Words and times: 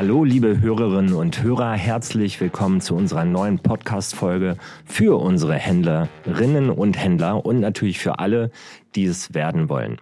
Hallo, 0.00 0.24
liebe 0.24 0.62
Hörerinnen 0.62 1.12
und 1.12 1.42
Hörer, 1.42 1.72
herzlich 1.72 2.40
willkommen 2.40 2.80
zu 2.80 2.94
unserer 2.94 3.26
neuen 3.26 3.58
Podcast-Folge 3.58 4.56
für 4.86 5.20
unsere 5.20 5.56
Händlerinnen 5.56 6.70
und 6.70 6.96
Händler 6.96 7.44
und 7.44 7.60
natürlich 7.60 7.98
für 7.98 8.18
alle, 8.18 8.50
die 8.94 9.04
es 9.04 9.34
werden 9.34 9.68
wollen. 9.68 9.98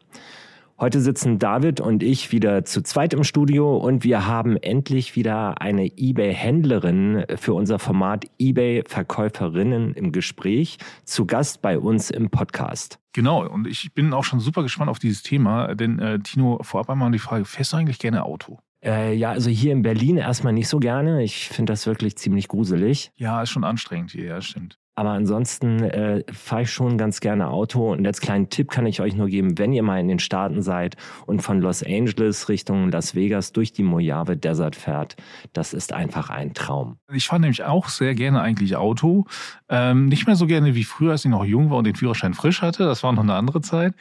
Heute 0.79 1.01
sitzen 1.01 1.41
David 1.41 1.81
und 1.81 2.05
ich 2.05 2.31
wieder 2.31 2.65
zu 2.65 2.81
zweit 2.83 3.13
im 3.13 3.25
Studio 3.25 3.77
und 3.77 4.05
wir 4.05 4.29
haben 4.29 4.57
endlich 4.57 5.17
wieder 5.17 5.61
eine 5.61 5.87
eBay-Händlerin 5.87 7.25
für 7.35 7.55
unser 7.55 7.81
Format 7.81 8.27
eBay-Verkäuferinnen 8.39 9.95
im 9.95 10.13
Gespräch 10.13 10.79
zu 11.03 11.27
Gast 11.27 11.61
bei 11.61 11.77
uns 11.77 12.13
im 12.13 12.31
Podcast. 12.31 13.01
Genau, 13.15 13.45
und 13.49 13.67
ich 13.67 13.93
bin 13.95 14.13
auch 14.13 14.23
schon 14.23 14.39
super 14.39 14.63
gespannt 14.63 14.91
auf 14.91 15.01
dieses 15.01 15.25
Thema, 15.25 15.75
denn 15.75 15.99
äh, 15.99 16.21
Tino, 16.21 16.61
vorab 16.63 16.89
einmal 16.89 17.11
die 17.11 17.19
Frage, 17.19 17.45
fährst 17.45 17.73
du 17.73 17.79
eigentlich 17.79 17.99
gerne 17.99 18.25
Auto? 18.25 18.61
Äh, 18.83 19.15
ja, 19.15 19.31
also 19.31 19.51
hier 19.51 19.73
in 19.73 19.83
Berlin 19.83 20.17
erstmal 20.17 20.53
nicht 20.53 20.69
so 20.69 20.79
gerne. 20.79 21.23
Ich 21.23 21.49
finde 21.49 21.73
das 21.73 21.87
wirklich 21.87 22.17
ziemlich 22.17 22.49
gruselig. 22.49 23.11
Ja, 23.17 23.43
ist 23.43 23.51
schon 23.51 23.65
anstrengend 23.65 24.13
hier, 24.13 24.27
ja, 24.27 24.41
stimmt. 24.41 24.78
Aber 24.99 25.11
ansonsten 25.11 25.85
äh, 25.85 26.25
fahre 26.33 26.63
ich 26.63 26.73
schon 26.73 26.99
ganz 26.99 27.21
gerne 27.21 27.51
Auto. 27.51 27.93
Und 27.93 28.05
als 28.05 28.21
kleinen 28.21 28.51
Tipp 28.51 28.73
kann 28.73 28.85
ich 28.85 29.01
euch 29.01 29.15
nur 29.15 29.29
geben, 29.29 29.57
wenn 29.57 29.73
ihr 29.73 29.85
mal 29.85 30.01
in 30.01 30.09
den 30.09 30.19
Staaten 30.19 30.61
seid 30.61 30.97
und 31.25 31.41
von 31.41 31.61
Los 31.61 31.85
Angeles 31.85 32.49
Richtung 32.49 32.91
Las 32.91 33.15
Vegas 33.15 33.53
durch 33.53 33.73
die 33.73 33.85
Mojave 33.85 34.37
Desert 34.37 34.75
fährt, 34.75 35.15
das 35.53 35.73
ist 35.73 35.93
einfach 35.93 36.31
ein 36.31 36.53
Traum. 36.53 36.99
Ich 37.13 37.29
fahre 37.29 37.43
nämlich 37.43 37.63
auch 37.63 37.89
sehr 37.89 38.17
gerne 38.17 38.41
eigentlich 38.41 38.75
Auto. 38.75 39.27
Ähm, 39.69 40.07
nicht 40.07 40.27
mehr 40.27 40.35
so 40.35 40.49
gerne 40.49 40.75
wie 40.75 40.83
früher, 40.83 41.13
als 41.13 41.25
ich 41.25 41.31
noch 41.31 41.45
jung 41.45 41.71
war 41.71 41.79
und 41.79 41.87
den 41.87 41.95
Führerschein 41.95 42.35
frisch 42.35 42.61
hatte. 42.61 42.83
Das 42.83 43.05
war 43.05 43.13
noch 43.13 43.23
eine 43.23 43.35
andere 43.35 43.61
Zeit. 43.61 43.95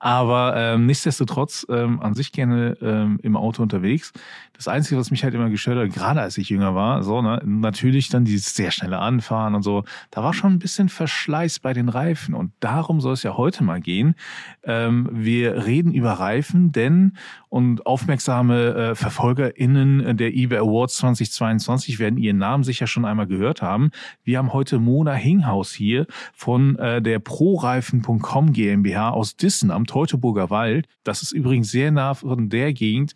Aber 0.00 0.54
ähm, 0.56 0.84
nichtsdestotrotz 0.84 1.64
ähm, 1.70 2.00
an 2.02 2.12
sich 2.12 2.32
gerne 2.32 2.76
ähm, 2.82 3.20
im 3.22 3.36
Auto 3.36 3.62
unterwegs. 3.62 4.12
Das 4.56 4.68
Einzige, 4.68 4.98
was 5.00 5.10
mich 5.10 5.24
halt 5.24 5.34
immer 5.34 5.50
gestört 5.50 5.78
hat, 5.78 5.94
gerade 5.94 6.20
als 6.20 6.38
ich 6.38 6.48
jünger 6.48 6.74
war, 6.74 7.02
so, 7.02 7.22
ne, 7.22 7.42
natürlich 7.44 8.08
dann 8.08 8.24
dieses 8.24 8.54
sehr 8.54 8.70
schnelle 8.70 8.98
Anfahren 8.98 9.54
und 9.54 9.62
so, 9.62 9.84
da 10.10 10.22
war 10.22 10.34
schon 10.34 10.52
ein 10.52 10.58
bisschen 10.58 10.88
Verschleiß 10.88 11.58
bei 11.60 11.72
den 11.72 11.88
Reifen. 11.88 12.34
Und 12.34 12.52
darum 12.60 13.00
soll 13.00 13.14
es 13.14 13.22
ja 13.22 13.36
heute 13.36 13.64
mal 13.64 13.80
gehen. 13.80 14.14
Ähm, 14.62 15.08
wir 15.12 15.66
reden 15.66 15.92
über 15.92 16.12
Reifen, 16.12 16.72
denn 16.72 17.16
und 17.52 17.84
aufmerksame 17.84 18.74
äh, 18.74 18.94
VerfolgerInnen 18.94 20.16
der 20.16 20.34
eBay 20.34 20.60
Awards 20.60 20.96
2022 20.96 21.98
werden 21.98 22.16
ihren 22.16 22.38
Namen 22.38 22.64
sicher 22.64 22.86
schon 22.86 23.04
einmal 23.04 23.26
gehört 23.26 23.60
haben. 23.60 23.90
Wir 24.24 24.38
haben 24.38 24.54
heute 24.54 24.78
Mona 24.78 25.12
Hinghaus 25.12 25.70
hier 25.70 26.06
von 26.32 26.78
äh, 26.78 27.02
der 27.02 27.18
ProReifen.com 27.18 28.54
GmbH 28.54 29.10
aus 29.10 29.36
Dissen 29.36 29.70
am 29.70 29.86
Teutoburger 29.86 30.48
Wald. 30.48 30.86
Das 31.04 31.20
ist 31.20 31.32
übrigens 31.32 31.70
sehr 31.70 31.90
nah 31.90 32.14
von 32.14 32.48
der 32.48 32.72
Gegend, 32.72 33.12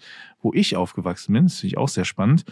wo 0.47 0.53
ich 0.55 0.77
aufgewachsen 0.77 1.33
bin. 1.33 1.45
Das 1.45 1.57
finde 1.57 1.73
ich 1.73 1.79
auch 1.79 1.89
sehr 1.89 2.05
spannend. 2.05 2.45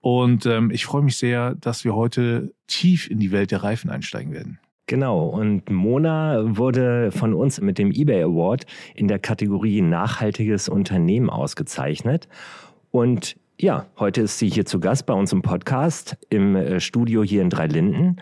Und 0.00 0.46
ähm, 0.46 0.72
ich 0.72 0.84
freue 0.84 1.02
mich 1.02 1.16
sehr, 1.16 1.54
dass 1.54 1.84
wir 1.84 1.94
heute 1.94 2.52
tief 2.66 3.08
in 3.08 3.20
die 3.20 3.30
Welt 3.30 3.52
der 3.52 3.62
Reifen 3.62 3.88
einsteigen 3.88 4.32
werden. 4.32 4.58
Genau, 4.88 5.26
und 5.26 5.70
Mona 5.70 6.56
wurde 6.56 7.12
von 7.12 7.34
uns 7.34 7.60
mit 7.60 7.78
dem 7.78 7.92
eBay 7.92 8.22
Award 8.22 8.66
in 8.94 9.06
der 9.06 9.20
Kategorie 9.20 9.80
Nachhaltiges 9.80 10.68
Unternehmen 10.68 11.30
ausgezeichnet. 11.30 12.28
Und 12.90 13.36
ja, 13.58 13.86
heute 13.98 14.22
ist 14.22 14.38
sie 14.38 14.48
hier 14.48 14.66
zu 14.66 14.80
Gast 14.80 15.06
bei 15.06 15.14
uns 15.14 15.32
im 15.32 15.42
Podcast 15.42 16.16
im 16.30 16.56
äh, 16.56 16.80
Studio 16.80 17.22
hier 17.22 17.42
in 17.42 17.50
Dreilinden. 17.50 18.20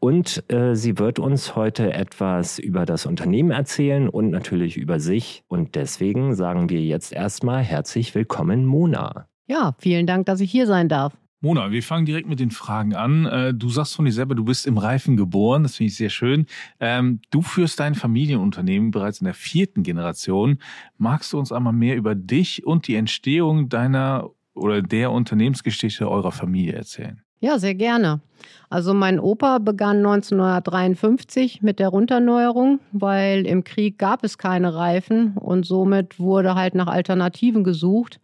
Und 0.00 0.50
äh, 0.50 0.74
sie 0.74 0.98
wird 0.98 1.18
uns 1.18 1.54
heute 1.54 1.92
etwas 1.92 2.58
über 2.58 2.86
das 2.86 3.04
Unternehmen 3.04 3.50
erzählen 3.50 4.08
und 4.08 4.30
natürlich 4.30 4.78
über 4.78 4.98
sich. 4.98 5.44
Und 5.46 5.74
deswegen 5.74 6.34
sagen 6.34 6.70
wir 6.70 6.80
jetzt 6.80 7.12
erstmal 7.12 7.62
herzlich 7.62 8.14
willkommen, 8.14 8.64
Mona. 8.64 9.26
Ja, 9.46 9.74
vielen 9.78 10.06
Dank, 10.06 10.24
dass 10.24 10.40
ich 10.40 10.50
hier 10.50 10.66
sein 10.66 10.88
darf. 10.88 11.12
Mona, 11.42 11.70
wir 11.70 11.82
fangen 11.82 12.06
direkt 12.06 12.28
mit 12.28 12.40
den 12.40 12.50
Fragen 12.50 12.94
an. 12.94 13.26
Äh, 13.26 13.52
du 13.52 13.68
sagst 13.68 13.94
von 13.94 14.06
dir 14.06 14.12
selber, 14.12 14.34
du 14.34 14.44
bist 14.44 14.66
im 14.66 14.78
Reifen 14.78 15.18
geboren, 15.18 15.64
das 15.64 15.76
finde 15.76 15.88
ich 15.88 15.96
sehr 15.96 16.10
schön. 16.10 16.46
Ähm, 16.80 17.20
du 17.30 17.42
führst 17.42 17.78
dein 17.78 17.94
Familienunternehmen 17.94 18.90
bereits 18.90 19.20
in 19.20 19.26
der 19.26 19.34
vierten 19.34 19.82
Generation. 19.82 20.58
Magst 20.96 21.32
du 21.32 21.38
uns 21.38 21.52
einmal 21.52 21.72
mehr 21.74 21.96
über 21.96 22.14
dich 22.14 22.66
und 22.66 22.88
die 22.88 22.94
Entstehung 22.94 23.68
deiner 23.68 24.30
oder 24.54 24.80
der 24.80 25.12
Unternehmensgeschichte 25.12 26.10
eurer 26.10 26.32
Familie 26.32 26.72
erzählen? 26.72 27.22
Ja, 27.40 27.58
sehr 27.58 27.74
gerne. 27.74 28.20
Also 28.68 28.92
mein 28.92 29.18
Opa 29.18 29.58
begann 29.58 29.98
1953 29.98 31.62
mit 31.62 31.78
der 31.78 31.88
Runterneuerung, 31.88 32.80
weil 32.92 33.46
im 33.46 33.64
Krieg 33.64 33.98
gab 33.98 34.24
es 34.24 34.38
keine 34.38 34.74
Reifen 34.74 35.32
und 35.36 35.64
somit 35.64 36.20
wurde 36.20 36.54
halt 36.54 36.74
nach 36.74 36.86
Alternativen 36.86 37.64
gesucht. 37.64 38.20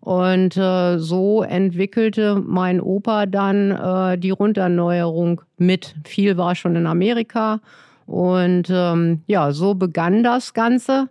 Und 0.00 0.56
äh, 0.56 0.98
so 0.98 1.42
entwickelte 1.42 2.36
mein 2.46 2.80
Opa 2.80 3.26
dann 3.26 3.72
äh, 3.72 4.18
die 4.18 4.30
Runterneuerung 4.30 5.40
mit. 5.56 5.96
Viel 6.04 6.36
war 6.36 6.54
schon 6.54 6.76
in 6.76 6.86
Amerika. 6.86 7.60
Und 8.06 8.70
ähm, 8.70 9.22
ja, 9.26 9.52
so 9.52 9.74
begann 9.74 10.22
das 10.22 10.54
Ganze. 10.54 11.08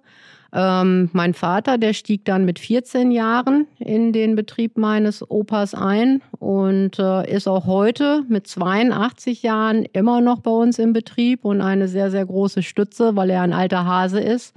Ähm, 0.53 1.09
mein 1.13 1.33
Vater, 1.33 1.77
der 1.77 1.93
stieg 1.93 2.23
dann 2.25 2.45
mit 2.45 2.59
14 2.59 3.11
Jahren 3.11 3.67
in 3.79 4.13
den 4.13 4.35
Betrieb 4.35 4.77
meines 4.77 5.29
Opas 5.29 5.73
ein 5.73 6.21
und 6.39 6.99
äh, 6.99 7.29
ist 7.29 7.47
auch 7.47 7.65
heute 7.65 8.23
mit 8.29 8.47
82 8.47 9.43
Jahren 9.43 9.83
immer 9.93 10.21
noch 10.21 10.39
bei 10.39 10.51
uns 10.51 10.79
im 10.79 10.93
Betrieb 10.93 11.43
und 11.43 11.61
eine 11.61 11.87
sehr, 11.87 12.11
sehr 12.11 12.25
große 12.25 12.63
Stütze, 12.63 13.15
weil 13.15 13.29
er 13.29 13.41
ein 13.41 13.53
alter 13.53 13.85
Hase 13.85 14.19
ist. 14.21 14.53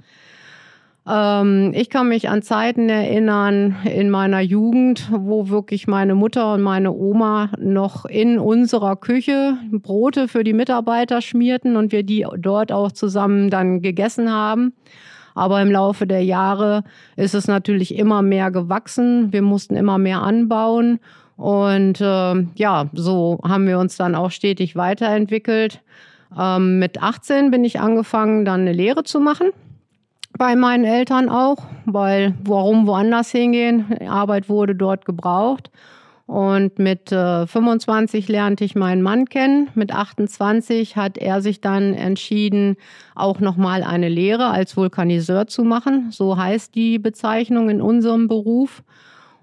Ähm, 1.07 1.71
ich 1.75 1.89
kann 1.89 2.07
mich 2.07 2.29
an 2.29 2.41
Zeiten 2.41 2.87
erinnern 2.87 3.77
in 3.83 4.09
meiner 4.09 4.39
Jugend, 4.39 5.09
wo 5.11 5.49
wirklich 5.49 5.87
meine 5.87 6.15
Mutter 6.15 6.53
und 6.53 6.61
meine 6.61 6.91
Oma 6.91 7.49
noch 7.59 8.05
in 8.05 8.37
unserer 8.37 8.95
Küche 8.95 9.57
Brote 9.71 10.27
für 10.27 10.43
die 10.43 10.53
Mitarbeiter 10.53 11.21
schmierten 11.21 11.75
und 11.75 11.91
wir 11.91 12.03
die 12.03 12.25
dort 12.37 12.71
auch 12.71 12.91
zusammen 12.91 13.49
dann 13.49 13.81
gegessen 13.81 14.31
haben. 14.31 14.73
Aber 15.35 15.61
im 15.61 15.71
Laufe 15.71 16.07
der 16.07 16.23
Jahre 16.23 16.83
ist 17.15 17.35
es 17.35 17.47
natürlich 17.47 17.95
immer 17.95 18.21
mehr 18.21 18.51
gewachsen. 18.51 19.31
Wir 19.31 19.41
mussten 19.41 19.75
immer 19.75 19.97
mehr 19.97 20.21
anbauen. 20.21 20.99
Und 21.37 22.01
äh, 22.01 22.45
ja, 22.55 22.89
so 22.93 23.39
haben 23.43 23.67
wir 23.67 23.79
uns 23.79 23.97
dann 23.97 24.15
auch 24.15 24.31
stetig 24.31 24.75
weiterentwickelt. 24.75 25.81
Ähm, 26.37 26.79
mit 26.79 27.01
18 27.01 27.51
bin 27.51 27.63
ich 27.63 27.79
angefangen, 27.79 28.45
dann 28.45 28.61
eine 28.61 28.73
Lehre 28.73 29.03
zu 29.03 29.19
machen. 29.19 29.49
Bei 30.37 30.55
meinen 30.55 30.85
Eltern 30.85 31.29
auch, 31.29 31.57
weil 31.85 32.35
warum 32.43 32.87
woanders 32.87 33.31
hingehen? 33.31 33.85
Arbeit 34.07 34.49
wurde 34.49 34.75
dort 34.75 35.05
gebraucht. 35.05 35.71
Und 36.25 36.79
mit 36.79 37.11
äh, 37.11 37.45
25 37.45 38.27
lernte 38.29 38.63
ich 38.63 38.75
meinen 38.75 39.01
Mann 39.01 39.25
kennen. 39.25 39.69
Mit 39.75 39.93
28 39.93 40.95
hat 40.95 41.17
er 41.17 41.41
sich 41.41 41.61
dann 41.61 41.93
entschieden, 41.93 42.77
auch 43.15 43.39
nochmal 43.39 43.83
eine 43.83 44.07
Lehre 44.07 44.49
als 44.49 44.77
Vulkaniseur 44.77 45.47
zu 45.47 45.63
machen. 45.63 46.07
So 46.11 46.37
heißt 46.37 46.73
die 46.75 46.99
Bezeichnung 46.99 47.69
in 47.69 47.81
unserem 47.81 48.27
Beruf. 48.27 48.83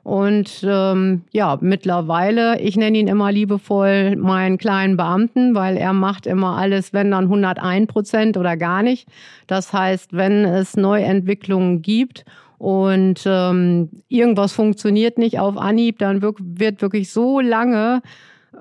Und 0.09 0.65
ähm, 0.67 1.25
ja, 1.33 1.59
mittlerweile, 1.61 2.59
ich 2.61 2.79
nenne 2.79 2.97
ihn 2.97 3.09
immer 3.09 3.31
liebevoll 3.31 4.17
meinen 4.17 4.57
kleinen 4.57 4.97
Beamten, 4.97 5.55
weil 5.55 5.77
er 5.77 5.93
macht 5.93 6.27
immer 6.27 6.57
alles, 6.57 6.95
wenn 6.95 7.11
dann 7.11 7.25
101 7.25 7.89
Prozent 7.89 8.39
oder 8.39 8.57
gar 8.57 8.83
nicht. 8.83 9.07
Das 9.47 9.75
heißt, 9.75 10.15
wenn 10.15 10.47
es 10.47 10.79
Neuentwicklungen 10.79 11.83
gibt 11.83 12.25
und 12.59 13.23
ähm, 13.25 13.89
irgendwas 14.09 14.53
funktioniert 14.53 15.17
nicht 15.17 15.39
auf 15.39 15.57
Anhieb, 15.57 15.99
dann 16.01 16.23
wird 16.23 16.83
wirklich 16.83 17.13
so 17.13 17.39
lange 17.39 18.03
äh, 18.53 18.57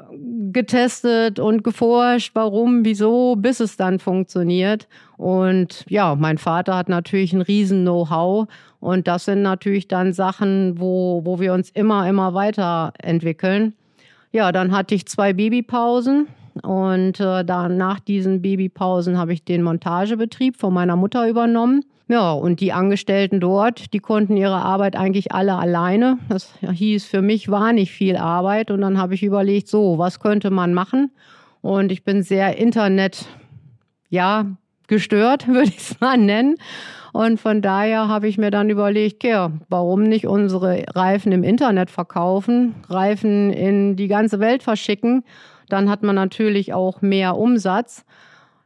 getestet 0.51 1.39
und 1.39 1.63
geforscht, 1.63 2.31
warum, 2.35 2.85
wieso, 2.85 3.35
bis 3.35 3.59
es 3.59 3.75
dann 3.75 3.97
funktioniert. 3.97 4.87
Und 5.17 5.83
ja, 5.89 6.15
mein 6.15 6.37
Vater 6.37 6.75
hat 6.75 6.89
natürlich 6.89 7.33
ein 7.33 7.41
riesen 7.41 7.81
Know-how 7.81 8.47
und 8.79 9.07
das 9.07 9.25
sind 9.25 9.41
natürlich 9.41 9.87
dann 9.87 10.13
Sachen, 10.13 10.79
wo, 10.79 11.21
wo 11.25 11.39
wir 11.39 11.53
uns 11.53 11.71
immer, 11.71 12.07
immer 12.07 12.35
weiterentwickeln. 12.35 13.73
Ja, 14.31 14.51
dann 14.51 14.71
hatte 14.71 14.93
ich 14.93 15.07
zwei 15.07 15.33
Babypausen 15.33 16.27
und 16.61 17.19
äh, 17.19 17.43
dann 17.43 17.77
nach 17.77 17.99
diesen 17.99 18.43
Babypausen 18.43 19.17
habe 19.17 19.33
ich 19.33 19.43
den 19.43 19.63
Montagebetrieb 19.63 20.55
von 20.57 20.71
meiner 20.71 20.95
Mutter 20.95 21.27
übernommen. 21.27 21.83
Ja, 22.09 22.31
und 22.31 22.61
die 22.61 22.71
Angestellten 22.71 23.41
dort, 23.41 23.93
die 23.93 23.99
konnten 23.99 24.37
ihre 24.37 24.61
Arbeit 24.61 24.95
eigentlich 24.95 25.33
alle 25.33 25.55
alleine. 25.55 26.17
Das 26.29 26.53
hieß, 26.61 27.05
für 27.05 27.21
mich 27.21 27.49
war 27.49 27.73
nicht 27.73 27.91
viel 27.91 28.15
Arbeit. 28.15 28.71
Und 28.71 28.81
dann 28.81 28.97
habe 28.97 29.13
ich 29.13 29.23
überlegt, 29.23 29.67
so, 29.67 29.97
was 29.97 30.21
könnte 30.21 30.49
man 30.49 30.73
machen? 30.73 31.11
Und 31.61 31.91
ich 31.91 32.05
bin 32.05 32.23
sehr 32.23 32.57
Internet, 32.57 33.25
ja, 34.09 34.45
gestört, 34.87 35.47
würde 35.47 35.69
ich 35.69 35.77
es 35.77 35.99
mal 35.99 36.17
nennen. 36.17 36.55
Und 37.11 37.41
von 37.41 37.61
daher 37.61 38.07
habe 38.07 38.29
ich 38.29 38.37
mir 38.37 38.51
dann 38.51 38.69
überlegt, 38.69 39.23
ja, 39.25 39.51
warum 39.67 40.03
nicht 40.03 40.27
unsere 40.27 40.85
Reifen 40.93 41.33
im 41.33 41.43
Internet 41.43 41.89
verkaufen, 41.89 42.75
Reifen 42.87 43.51
in 43.51 43.97
die 43.97 44.07
ganze 44.07 44.39
Welt 44.39 44.63
verschicken. 44.63 45.25
Dann 45.67 45.89
hat 45.89 46.03
man 46.03 46.15
natürlich 46.15 46.73
auch 46.73 47.01
mehr 47.01 47.35
Umsatz. 47.35 48.05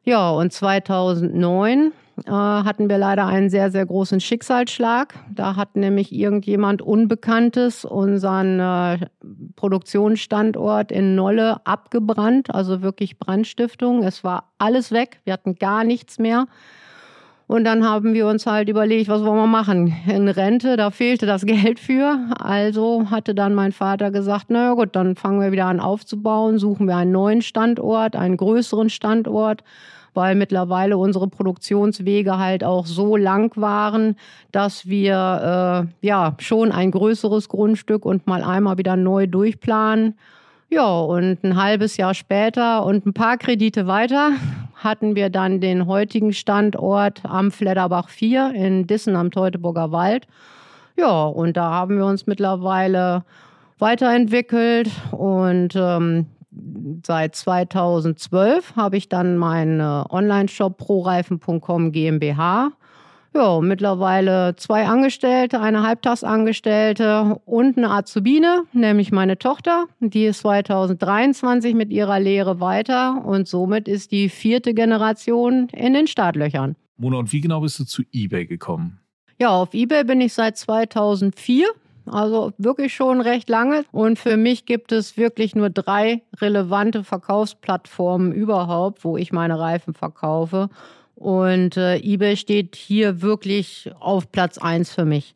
Ja, 0.04 0.30
und 0.30 0.52
2009 0.52 1.92
äh, 2.26 2.32
hatten 2.32 2.90
wir 2.90 2.98
leider 2.98 3.26
einen 3.26 3.50
sehr, 3.50 3.72
sehr 3.72 3.86
großen 3.86 4.20
Schicksalsschlag. 4.20 5.14
Da 5.34 5.56
hat 5.56 5.76
nämlich 5.76 6.14
irgendjemand 6.14 6.82
Unbekanntes 6.82 7.86
unseren 7.86 8.60
äh, 8.60 9.08
Produktionsstandort 9.56 10.92
in 10.92 11.16
Nolle 11.16 11.66
abgebrannt, 11.66 12.54
also 12.54 12.82
wirklich 12.82 13.18
Brandstiftung. 13.18 14.04
Es 14.04 14.24
war 14.24 14.52
alles 14.58 14.92
weg, 14.92 15.20
wir 15.24 15.34
hatten 15.34 15.56
gar 15.56 15.84
nichts 15.84 16.20
mehr. 16.20 16.48
Und 17.52 17.66
dann 17.66 17.84
haben 17.84 18.14
wir 18.14 18.28
uns 18.28 18.46
halt 18.46 18.70
überlegt, 18.70 19.10
was 19.10 19.26
wollen 19.26 19.36
wir 19.36 19.46
machen? 19.46 19.94
In 20.08 20.30
Rente, 20.30 20.78
da 20.78 20.90
fehlte 20.90 21.26
das 21.26 21.46
Geld 21.46 21.82
für. 21.82 22.18
Also 22.40 23.12
hatte 23.12 23.36
dann 23.36 23.54
mein 23.54 23.74
Vater 23.74 24.10
gesagt, 24.10 24.50
naja 24.50 24.74
gut, 24.74 24.96
dann 24.96 25.18
fangen 25.18 25.42
wir 25.42 25.52
wieder 25.52 25.66
an 25.66 25.82
aufzubauen, 25.82 26.60
suchen 26.60 26.88
wir 26.88 26.96
einen 26.96 27.12
neuen 27.12 27.42
Standort, 27.42 28.16
einen 28.16 28.38
größeren 28.38 28.90
Standort 28.90 29.66
weil 30.14 30.36
mittlerweile 30.36 30.98
unsere 30.98 31.28
Produktionswege 31.28 32.38
halt 32.38 32.64
auch 32.64 32.86
so 32.86 33.16
lang 33.16 33.56
waren, 33.56 34.16
dass 34.52 34.88
wir 34.88 35.88
äh, 36.02 36.08
ja 36.08 36.36
schon 36.40 36.72
ein 36.72 36.92
größeres 36.92 37.50
Grundstück 37.50 38.06
und 38.06 38.28
mal 38.28 38.44
einmal 38.44 38.78
wieder 38.78 38.96
neu 38.96 39.28
durchplanen. 39.28 40.18
Ja, 40.70 41.00
und 41.00 41.44
ein 41.44 41.62
halbes 41.62 41.98
Jahr 41.98 42.14
später 42.14 42.86
und 42.86 43.06
ein 43.06 43.14
paar 43.14 43.38
Kredite 43.38 43.88
weiter 43.88 44.32
hatten 44.76 45.16
wir 45.16 45.30
dann 45.30 45.62
den 45.62 45.86
heutigen 45.86 46.34
Standort 46.34 47.22
am 47.24 47.52
Flederbach 47.52 48.10
4 48.10 48.54
in 48.56 48.88
Dissen 48.88 49.16
am 49.16 49.32
Teutoburger 49.32 49.92
Wald. 49.92 50.28
Ja, 50.98 51.26
und 51.26 51.58
da 51.58 51.72
haben 51.72 51.98
wir 51.98 52.06
uns 52.06 52.26
mittlerweile 52.26 53.24
weiterentwickelt 53.80 54.90
und 55.12 55.76
ähm, 55.76 56.28
seit 57.04 57.36
2012 57.36 58.76
habe 58.76 58.98
ich 58.98 59.10
dann 59.10 59.38
meinen 59.38 59.82
Online-Shop 59.82 60.78
proreifen.com 60.78 61.92
GmbH. 61.92 62.72
Ja, 63.34 63.62
mittlerweile 63.62 64.58
zwei 64.58 64.88
Angestellte, 64.88 65.62
eine 65.62 65.84
Halbtagsangestellte 65.84 67.40
und 67.46 67.78
eine 67.78 67.90
Azubine, 67.90 68.64
nämlich 68.74 69.14
meine 69.14 69.38
Tochter. 69.38 69.86
Die 70.02 70.26
ist 70.26 70.40
2023 70.40 71.74
mit 71.74 71.92
ihrer 71.92 72.20
Lehre 72.20 72.60
weiter 72.60 73.24
und 73.24 73.48
somit 73.48 73.88
ist 73.88 74.12
die 74.12 74.28
vierte 74.28 74.74
Generation 74.74 75.70
in 75.70 75.94
den 75.94 76.08
Startlöchern. 76.08 76.76
Mona, 76.98 77.18
und 77.18 77.32
wie 77.32 77.40
genau 77.40 77.62
bist 77.62 77.80
du 77.80 77.86
zu 77.86 78.04
eBay 78.12 78.46
gekommen? 78.46 79.00
Ja, 79.40 79.50
auf 79.50 79.74
eBay 79.74 80.04
bin 80.04 80.20
ich 80.20 80.34
seit 80.34 80.58
2004 80.58 81.68
also 82.06 82.54
wirklich 82.58 82.94
schon 82.94 83.22
recht 83.22 83.50
lange. 83.50 83.86
Und 83.92 84.20
für 84.20 84.38
mich 84.38 84.66
gibt 84.66 84.92
es 84.92 85.18
wirklich 85.18 85.56
nur 85.56 85.70
drei 85.70 86.22
relevante 86.40 87.04
Verkaufsplattformen 87.04 88.32
überhaupt, 88.32 89.04
wo 89.04 89.18
ich 89.18 89.32
meine 89.32 89.60
Reifen 89.60 89.94
verkaufe. 89.94 90.70
Und 91.16 91.78
äh, 91.78 91.98
eBay 91.98 92.36
steht 92.36 92.76
hier 92.76 93.22
wirklich 93.22 93.92
auf 94.00 94.32
Platz 94.32 94.58
eins 94.58 94.92
für 94.92 95.06
mich. 95.06 95.36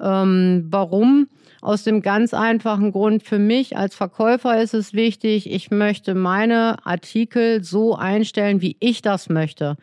Ähm, 0.00 0.66
warum? 0.70 1.28
Aus 1.62 1.84
dem 1.84 2.00
ganz 2.00 2.32
einfachen 2.32 2.90
Grund, 2.90 3.22
für 3.22 3.38
mich 3.38 3.76
als 3.76 3.94
Verkäufer 3.94 4.60
ist 4.60 4.72
es 4.72 4.94
wichtig, 4.94 5.50
ich 5.50 5.70
möchte 5.70 6.14
meine 6.14 6.84
Artikel 6.86 7.62
so 7.62 7.94
einstellen, 7.94 8.62
wie 8.62 8.76
ich 8.80 9.02
das 9.02 9.28
möchte. 9.28 9.76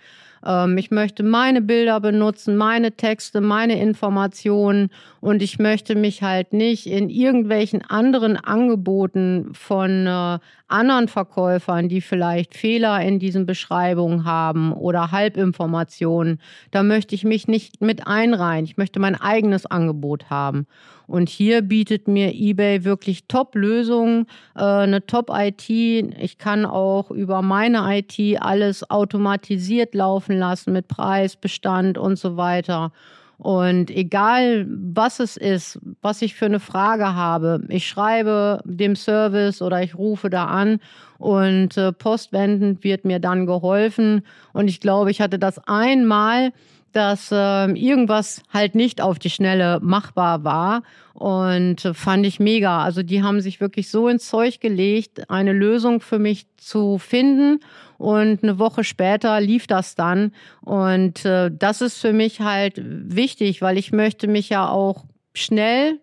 Ähm, 0.46 0.78
ich 0.78 0.92
möchte 0.92 1.24
meine 1.24 1.62
Bilder 1.62 2.00
benutzen, 2.00 2.58
meine 2.58 2.92
Texte, 2.92 3.42
meine 3.42 3.80
Informationen 3.80 4.90
und 5.20 5.42
ich 5.42 5.60
möchte 5.60 5.96
mich 5.96 6.24
halt 6.24 6.54
nicht 6.54 6.88
in 6.88 7.10
irgendwelchen 7.10 7.82
anderen 7.84 8.38
Angeboten 8.38 9.50
von 9.54 10.08
äh, 10.08 10.40
anderen 10.68 11.08
Verkäufern, 11.08 11.90
die 11.90 12.02
vielleicht 12.02 12.56
Fehler 12.56 13.02
in 13.02 13.20
diesen 13.20 13.46
Beschreibungen 13.46 14.26
haben 14.26 14.74
oder 14.74 15.12
Halbinformationen, 15.12 16.42
da 16.72 16.84
möchte 16.84 17.16
ich 17.16 17.24
mich 17.24 17.48
nicht 17.48 17.82
mit 17.82 18.06
einreihen. 18.08 18.66
Ich 18.66 18.78
möchte 18.78 19.00
mein 19.00 19.16
eigenes 19.16 19.66
Angebot 19.66 20.30
haben. 20.30 20.68
Und 21.08 21.30
hier 21.30 21.62
bietet 21.62 22.08
mir 22.08 22.34
eBay 22.36 22.84
wirklich 22.84 23.28
Top-Lösungen, 23.28 24.28
äh, 24.56 24.64
eine 24.64 25.06
Top-IT. 25.06 25.70
Ich 25.70 26.38
kann 26.38 26.66
auch 26.66 27.10
über 27.12 27.42
meine 27.42 27.86
IT 27.98 28.42
alles 28.42 28.90
automatisiert 28.90 29.96
laufen 29.96 30.38
lassen 30.38 30.74
mit 30.74 30.90
Preis, 30.90 31.38
Bestand 31.38 31.98
und 31.98 32.20
so 32.20 32.36
weiter. 32.36 32.92
Und 33.38 33.92
egal, 33.92 34.66
was 34.68 35.20
es 35.20 35.38
ist, 35.38 35.80
was 36.02 36.24
ich 36.24 36.34
für 36.34 36.46
eine 36.46 36.60
Frage 36.60 37.14
habe, 37.14 37.62
ich 37.70 37.88
schreibe 37.88 38.62
dem 38.66 38.96
Service 38.96 39.62
oder 39.62 39.84
ich 39.84 39.96
rufe 39.96 40.32
da 40.32 40.46
an 40.46 40.80
und 41.20 41.78
äh, 41.78 41.94
postwendend 41.94 42.84
wird 42.84 43.06
mir 43.06 43.20
dann 43.20 43.46
geholfen. 43.46 44.24
Und 44.54 44.68
ich 44.68 44.80
glaube, 44.80 45.12
ich 45.12 45.22
hatte 45.22 45.38
das 45.38 45.60
einmal, 45.68 46.52
dass 46.92 47.32
äh, 47.32 47.72
irgendwas 47.72 48.42
halt 48.52 48.76
nicht 48.76 49.02
auf 49.02 49.20
die 49.20 49.30
Schnelle 49.30 49.80
machbar 49.82 50.44
war. 50.44 50.84
Und 51.14 51.86
äh, 51.86 51.94
fand 51.94 52.26
ich 52.26 52.40
mega. 52.40 52.84
Also 52.84 53.04
die 53.04 53.24
haben 53.24 53.42
sich 53.42 53.60
wirklich 53.60 53.90
so 53.90 54.08
ins 54.08 54.28
Zeug 54.28 54.60
gelegt, 54.60 55.30
eine 55.30 55.54
Lösung 55.54 56.02
für 56.02 56.20
mich 56.20 56.46
zu 56.58 56.98
finden. 56.98 57.60
Und 57.98 58.44
eine 58.44 58.60
Woche 58.60 58.84
später 58.84 59.40
lief 59.42 59.68
das 59.68 59.96
dann. 59.96 60.32
Und 60.62 61.26
äh, 61.26 61.52
das 61.52 61.82
ist 61.82 62.00
für 62.00 62.14
mich 62.14 62.42
halt 62.42 62.80
wichtig, 62.84 63.62
weil 63.62 63.78
ich 63.78 63.92
möchte 63.92 64.28
mich 64.28 64.50
ja 64.50 64.70
auch 64.70 65.06
schnell 65.34 66.00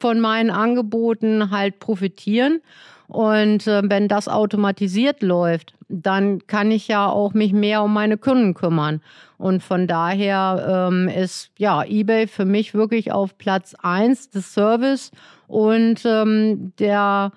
von 0.00 0.18
meinen 0.18 0.50
Angeboten 0.50 1.50
halt 1.50 1.78
profitieren. 1.78 2.60
Und 3.06 3.66
äh, 3.66 3.82
wenn 3.84 4.08
das 4.08 4.28
automatisiert 4.28 5.22
läuft, 5.22 5.74
dann 5.88 6.46
kann 6.46 6.70
ich 6.70 6.86
ja 6.86 7.08
auch 7.08 7.34
mich 7.34 7.52
mehr 7.52 7.82
um 7.82 7.92
meine 7.92 8.16
Kunden 8.16 8.54
kümmern. 8.54 9.00
Und 9.36 9.62
von 9.62 9.86
daher 9.86 10.88
ähm, 10.92 11.08
ist 11.08 11.50
ja 11.58 11.82
eBay 11.82 12.28
für 12.28 12.44
mich 12.44 12.72
wirklich 12.72 13.10
auf 13.10 13.36
Platz 13.36 13.74
eins 13.82 14.30
des 14.30 14.54
Service 14.54 15.10
und 15.48 16.02
ähm, 16.04 16.72
der 16.78 17.32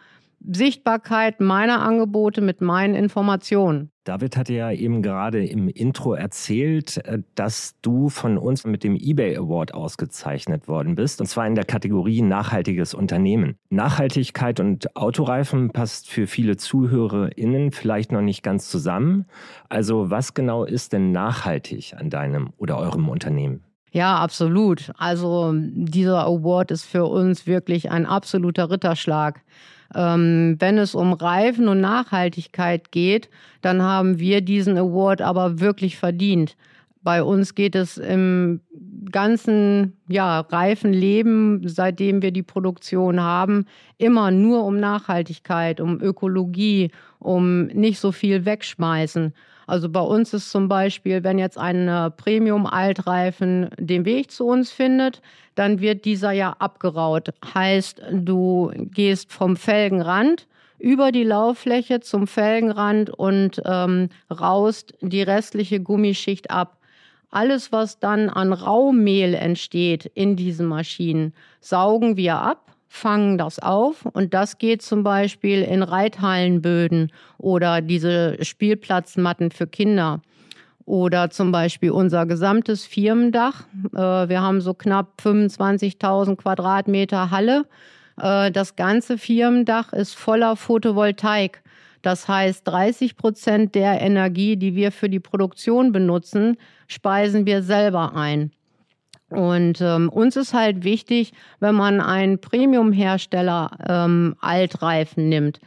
Sichtbarkeit 0.46 1.40
meiner 1.40 1.82
Angebote 1.82 2.42
mit 2.42 2.62
meinen 2.62 2.94
Informationen. 2.94 3.93
David 4.04 4.36
hatte 4.36 4.54
ja 4.54 4.70
eben 4.72 5.02
gerade 5.02 5.46
im 5.46 5.70
Intro 5.70 6.14
erzählt, 6.14 6.98
äh, 7.06 7.20
dass 7.36 7.76
du 7.82 8.10
von 8.10 8.38
uns 8.38 8.66
mit 8.66 8.84
dem 8.84 8.96
eBay 8.96 9.38
Award 9.38 9.74
ausgezeichnet 9.74 10.68
worden 10.68 10.96
bist, 10.96 11.22
und 11.22 11.28
zwar 11.28 11.48
in 11.48 11.56
der 11.56 11.66
Kategorie 11.66 12.22
nachhaltiges 12.22 12.94
Unternehmen. 12.94 13.56
Nachhaltigkeit 13.70 14.60
und 14.60 14.96
Autoreifen 14.96 15.72
passt 15.72 16.10
für 16.10 16.28
viele 16.28 16.58
ZuhörerInnen 16.58 17.72
vielleicht 17.72 18.12
noch 18.12 18.22
nicht 18.22 18.44
ganz 18.44 18.70
zusammen. 18.70 19.26
Also 19.70 20.10
was 20.10 20.34
genau 20.34 20.66
ist 20.66 20.94
denn 20.94 21.12
nachhaltig 21.12 21.96
an 21.98 22.10
deinem 22.10 22.52
oder 22.58 22.78
eurem 22.78 23.08
Unternehmen? 23.08 23.64
Ja, 23.94 24.18
absolut. 24.18 24.92
Also 24.98 25.54
dieser 25.56 26.26
Award 26.26 26.72
ist 26.72 26.84
für 26.84 27.06
uns 27.06 27.46
wirklich 27.46 27.92
ein 27.92 28.08
absoluter 28.08 28.72
Ritterschlag. 28.72 29.42
Ähm, 29.96 30.56
wenn 30.60 30.78
es 30.78 30.96
um 30.96 31.14
Reifen 31.14 31.68
und 31.68 31.82
Nachhaltigkeit 31.82 32.92
geht, 32.92 33.30
dann 33.62 33.82
haben 33.82 34.20
wir 34.20 34.42
diesen 34.42 34.78
Award 34.78 35.22
aber 35.22 35.60
wirklich 35.60 35.98
verdient. 35.98 36.56
Bei 37.04 37.22
uns 37.22 37.54
geht 37.54 37.76
es 37.76 37.98
im 37.98 38.62
ganzen 39.12 39.98
ja, 40.08 40.40
Reifenleben, 40.40 41.68
seitdem 41.68 42.22
wir 42.22 42.32
die 42.32 42.44
Produktion 42.44 43.22
haben, 43.22 43.66
immer 43.98 44.32
nur 44.32 44.64
um 44.64 44.80
Nachhaltigkeit, 44.80 45.82
um 45.82 46.02
Ökologie, 46.02 46.92
um 47.20 47.66
nicht 47.68 48.00
so 48.00 48.14
viel 48.14 48.46
wegschmeißen. 48.46 49.34
Also 49.74 49.90
bei 49.90 50.02
uns 50.02 50.36
ist 50.36 50.52
zum 50.52 50.68
Beispiel, 50.68 51.24
wenn 51.24 51.40
jetzt 51.40 51.58
ein 51.58 51.88
äh, 51.88 52.12
Premium-Altreifen 52.12 53.72
den 53.80 54.06
Weg 54.06 54.30
zu 54.30 54.46
uns 54.46 54.72
findet, 54.72 55.20
dann 55.56 55.82
wird 55.82 56.06
dieser 56.06 56.32
ja 56.32 56.56
abgeraut. 56.60 57.30
Heißt, 57.56 58.00
du 58.12 58.72
gehst 58.76 59.34
vom 59.34 59.56
Felgenrand 59.56 60.46
über 60.78 61.12
die 61.12 61.24
Lauffläche 61.24 62.02
zum 62.02 62.28
Felgenrand 62.28 63.10
und 63.10 63.64
ähm, 63.66 64.10
raust 64.30 64.94
die 65.02 65.24
restliche 65.24 65.80
Gummischicht 65.80 66.52
ab. 66.52 66.78
Alles, 67.32 67.72
was 67.72 67.98
dann 67.98 68.30
an 68.30 68.54
Raumehl 68.54 69.34
entsteht 69.34 70.06
in 70.14 70.36
diesen 70.36 70.68
Maschinen, 70.68 71.34
saugen 71.62 72.16
wir 72.16 72.36
ab 72.36 72.73
fangen 72.88 73.38
das 73.38 73.60
auf 73.60 74.06
und 74.06 74.34
das 74.34 74.58
geht 74.58 74.82
zum 74.82 75.04
Beispiel 75.04 75.64
in 75.64 75.84
Reithallenböden 75.84 77.12
oder 77.38 77.82
diese 77.82 78.38
Spielplatzmatten 78.44 79.52
für 79.52 79.68
Kinder 79.68 80.22
oder 80.86 81.30
zum 81.30 81.52
Beispiel 81.52 81.92
unser 81.92 82.26
gesamtes 82.26 82.86
Firmendach. 82.86 83.64
Äh, 83.94 83.98
wir 83.98 84.42
haben 84.42 84.62
so 84.62 84.74
knapp 84.74 85.22
25.000 85.24 86.36
Quadratmeter 86.36 87.32
Halle. 87.32 87.66
Äh, 88.18 88.52
das 88.52 88.76
ganze 88.76 89.18
Firmendach 89.18 89.94
ist 89.94 90.16
voller 90.16 90.56
Photovoltaik. 90.56 91.62
Das 92.02 92.28
heißt, 92.28 92.68
30 92.68 93.16
Prozent 93.16 93.76
der 93.76 94.02
Energie, 94.02 94.58
die 94.58 94.76
wir 94.76 94.92
für 94.92 95.10
die 95.10 95.22
Produktion 95.22 95.94
benutzen, 95.94 96.58
speisen 96.88 97.46
wir 97.46 97.64
selber 97.64 98.16
ein. 98.16 98.52
Und 99.30 99.82
ähm, 99.82 100.10
uns 100.10 100.36
ist 100.36 100.54
halt 100.54 100.84
wichtig, 100.84 101.34
wenn 101.60 101.76
man 101.76 102.02
einen 102.02 102.40
Premium-Hersteller 102.40 103.72
ähm, 103.88 104.36
Altreifen 104.40 105.30
nimmt, 105.30 105.60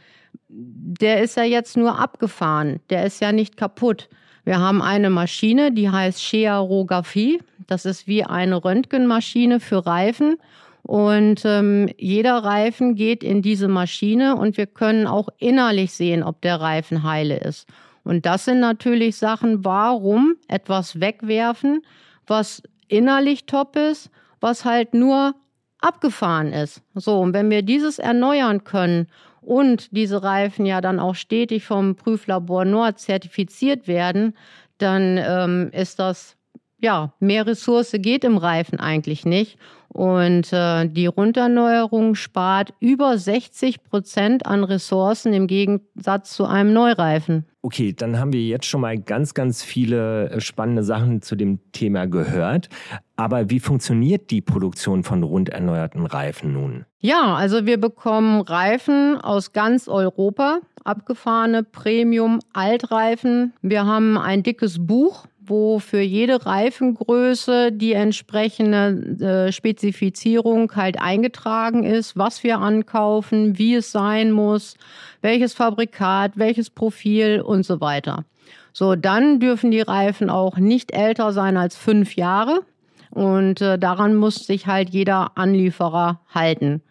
der 0.49 1.21
ist 1.21 1.35
ja 1.35 1.43
jetzt 1.43 1.75
nur 1.75 1.99
abgefahren, 1.99 2.79
der 2.89 3.05
ist 3.05 3.21
ja 3.21 3.31
nicht 3.31 3.57
kaputt. 3.57 4.09
Wir 4.45 4.59
haben 4.59 4.81
eine 4.81 5.09
Maschine, 5.09 5.73
die 5.73 5.89
heißt 5.89 6.19
Chearographie. 6.21 7.41
Das 7.67 7.83
ist 7.83 8.07
wie 8.07 8.23
eine 8.23 8.63
Röntgenmaschine 8.63 9.59
für 9.59 9.85
Reifen. 9.85 10.37
Und 10.83 11.41
ähm, 11.43 11.89
jeder 11.97 12.37
Reifen 12.37 12.95
geht 12.95 13.25
in 13.25 13.41
diese 13.41 13.67
Maschine 13.67 14.37
und 14.37 14.55
wir 14.55 14.67
können 14.67 15.05
auch 15.05 15.27
innerlich 15.37 15.91
sehen, 15.91 16.23
ob 16.23 16.39
der 16.41 16.61
Reifen 16.61 17.03
heile 17.03 17.37
ist. 17.37 17.67
Und 18.05 18.25
das 18.25 18.45
sind 18.45 18.61
natürlich 18.61 19.17
Sachen, 19.17 19.65
warum 19.65 20.35
etwas 20.47 21.01
wegwerfen, 21.01 21.81
was 22.25 22.63
innerlich 22.87 23.45
top 23.45 23.75
ist, 23.75 24.09
was 24.39 24.65
halt 24.65 24.93
nur 24.93 25.35
abgefahren 25.79 26.53
ist. 26.53 26.81
So, 26.95 27.19
und 27.19 27.33
wenn 27.33 27.49
wir 27.49 27.61
dieses 27.61 27.99
erneuern 27.99 28.63
können 28.63 29.07
und 29.41 29.95
diese 29.95 30.23
Reifen 30.23 30.65
ja 30.65 30.81
dann 30.81 30.99
auch 30.99 31.15
stetig 31.15 31.65
vom 31.65 31.95
Prüflabor 31.95 32.65
Nord 32.65 32.99
zertifiziert 32.99 33.87
werden, 33.87 34.35
dann 34.77 35.17
ähm, 35.17 35.69
ist 35.71 35.99
das 35.99 36.37
ja, 36.79 37.13
mehr 37.19 37.47
Ressource 37.47 37.93
geht 37.93 38.23
im 38.23 38.37
Reifen 38.37 38.79
eigentlich 38.79 39.25
nicht. 39.25 39.57
Und 39.89 40.53
äh, 40.53 40.87
die 40.87 41.07
Runderneuerung 41.07 42.15
spart 42.15 42.73
über 42.79 43.17
60 43.17 43.83
Prozent 43.83 44.45
an 44.45 44.63
Ressourcen 44.63 45.33
im 45.33 45.47
Gegensatz 45.47 46.33
zu 46.33 46.45
einem 46.45 46.73
Neureifen. 46.73 47.45
Okay, 47.67 47.91
dann 47.91 48.17
haben 48.17 48.31
wir 48.31 48.39
jetzt 48.39 48.65
schon 48.65 48.79
mal 48.79 48.97
ganz, 48.97 49.33
ganz 49.33 49.61
viele 49.61 50.29
äh, 50.29 50.39
spannende 50.39 50.83
Sachen 50.83 51.21
zu 51.21 51.35
dem 51.35 51.59
Thema 51.73 52.07
gehört. 52.07 52.69
Aber 53.17 53.49
wie 53.49 53.59
funktioniert 53.59 54.31
die 54.31 54.39
Produktion 54.39 55.03
von 55.03 55.21
rund 55.21 55.49
erneuerten 55.49 56.05
Reifen 56.05 56.53
nun? 56.53 56.85
Ja, 56.99 57.35
also 57.35 57.65
wir 57.65 57.77
bekommen 57.77 58.39
Reifen 58.39 59.19
aus 59.19 59.51
ganz 59.51 59.89
Europa, 59.89 60.61
abgefahrene 60.85 61.63
Premium-Altreifen. 61.63 63.51
Wir 63.61 63.85
haben 63.85 64.17
ein 64.17 64.43
dickes 64.43 64.87
Buch 64.87 65.25
wo 65.47 65.79
für 65.79 66.01
jede 66.01 66.45
Reifengröße 66.45 67.71
die 67.71 67.93
entsprechende 67.93 69.47
äh, 69.47 69.51
Spezifizierung 69.51 70.75
halt 70.75 70.99
eingetragen 70.99 71.83
ist, 71.83 72.17
was 72.17 72.43
wir 72.43 72.59
ankaufen, 72.59 73.57
wie 73.57 73.75
es 73.75 73.91
sein 73.91 74.31
muss, 74.31 74.75
welches 75.21 75.53
Fabrikat, 75.53 76.33
welches 76.35 76.69
Profil 76.69 77.41
und 77.41 77.65
so 77.65 77.81
weiter. 77.81 78.25
So, 78.73 78.95
dann 78.95 79.39
dürfen 79.39 79.71
die 79.71 79.81
Reifen 79.81 80.29
auch 80.29 80.57
nicht 80.57 80.93
älter 80.93 81.31
sein 81.31 81.57
als 81.57 81.75
fünf 81.75 82.15
Jahre. 82.15 82.61
Und 83.09 83.61
äh, 83.61 83.79
daran 83.79 84.15
muss 84.15 84.45
sich 84.45 84.67
halt 84.67 84.89
jeder 84.89 85.31
Anlieferer 85.35 86.19
halten. 86.33 86.81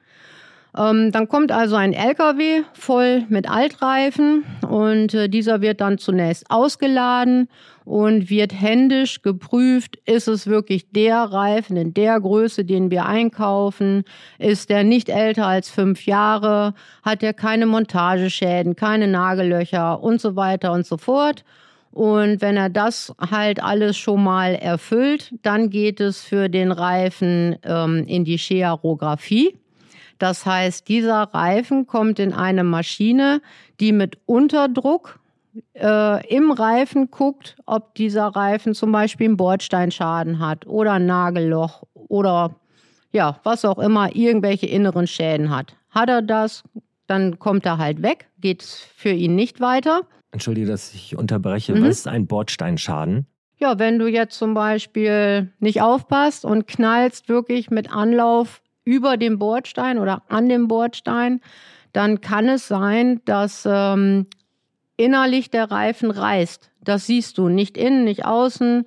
Ähm, 0.77 1.11
dann 1.11 1.29
kommt 1.29 1.53
also 1.53 1.77
ein 1.77 1.93
LKW 1.93 2.63
voll 2.75 3.25
mit 3.29 3.49
Altreifen 3.49 4.45
und 4.69 5.15
äh, 5.15 5.29
dieser 5.29 5.61
wird 5.63 5.81
dann 5.81 5.99
zunächst 5.99 6.51
ausgeladen 6.51 7.49
und 7.87 8.31
wird 8.31 8.53
händisch 8.53 9.23
geprüft, 9.23 9.97
ist 10.07 10.27
es 10.27 10.49
wirklich 10.49 10.91
der 10.91 11.19
Reifen 11.19 11.77
in 11.77 11.95
der 11.95 12.21
Größe, 12.21 12.65
den 12.65 12.91
wir 12.91 13.07
einkaufen? 13.07 14.03
Ist 14.41 14.71
der 14.71 14.83
nicht 14.83 15.09
älter 15.09 15.47
als 15.47 15.71
fünf 15.71 16.05
Jahre? 16.05 16.75
Hat 17.05 17.23
er 17.23 17.33
keine 17.33 17.65
Montageschäden, 17.65 18.75
keine 18.75 19.07
Nagellöcher 19.07 20.03
und 20.03 20.21
so 20.21 20.35
weiter 20.35 20.73
und 20.73 20.85
so 20.85 20.97
fort? 20.97 21.45
Und 21.93 22.41
wenn 22.43 22.57
er 22.57 22.71
das 22.71 23.15
halt 23.19 23.63
alles 23.63 23.97
schon 23.97 24.23
mal 24.25 24.57
erfüllt, 24.57 25.33
dann 25.43 25.71
geht 25.71 26.01
es 26.01 26.23
für 26.23 26.49
den 26.49 26.73
Reifen 26.73 27.57
ähm, 27.63 28.05
in 28.09 28.25
die 28.25 28.39
Schearographie. 28.39 29.57
Das 30.19 30.45
heißt, 30.45 30.89
dieser 30.89 31.23
Reifen 31.23 31.87
kommt 31.87 32.19
in 32.19 32.33
eine 32.33 32.65
Maschine, 32.65 33.41
die 33.79 33.93
mit 33.93 34.19
Unterdruck 34.27 35.21
äh, 35.75 36.35
im 36.35 36.51
Reifen 36.51 37.11
guckt, 37.11 37.57
ob 37.67 37.95
dieser 37.95 38.27
Reifen 38.27 38.75
zum 38.75 38.93
Beispiel 38.93 39.27
einen 39.27 39.37
Bordsteinschaden 39.37 40.39
hat 40.39 40.67
oder 40.67 40.93
ein 40.93 41.07
Nagelloch 41.07 41.83
oder 41.95 42.57
ja, 43.13 43.41
was 43.45 43.65
auch 43.65 43.79
immer, 43.79 44.15
irgendwelche 44.15 44.67
inneren 44.67 45.07
Schäden 45.07 45.51
hat. 45.51 45.77
Hat 45.91 46.09
er 46.09 46.23
das, 46.23 46.63
dann 47.07 47.39
kommt 47.39 47.65
er 47.65 47.79
halt 47.79 48.03
weg, 48.03 48.29
geht 48.41 48.63
es 48.63 48.77
für 48.97 49.11
ihn 49.11 49.35
nicht 49.35 49.61
weiter. 49.61 50.03
Entschuldige, 50.33 50.67
dass 50.67 50.93
ich 50.93 51.17
unterbreche. 51.17 51.75
Mhm. 51.75 51.83
Was 51.83 51.99
ist 51.99 52.09
ein 52.09 52.27
Bordsteinschaden? 52.27 53.27
Ja, 53.59 53.79
wenn 53.79 53.99
du 53.99 54.07
jetzt 54.07 54.39
zum 54.39 54.53
Beispiel 54.53 55.51
nicht 55.61 55.81
aufpasst 55.81 56.45
und 56.45 56.67
knallst 56.67 57.29
wirklich 57.29 57.71
mit 57.71 57.91
Anlauf 57.91 58.61
über 58.85 59.17
den 59.17 59.39
Bordstein 59.39 59.99
oder 59.99 60.23
an 60.29 60.49
dem 60.49 60.69
Bordstein, 60.69 61.41
dann 61.93 62.21
kann 62.21 62.49
es 62.49 62.69
sein, 62.69 63.23
dass 63.25 63.67
ähm, 63.67 64.27
innerlich 64.97 65.51
der 65.51 65.71
Reifen 65.71 66.11
reißt. 66.11 66.71
Das 66.83 67.07
siehst 67.07 67.39
du, 67.39 67.49
nicht 67.49 67.77
innen, 67.77 68.05
nicht 68.05 68.25
außen. 68.25 68.85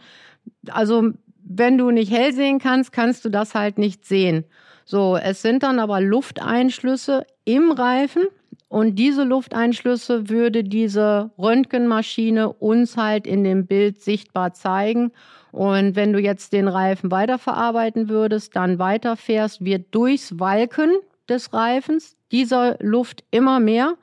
Also 0.69 1.11
wenn 1.43 1.77
du 1.77 1.91
nicht 1.91 2.11
hell 2.11 2.33
sehen 2.33 2.59
kannst, 2.59 2.91
kannst 2.91 3.25
du 3.25 3.29
das 3.29 3.55
halt 3.55 3.77
nicht 3.77 4.05
sehen. 4.05 4.45
So, 4.85 5.17
es 5.17 5.41
sind 5.41 5.63
dann 5.63 5.79
aber 5.79 6.01
Lufteinschlüsse 6.01 7.25
im 7.45 7.71
Reifen 7.71 8.23
und 8.69 8.95
diese 8.95 9.23
Lufteinschlüsse 9.23 10.29
würde 10.29 10.63
diese 10.63 11.31
Röntgenmaschine 11.39 12.53
uns 12.53 12.97
halt 12.97 13.25
in 13.25 13.43
dem 13.43 13.65
Bild 13.65 14.01
sichtbar 14.01 14.53
zeigen. 14.53 15.11
Und 15.51 15.95
wenn 15.95 16.13
du 16.13 16.19
jetzt 16.19 16.53
den 16.53 16.67
Reifen 16.67 17.09
weiterverarbeiten 17.09 18.09
würdest, 18.09 18.55
dann 18.55 18.77
weiterfährst, 18.77 19.65
wird 19.65 19.87
durchs 19.89 20.39
Walken 20.39 20.91
des 21.27 21.51
Reifens 21.51 22.15
dieser 22.31 22.77
Luft 22.79 23.23
immer 23.31 23.59
mehr 23.59 23.95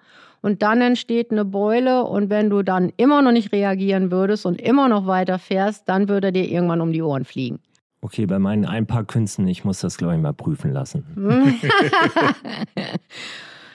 und 0.46 0.62
dann 0.62 0.80
entsteht 0.80 1.32
eine 1.32 1.44
Beule 1.44 2.04
und 2.04 2.30
wenn 2.30 2.50
du 2.50 2.62
dann 2.62 2.92
immer 2.96 3.20
noch 3.20 3.32
nicht 3.32 3.50
reagieren 3.50 4.12
würdest 4.12 4.46
und 4.46 4.60
immer 4.60 4.88
noch 4.88 5.08
weiter 5.08 5.40
fährst, 5.40 5.88
dann 5.88 6.08
würde 6.08 6.30
dir 6.30 6.48
irgendwann 6.48 6.80
um 6.80 6.92
die 6.92 7.02
Ohren 7.02 7.24
fliegen. 7.24 7.58
Okay, 8.00 8.26
bei 8.26 8.38
meinen 8.38 8.64
ein 8.64 8.86
paar 8.86 9.02
Künsten, 9.02 9.48
ich 9.48 9.64
muss 9.64 9.80
das, 9.80 9.98
glaube 9.98 10.14
ich, 10.14 10.20
mal 10.20 10.32
prüfen 10.32 10.70
lassen. 10.72 11.04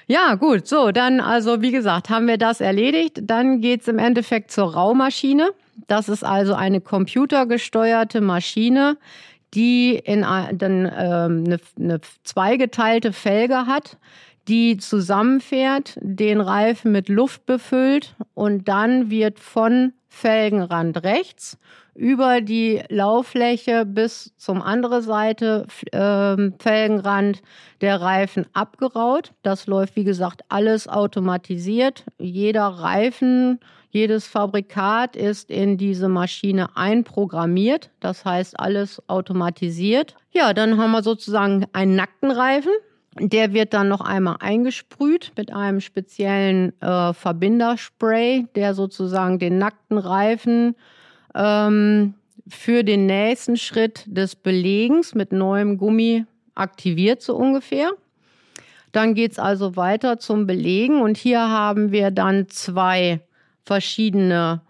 ja, 0.08 0.36
gut, 0.36 0.66
so, 0.66 0.94
dann 0.94 1.20
also 1.20 1.62
wie 1.62 1.72
gesagt, 1.72 2.10
haben 2.10 2.28
wir 2.28 2.38
das 2.38 2.62
erledigt. 2.62 3.20
Dann 3.22 3.60
geht 3.60 3.82
es 3.82 3.90
im 3.90 4.00
Endeffekt 4.00 4.50
zur 4.50 4.74
Raumaschine. 4.74 5.50
Das 5.88 6.08
ist 6.08 6.24
also 6.24 6.54
eine 6.54 6.80
computergesteuerte 6.80 8.22
Maschine, 8.22 8.96
die 9.54 9.96
in 9.96 10.22
dann, 10.22 10.90
ähm, 10.98 11.44
eine, 11.46 11.60
eine 11.78 12.00
zweigeteilte 12.24 13.12
Felge 13.12 13.66
hat 13.66 13.98
die 14.52 14.76
zusammenfährt, 14.76 15.98
den 16.02 16.42
Reifen 16.42 16.92
mit 16.92 17.08
Luft 17.08 17.46
befüllt 17.46 18.16
und 18.34 18.68
dann 18.68 19.10
wird 19.10 19.40
von 19.40 19.94
Felgenrand 20.10 21.04
rechts 21.04 21.58
über 21.96 22.42
die 22.42 22.82
Lauffläche 22.90 23.86
bis 23.86 24.34
zum 24.36 24.62
andere 24.62 25.02
Seite 25.02 25.68
äh, 25.94 26.52
Felgenrand 26.60 27.42
der 27.80 28.02
Reifen 28.02 28.46
abgeraut. 28.52 29.32
Das 29.42 29.68
läuft, 29.68 29.96
wie 29.96 30.04
gesagt, 30.04 30.42
alles 30.50 30.90
automatisiert. 30.90 32.04
Jeder 32.20 32.68
Reifen, 32.68 33.60
jedes 33.90 34.28
Fabrikat 34.28 35.16
ist 35.16 35.50
in 35.50 35.78
diese 35.78 36.10
Maschine 36.10 36.76
einprogrammiert. 36.76 37.90
Das 38.02 38.26
heißt, 38.26 38.60
alles 38.60 39.02
automatisiert. 39.08 40.16
Ja, 40.34 40.54
dann 40.54 40.78
haben 40.78 40.92
wir 40.92 41.04
sozusagen 41.04 41.66
einen 41.72 41.96
nackten 41.96 42.32
Reifen. 42.32 42.74
Der 43.20 43.54
wird 43.54 43.74
dann 43.74 43.90
noch 43.90 44.02
einmal 44.02 44.38
eingesprüht 44.40 45.34
mit 45.36 45.52
einem 45.52 45.82
speziellen 45.82 46.80
äh, 46.82 47.14
Verbinderspray, 47.14 48.48
der 48.56 48.74
sozusagen 48.74 49.38
den 49.38 49.58
nackten 49.58 49.98
Reifen 49.98 50.76
ähm, 51.36 52.14
für 52.48 52.84
den 52.84 53.06
nächsten 53.06 53.58
Schritt 53.58 54.06
des 54.08 54.36
Belegens 54.36 55.14
mit 55.14 55.34
neuem 55.34 55.78
Gummi 55.78 56.26
aktiviert, 56.56 57.22
so 57.22 57.36
ungefähr. 57.36 57.92
Dann 58.94 59.14
geht 59.14 59.34
es 59.34 59.40
also 59.40 59.76
weiter 59.76 60.20
zum 60.20 60.48
Belegen 60.48 61.02
und 61.02 61.18
hier 61.18 61.42
haben 61.42 61.92
wir 61.92 62.12
dann 62.12 62.48
zwei 62.50 63.22
verschiedene 63.66 64.62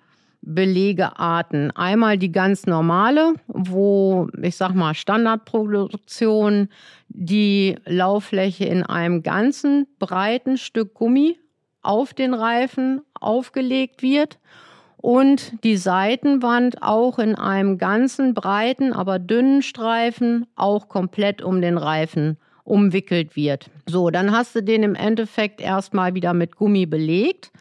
Belegearten. 0.42 1.72
Einmal 1.72 2.18
die 2.18 2.32
ganz 2.32 2.66
normale, 2.66 3.36
wo 3.48 4.28
ich 4.42 4.56
sag 4.56 4.74
mal 4.74 4.96
Standardproduktion 4.96 6.70
die 7.10 7.76
Lauffläche 7.86 8.66
in 8.66 8.84
einem 8.84 9.22
ganzen 9.24 9.88
breiten 10.00 10.58
Stück 10.58 10.94
Gummi 10.96 11.38
auf 11.84 12.14
den 12.14 12.34
Reifen 12.34 13.02
aufgelegt 13.20 14.02
wird 14.02 14.40
und 14.98 15.64
die 15.64 15.78
Seitenwand 15.78 16.82
auch 16.82 17.20
in 17.20 17.36
einem 17.36 17.78
ganzen 17.78 18.34
breiten, 18.34 18.94
aber 18.94 19.20
dünnen 19.20 19.62
Streifen 19.62 20.48
auch 20.56 20.90
komplett 20.90 21.42
um 21.42 21.62
den 21.62 21.78
Reifen 21.78 22.38
umwickelt 22.64 23.36
wird. 23.36 23.70
So, 23.88 24.10
dann 24.12 24.32
hast 24.32 24.56
du 24.56 24.62
den 24.62 24.84
im 24.84 24.96
Endeffekt 24.96 25.60
erstmal 25.60 26.14
wieder 26.14 26.34
mit 26.34 26.56
Gummi 26.56 26.86
belegt 26.86 27.52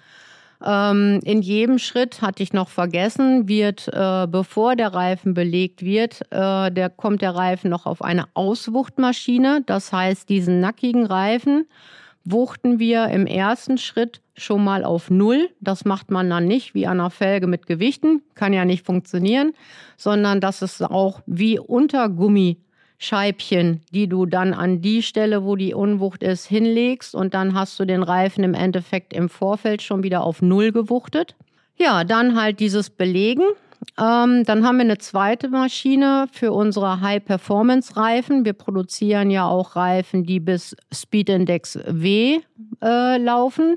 ähm, 0.65 1.21
in 1.25 1.43
jedem 1.43 1.79
Schritt, 1.79 2.23
hatte 2.23 2.43
ich 2.43 2.53
noch 2.53 2.69
vergessen, 2.69 3.49
wird, 3.49 3.89
äh, 3.93 4.27
bevor 4.27 4.77
der 4.77 4.95
Reifen 4.95 5.35
belegt 5.35 5.83
wird, 5.83 6.21
äh, 6.31 6.71
der, 6.71 6.91
kommt 6.91 7.23
der 7.23 7.35
Reifen 7.35 7.71
noch 7.71 7.87
auf 7.87 8.03
eine 8.03 8.27
Auswuchtmaschine. 8.35 9.63
Das 9.67 9.93
heißt, 9.93 10.29
diesen 10.29 10.61
nackigen 10.61 11.07
Reifen 11.07 11.67
wuchten 12.25 12.79
wir 12.79 13.09
im 13.09 13.27
ersten 13.27 13.79
Schritt 13.79 14.21
schon 14.35 14.63
mal 14.63 14.85
auf 14.85 15.11
Null. 15.11 15.51
Das 15.61 15.85
macht 15.85 16.11
man 16.11 16.29
dann 16.29 16.47
nicht 16.47 16.75
wie 16.75 16.87
an 16.87 17.01
einer 17.01 17.11
Felge 17.11 17.47
mit 17.47 17.67
Gewichten, 17.67 18.23
kann 18.35 18.53
ja 18.53 18.65
nicht 18.65 18.85
funktionieren, 18.85 19.53
sondern 19.97 20.41
das 20.41 20.63
ist 20.63 20.83
auch 20.83 21.21
wie 21.27 21.59
Untergummi 21.59 22.59
Scheibchen, 23.03 23.81
die 23.93 24.09
du 24.09 24.27
dann 24.27 24.53
an 24.53 24.83
die 24.83 25.03
Stelle, 25.03 25.43
wo 25.43 25.57
die 25.57 25.73
Unwucht 25.73 26.23
ist, 26.23 26.47
hinlegst 26.47 27.15
und 27.15 27.33
dann 27.33 27.55
hast 27.55 27.81
du 27.81 27.87
den 27.87 28.03
Reifen 28.03 28.45
im 28.45 28.53
Endeffekt 28.53 29.15
im 29.15 29.31
Vorfeld 29.31 29.81
schon 29.81 30.03
wieder 30.03 30.23
auf 30.23 30.43
Null 30.43 30.71
gewuchtet. 30.71 31.35
Ja, 31.79 32.05
dann 32.05 32.39
halt 32.39 32.61
dieses 32.61 32.91
Belegen. 32.91 33.45
Ähm, 33.99 34.45
dann 34.45 34.67
haben 34.67 34.77
wir 34.77 34.85
eine 34.85 34.99
zweite 34.99 35.49
Maschine 35.49 36.27
für 36.31 36.53
unsere 36.53 37.01
High-Performance-Reifen. 37.01 38.45
Wir 38.45 38.53
produzieren 38.53 39.31
ja 39.31 39.49
auch 39.49 39.77
Reifen, 39.77 40.25
die 40.25 40.39
bis 40.39 40.77
Speed 40.93 41.31
Index 41.31 41.79
W 41.87 42.41
äh, 42.83 43.17
laufen. 43.17 43.77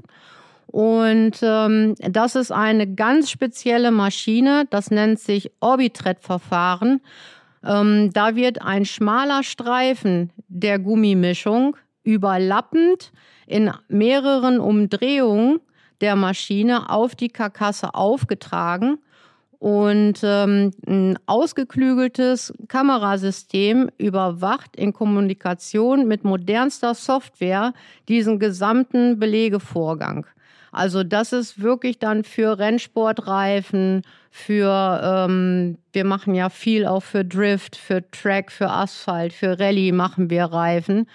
Und 0.67 1.37
ähm, 1.41 1.95
das 1.97 2.35
ist 2.35 2.51
eine 2.51 2.93
ganz 2.93 3.31
spezielle 3.31 3.91
Maschine, 3.91 4.65
das 4.69 4.91
nennt 4.91 5.19
sich 5.19 5.51
Orbitret-Verfahren. 5.61 6.99
Ähm, 7.63 8.11
da 8.13 8.35
wird 8.35 8.61
ein 8.61 8.85
schmaler 8.85 9.43
Streifen 9.43 10.31
der 10.47 10.79
Gummimischung 10.79 11.77
überlappend 12.03 13.11
in 13.47 13.71
mehreren 13.87 14.59
Umdrehungen 14.59 15.59
der 16.01 16.15
Maschine 16.15 16.89
auf 16.89 17.15
die 17.15 17.29
Karkasse 17.29 17.95
aufgetragen 17.95 18.97
und 19.59 20.19
ähm, 20.23 20.71
ein 20.85 21.17
ausgeklügeltes 21.25 22.53
Kamerasystem 22.67 23.89
überwacht 23.97 24.75
in 24.75 24.91
Kommunikation 24.91 26.05
mit 26.05 26.25
modernster 26.25 26.93
Software 26.93 27.73
diesen 28.09 28.39
gesamten 28.39 29.19
Belegevorgang. 29.19 30.25
Also 30.73 31.03
das 31.03 31.33
ist 31.33 31.61
wirklich 31.61 31.99
dann 31.99 32.23
für 32.23 32.57
Rennsportreifen, 32.57 34.01
für, 34.31 35.27
ähm, 35.29 35.77
wir 35.91 36.03
machen 36.03 36.33
ja 36.33 36.49
viel 36.49 36.87
auch 36.87 37.03
für 37.03 37.23
Drift, 37.23 37.75
für 37.75 38.09
Track, 38.09 38.51
für 38.51 38.71
Asphalt, 38.71 39.33
für 39.33 39.59
Rallye 39.59 39.91
machen 39.91 40.31
wir 40.31 40.45
Reifen. 40.45 41.07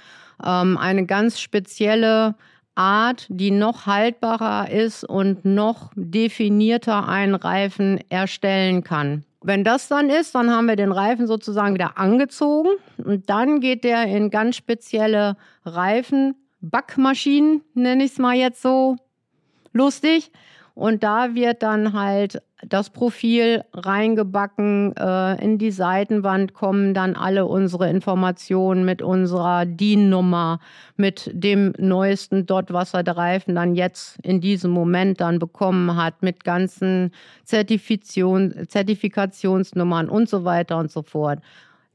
Ähm, 0.44 0.78
eine 0.78 1.06
ganz 1.06 1.40
spezielle 1.40 2.36
Art, 2.76 3.26
die 3.28 3.50
noch 3.50 3.86
haltbarer 3.86 4.70
ist 4.70 5.02
und 5.02 5.44
noch 5.44 5.90
definierter 5.96 7.08
einen 7.08 7.34
Reifen 7.34 7.98
erstellen 8.08 8.84
kann. 8.84 9.24
Wenn 9.42 9.64
das 9.64 9.88
dann 9.88 10.08
ist, 10.08 10.36
dann 10.36 10.52
haben 10.52 10.66
wir 10.66 10.76
den 10.76 10.92
Reifen 10.92 11.26
sozusagen 11.26 11.74
wieder 11.74 11.98
angezogen 11.98 12.68
und 13.04 13.28
dann 13.28 13.58
geht 13.58 13.82
der 13.82 14.04
in 14.04 14.30
ganz 14.30 14.54
spezielle 14.54 15.36
Reifenbackmaschinen, 15.64 17.62
nenne 17.74 18.04
ich 18.04 18.12
es 18.12 18.18
mal 18.18 18.36
jetzt 18.36 18.62
so, 18.62 18.94
lustig. 19.72 20.30
Und 20.78 21.02
da 21.02 21.34
wird 21.34 21.64
dann 21.64 21.92
halt 21.92 22.40
das 22.64 22.90
Profil 22.90 23.64
reingebacken. 23.72 24.94
Äh, 24.96 25.44
in 25.44 25.58
die 25.58 25.72
Seitenwand 25.72 26.54
kommen 26.54 26.94
dann 26.94 27.16
alle 27.16 27.46
unsere 27.46 27.90
Informationen 27.90 28.84
mit 28.84 29.02
unserer 29.02 29.66
DIN-Nummer, 29.66 30.60
mit 30.96 31.32
dem 31.34 31.75
neuesten 31.78 32.46
Dot, 32.46 32.72
was 32.72 32.94
er 32.94 33.04
Reifen 33.04 33.56
dann 33.56 33.75
jetzt 33.75 34.20
in 34.22 34.40
diesem 34.40 34.70
Moment 34.70 35.20
dann 35.20 35.40
bekommen 35.40 35.96
hat, 35.96 36.22
mit 36.22 36.44
ganzen 36.44 37.10
Zertifikation, 37.42 38.68
Zertifikationsnummern 38.68 40.08
und 40.08 40.28
so 40.28 40.44
weiter 40.44 40.78
und 40.78 40.92
so 40.92 41.02
fort. 41.02 41.40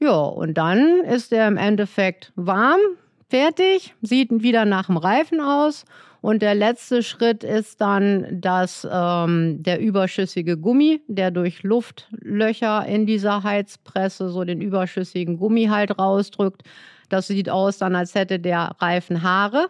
Ja, 0.01 0.19
und 0.19 0.55
dann 0.55 1.05
ist 1.05 1.31
er 1.31 1.47
im 1.47 1.55
Endeffekt 1.55 2.33
warm, 2.35 2.81
fertig, 3.29 3.95
sieht 4.01 4.29
wieder 4.43 4.65
nach 4.65 4.87
dem 4.87 4.97
Reifen 4.97 5.39
aus 5.39 5.85
und 6.23 6.41
der 6.41 6.55
letzte 6.55 7.03
Schritt 7.03 7.43
ist 7.43 7.81
dann, 7.81 8.39
dass 8.39 8.87
ähm, 8.89 9.61
der 9.61 9.81
überschüssige 9.81 10.57
Gummi, 10.57 11.01
der 11.09 11.31
durch 11.31 11.63
Luftlöcher 11.63 12.85
in 12.85 13.05
dieser 13.05 13.43
Heizpresse 13.43 14.29
so 14.29 14.45
den 14.45 14.61
überschüssigen 14.61 15.35
Gummi 15.35 15.65
halt 15.65 15.99
rausdrückt, 15.99 16.63
das 17.09 17.27
sieht 17.27 17.49
aus 17.49 17.77
dann, 17.77 17.93
als 17.93 18.15
hätte 18.15 18.39
der 18.39 18.71
Reifen 18.79 19.21
Haare. 19.21 19.67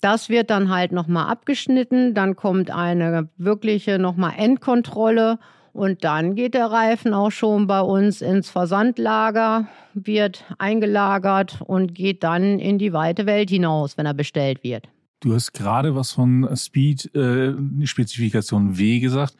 Das 0.00 0.30
wird 0.30 0.48
dann 0.48 0.70
halt 0.70 0.92
nochmal 0.92 1.30
abgeschnitten, 1.30 2.14
dann 2.14 2.36
kommt 2.36 2.70
eine 2.70 3.28
wirkliche 3.36 3.98
nochmal 3.98 4.32
Endkontrolle 4.38 5.38
und 5.74 6.04
dann 6.04 6.36
geht 6.36 6.54
der 6.54 6.70
Reifen 6.70 7.12
auch 7.12 7.32
schon 7.32 7.66
bei 7.66 7.82
uns 7.82 8.22
ins 8.22 8.48
Versandlager, 8.48 9.66
wird 9.92 10.42
eingelagert 10.56 11.60
und 11.66 11.94
geht 11.94 12.24
dann 12.24 12.60
in 12.60 12.78
die 12.78 12.94
weite 12.94 13.26
Welt 13.26 13.50
hinaus, 13.50 13.98
wenn 13.98 14.06
er 14.06 14.14
bestellt 14.14 14.64
wird. 14.64 14.88
Du 15.20 15.34
hast 15.34 15.52
gerade 15.52 15.94
was 15.94 16.12
von 16.12 16.48
Speed 16.56 17.14
äh, 17.14 17.54
Spezifikation 17.86 18.78
W 18.78 19.00
gesagt. 19.00 19.36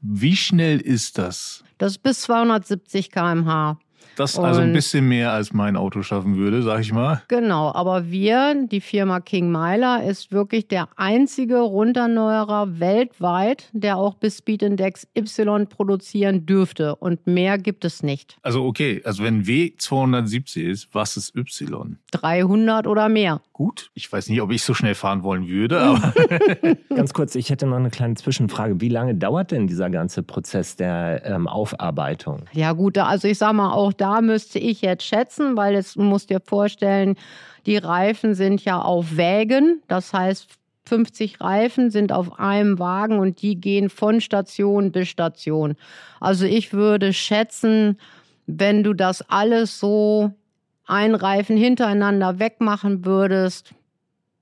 Wie 0.00 0.36
schnell 0.36 0.80
ist 0.80 1.18
das? 1.18 1.64
Das 1.78 1.92
ist 1.92 2.02
bis 2.02 2.20
270 2.22 3.10
km/h. 3.10 3.78
Das 4.16 4.38
also 4.38 4.60
ein 4.60 4.72
bisschen 4.72 5.08
mehr 5.08 5.32
als 5.32 5.52
mein 5.52 5.76
Auto 5.76 6.02
schaffen 6.02 6.36
würde, 6.36 6.62
sag 6.62 6.80
ich 6.80 6.92
mal. 6.92 7.22
Genau, 7.28 7.72
aber 7.74 8.10
wir, 8.10 8.54
die 8.66 8.80
Firma 8.80 9.20
King 9.20 9.50
Myler, 9.50 10.04
ist 10.04 10.32
wirklich 10.32 10.68
der 10.68 10.88
einzige 10.96 11.58
Runterneuerer 11.60 12.80
weltweit, 12.80 13.68
der 13.72 13.96
auch 13.96 14.14
bis 14.14 14.38
Speed 14.38 14.62
Index 14.62 15.06
Y 15.16 15.66
produzieren 15.68 16.46
dürfte. 16.46 16.96
Und 16.96 17.26
mehr 17.26 17.58
gibt 17.58 17.84
es 17.84 18.02
nicht. 18.02 18.36
Also 18.42 18.64
okay, 18.64 19.02
also 19.04 19.22
wenn 19.22 19.46
W 19.46 19.72
270 19.76 20.64
ist, 20.64 20.88
was 20.92 21.16
ist 21.16 21.34
Y? 21.36 21.98
300 22.12 22.86
oder 22.86 23.08
mehr. 23.08 23.40
Gut, 23.52 23.90
ich 23.94 24.12
weiß 24.12 24.28
nicht, 24.28 24.42
ob 24.42 24.50
ich 24.50 24.62
so 24.62 24.74
schnell 24.74 24.94
fahren 24.94 25.22
wollen 25.22 25.48
würde, 25.48 25.80
aber. 25.80 26.12
Ganz 26.94 27.12
kurz, 27.12 27.34
ich 27.34 27.50
hätte 27.50 27.66
noch 27.66 27.76
eine 27.76 27.90
kleine 27.90 28.14
Zwischenfrage. 28.14 28.80
Wie 28.80 28.88
lange 28.88 29.14
dauert 29.14 29.52
denn 29.52 29.66
dieser 29.66 29.90
ganze 29.90 30.22
Prozess 30.22 30.76
der 30.76 31.24
ähm, 31.24 31.46
Aufarbeitung? 31.46 32.46
Ja, 32.52 32.72
gut, 32.72 32.98
also 32.98 33.28
ich 33.28 33.38
sag 33.38 33.52
mal, 33.52 33.72
auch 33.72 33.92
da 34.04 34.20
müsste 34.20 34.58
ich 34.58 34.82
jetzt 34.82 35.02
schätzen, 35.02 35.56
weil 35.56 35.72
jetzt 35.72 35.96
musst 35.96 36.28
dir 36.28 36.40
vorstellen, 36.44 37.16
die 37.64 37.78
Reifen 37.78 38.34
sind 38.34 38.62
ja 38.62 38.82
auf 38.82 39.16
Wägen. 39.16 39.80
Das 39.88 40.12
heißt, 40.12 40.46
50 40.84 41.40
Reifen 41.40 41.90
sind 41.90 42.12
auf 42.12 42.38
einem 42.38 42.78
Wagen 42.78 43.18
und 43.18 43.40
die 43.40 43.58
gehen 43.58 43.88
von 43.88 44.20
Station 44.20 44.92
bis 44.92 45.08
Station. 45.08 45.74
Also 46.20 46.44
ich 46.44 46.74
würde 46.74 47.14
schätzen, 47.14 47.98
wenn 48.46 48.82
du 48.84 48.92
das 48.92 49.22
alles 49.22 49.80
so 49.80 50.34
ein 50.84 51.14
Reifen 51.14 51.56
hintereinander 51.56 52.38
wegmachen 52.38 53.06
würdest, 53.06 53.74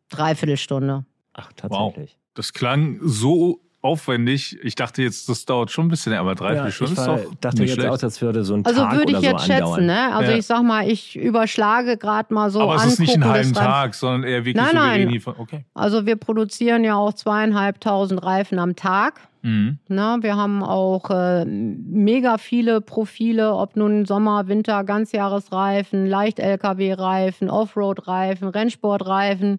dreiviertel 0.09 0.57
Stunde. 0.57 1.05
Ach, 1.35 1.53
tatsächlich. 1.53 2.11
Wow. 2.11 2.35
Das 2.35 2.53
klang 2.53 2.98
so 3.01 3.61
aufwendig. 3.83 4.59
Ich 4.62 4.77
dachte 4.77 5.03
jetzt, 5.03 5.29
das 5.29 5.45
dauert 5.45 5.71
schon 5.71 5.87
ein 5.87 5.88
bisschen, 5.88 6.12
aber 6.14 6.35
drei, 6.35 6.55
ja, 6.55 6.62
vier 6.64 6.73
Stunden 6.73 6.92
ist 6.95 7.05
doch. 7.07 7.18
Ich 7.18 7.38
dachte 7.40 7.62
jetzt 7.64 7.75
schlecht. 7.75 7.88
auch, 7.90 7.99
das 7.99 8.23
würde 8.23 8.45
so 8.45 8.55
ein 8.55 8.64
also 8.64 8.81
Tag 8.81 8.97
würde 8.97 9.12
ich 9.12 9.18
oder 9.18 9.31
jetzt 9.31 9.40
so 9.40 9.47
schätzen, 9.47 9.62
andauern. 9.62 9.87
ne? 9.87 10.14
Also 10.14 10.31
Ja. 10.31 10.38
ich 10.38 10.47
sag 10.47 10.62
mal, 10.62 10.88
ich 10.88 11.16
überschlage 11.16 11.97
gerade 11.97 12.33
mal 12.33 12.51
so. 12.51 12.61
aber 12.61 12.77
es 12.77 12.87
ist 12.87 13.01
nicht 13.01 13.14
einen 13.14 13.25
halben 13.25 13.53
Tag, 13.53 13.95
sondern 13.95 14.23
eher 14.25 14.45
wirklich 14.45 14.57
Nein, 14.64 14.71
so 14.71 15.09
nein. 15.11 15.21
von, 15.21 15.35
okay. 15.38 15.64
Also 15.75 16.07
wir 16.07 16.16
produzieren 16.16 16.85
ja 16.85 16.95
auch 16.95 17.12
zweieinhalbtausend 17.12 18.23
Reifen 18.23 18.59
am 18.59 18.77
Tag. 18.77 19.21
Mhm. 19.45 19.79
Na, 19.88 20.23
wir 20.23 20.37
haben 20.37 20.62
auch 20.62 21.11
äh, 21.11 21.45
mega 21.45 22.38
viele 22.38 22.81
Profile, 22.81 23.53
ob 23.55 23.75
nun 23.75 24.07
Sommer, 24.07 24.47
Winter, 24.47 24.85
Ganzjahresreifen, 24.85 26.07
Leicht-LKW-Reifen, 26.07 27.51
Offroad-Reifen, 27.51 28.47
Rennsportreifen. 28.49 29.59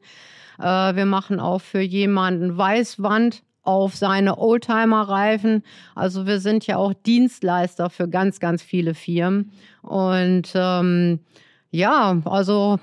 Äh, 0.60 0.96
wir 0.96 1.06
machen 1.06 1.42
auch 1.42 1.60
für 1.60 1.82
jemanden 1.82 2.58
Weißwand 2.58 3.44
auf 3.64 3.96
seine 3.96 4.38
Oldtimer-Reifen. 4.38 5.64
Also 5.96 6.26
wir 6.26 6.40
sind 6.40 6.68
ja 6.68 6.78
auch 6.78 6.94
Dienstleister 6.94 7.90
für 7.90 8.08
ganz, 8.08 8.40
ganz 8.40 8.62
viele 8.62 8.94
Firmen. 8.94 9.52
Und 9.82 10.52
ähm, 10.54 11.20
ja, 11.72 12.22
also 12.26 12.80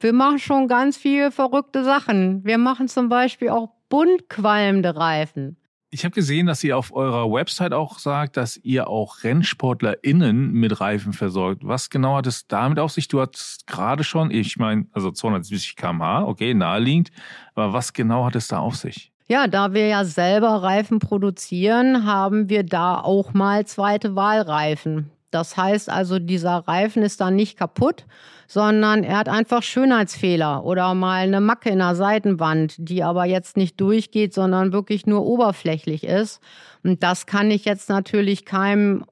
wir 0.00 0.12
machen 0.12 0.38
schon 0.38 0.68
ganz 0.68 0.96
viele 0.96 1.30
verrückte 1.30 1.84
Sachen. 1.84 2.44
Wir 2.44 2.58
machen 2.58 2.88
zum 2.88 3.08
Beispiel 3.08 3.48
auch 3.48 3.70
bunt 3.88 4.28
qualmende 4.28 4.96
Reifen. 4.96 5.56
Ich 5.90 6.04
habe 6.04 6.14
gesehen, 6.14 6.46
dass 6.46 6.62
ihr 6.64 6.76
auf 6.76 6.92
eurer 6.92 7.32
Website 7.32 7.72
auch 7.72 7.98
sagt, 7.98 8.36
dass 8.36 8.56
ihr 8.58 8.88
auch 8.88 9.22
RennsportlerInnen 9.22 10.52
mit 10.52 10.80
Reifen 10.80 11.12
versorgt. 11.12 11.62
Was 11.64 11.90
genau 11.90 12.16
hat 12.16 12.26
es 12.26 12.48
damit 12.48 12.78
auf 12.80 12.92
sich? 12.92 13.06
Du 13.08 13.20
hattest 13.20 13.66
gerade 13.66 14.02
schon, 14.02 14.30
ich 14.30 14.58
meine, 14.58 14.86
also 14.92 15.12
270 15.12 15.76
km/h, 15.76 16.24
okay, 16.24 16.52
naheliegend. 16.54 17.12
Aber 17.54 17.72
was 17.72 17.92
genau 17.92 18.26
hat 18.26 18.34
es 18.34 18.48
da 18.48 18.58
auf 18.58 18.76
sich? 18.76 19.12
Ja, 19.28 19.48
da 19.48 19.74
wir 19.74 19.88
ja 19.88 20.04
selber 20.04 20.62
Reifen 20.62 21.00
produzieren, 21.00 22.06
haben 22.06 22.48
wir 22.48 22.62
da 22.62 23.00
auch 23.00 23.34
mal 23.34 23.66
zweite 23.66 24.14
Wahlreifen. 24.14 25.10
Das 25.32 25.56
heißt 25.56 25.90
also, 25.90 26.20
dieser 26.20 26.58
Reifen 26.68 27.02
ist 27.02 27.20
dann 27.20 27.34
nicht 27.34 27.58
kaputt, 27.58 28.06
sondern 28.46 29.02
er 29.02 29.18
hat 29.18 29.28
einfach 29.28 29.64
Schönheitsfehler 29.64 30.64
oder 30.64 30.94
mal 30.94 31.24
eine 31.24 31.40
Macke 31.40 31.70
in 31.70 31.80
der 31.80 31.96
Seitenwand, 31.96 32.76
die 32.78 33.02
aber 33.02 33.24
jetzt 33.24 33.56
nicht 33.56 33.80
durchgeht, 33.80 34.32
sondern 34.32 34.72
wirklich 34.72 35.06
nur 35.06 35.26
oberflächlich 35.26 36.04
ist. 36.04 36.40
Und 36.84 37.02
das 37.02 37.26
kann 37.26 37.50
ich 37.50 37.64
jetzt 37.64 37.88
natürlich 37.88 38.44
keinem 38.44 39.04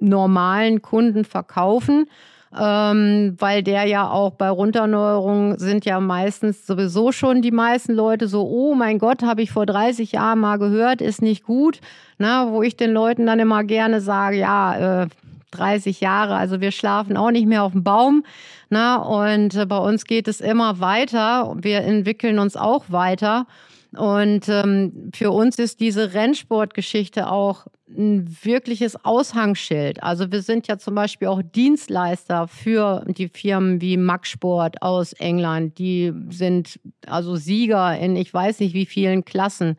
normalen 0.00 0.82
Kunden 0.82 1.24
verkaufen, 1.24 2.06
ähm, 2.58 3.36
weil 3.38 3.62
der 3.62 3.84
ja 3.84 4.10
auch 4.10 4.32
bei 4.32 4.50
Runterneuerungen 4.50 5.58
sind 5.58 5.84
ja 5.84 6.00
meistens 6.00 6.66
sowieso 6.66 7.12
schon 7.12 7.42
die 7.42 7.52
meisten 7.52 7.92
Leute 7.94 8.26
so, 8.26 8.42
oh 8.42 8.74
mein 8.74 8.98
Gott, 8.98 9.22
habe 9.22 9.42
ich 9.42 9.52
vor 9.52 9.66
30 9.66 10.12
Jahren 10.12 10.40
mal 10.40 10.58
gehört, 10.58 11.00
ist 11.00 11.22
nicht 11.22 11.44
gut. 11.44 11.80
Na, 12.18 12.50
wo 12.50 12.62
ich 12.62 12.76
den 12.76 12.92
Leuten 12.92 13.26
dann 13.26 13.38
immer 13.38 13.62
gerne 13.64 14.00
sage, 14.00 14.38
ja, 14.38 15.02
äh, 15.02 15.08
30 15.52 16.00
Jahre. 16.00 16.34
Also 16.36 16.60
wir 16.60 16.70
schlafen 16.72 17.16
auch 17.16 17.30
nicht 17.30 17.46
mehr 17.46 17.62
auf 17.62 17.72
dem 17.72 17.84
Baum. 17.84 18.24
Na, 18.68 18.96
und 18.96 19.54
äh, 19.54 19.66
bei 19.66 19.78
uns 19.78 20.04
geht 20.04 20.28
es 20.28 20.40
immer 20.40 20.80
weiter. 20.80 21.56
Wir 21.60 21.82
entwickeln 21.82 22.38
uns 22.38 22.56
auch 22.56 22.84
weiter. 22.88 23.46
Und 23.96 24.48
ähm, 24.48 25.10
für 25.14 25.30
uns 25.32 25.58
ist 25.58 25.80
diese 25.80 26.14
Rennsportgeschichte 26.14 27.30
auch 27.30 27.66
ein 27.96 28.36
wirkliches 28.42 29.04
Aushangschild. 29.04 30.02
Also 30.02 30.30
wir 30.30 30.42
sind 30.42 30.68
ja 30.68 30.78
zum 30.78 30.94
Beispiel 30.94 31.28
auch 31.28 31.42
Dienstleister 31.42 32.48
für 32.48 33.04
die 33.06 33.28
Firmen 33.28 33.80
wie 33.80 33.96
Max 33.96 34.28
Sport 34.30 34.82
aus 34.82 35.12
England. 35.14 35.78
Die 35.78 36.12
sind 36.30 36.78
also 37.06 37.36
Sieger 37.36 37.98
in 37.98 38.16
ich 38.16 38.32
weiß 38.32 38.60
nicht 38.60 38.74
wie 38.74 38.86
vielen 38.86 39.24
Klassen. 39.24 39.76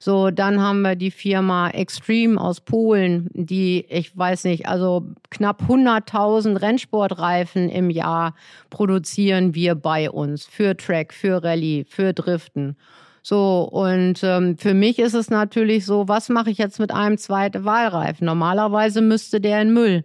So, 0.00 0.30
dann 0.30 0.60
haben 0.60 0.82
wir 0.82 0.94
die 0.94 1.10
Firma 1.10 1.70
Extreme 1.70 2.40
aus 2.40 2.60
Polen, 2.60 3.28
die, 3.32 3.84
ich 3.88 4.16
weiß 4.16 4.44
nicht, 4.44 4.68
also 4.68 5.06
knapp 5.30 5.62
100.000 5.62 6.60
Rennsportreifen 6.60 7.68
im 7.68 7.90
Jahr 7.90 8.34
produzieren 8.70 9.56
wir 9.56 9.74
bei 9.74 10.08
uns 10.08 10.44
für 10.44 10.76
Track, 10.76 11.12
für 11.12 11.42
Rallye, 11.42 11.84
für 11.88 12.12
Driften. 12.12 12.76
So, 13.22 13.68
und 13.70 14.20
ähm, 14.22 14.56
für 14.58 14.74
mich 14.74 14.98
ist 14.98 15.14
es 15.14 15.30
natürlich 15.30 15.84
so, 15.84 16.08
was 16.08 16.28
mache 16.28 16.50
ich 16.50 16.58
jetzt 16.58 16.78
mit 16.80 16.92
einem 16.92 17.18
zweiten 17.18 17.64
Wahlreifen? 17.64 18.24
Normalerweise 18.24 19.00
müsste 19.00 19.40
der 19.40 19.62
in 19.62 19.72
Müll. 19.72 20.04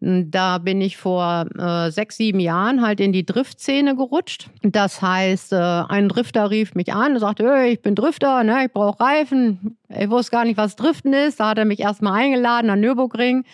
Da 0.00 0.58
bin 0.58 0.80
ich 0.80 0.96
vor 0.96 1.46
äh, 1.58 1.90
sechs, 1.90 2.16
sieben 2.18 2.38
Jahren 2.38 2.82
halt 2.82 3.00
in 3.00 3.12
die 3.12 3.26
Driftszene 3.26 3.96
gerutscht. 3.96 4.48
Das 4.62 5.02
heißt, 5.02 5.52
äh, 5.52 5.56
ein 5.56 6.08
Drifter 6.08 6.50
rief 6.50 6.76
mich 6.76 6.92
an 6.92 7.14
und 7.14 7.18
sagte, 7.18 7.50
hey, 7.52 7.72
ich 7.72 7.82
bin 7.82 7.96
Drifter, 7.96 8.44
ne, 8.44 8.66
ich 8.66 8.72
brauche 8.72 9.00
Reifen. 9.00 9.76
Ich 9.88 10.08
wusste 10.08 10.30
gar 10.30 10.44
nicht, 10.44 10.56
was 10.56 10.76
Driften 10.76 11.12
ist. 11.12 11.40
Da 11.40 11.48
hat 11.48 11.58
er 11.58 11.64
mich 11.64 11.80
erstmal 11.80 12.12
eingeladen 12.12 12.70
an 12.70 12.78
Nürburgring, 12.78 13.44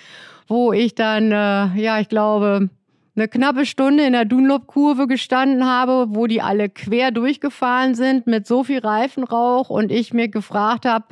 wo 0.47 0.75
ich 0.75 0.95
dann, 0.95 1.33
äh, 1.33 1.81
ja, 1.81 1.99
ich 1.99 2.11
glaube, 2.11 2.69
eine 3.17 3.29
knappe 3.29 3.65
Stunde 3.65 4.05
in 4.05 4.13
der 4.13 4.25
Dunlop-Kurve 4.25 5.07
gestanden 5.07 5.65
habe, 5.65 6.07
wo 6.09 6.27
die 6.27 6.43
alle 6.43 6.69
quer 6.69 7.13
durchgefahren 7.13 7.95
sind 7.95 8.27
mit 8.27 8.47
so 8.47 8.65
viel 8.65 8.81
Reifenrauch 8.81 9.71
und 9.71 9.93
ich 9.93 10.13
mir 10.13 10.29
gefragt 10.29 10.85
habe, 10.85 11.07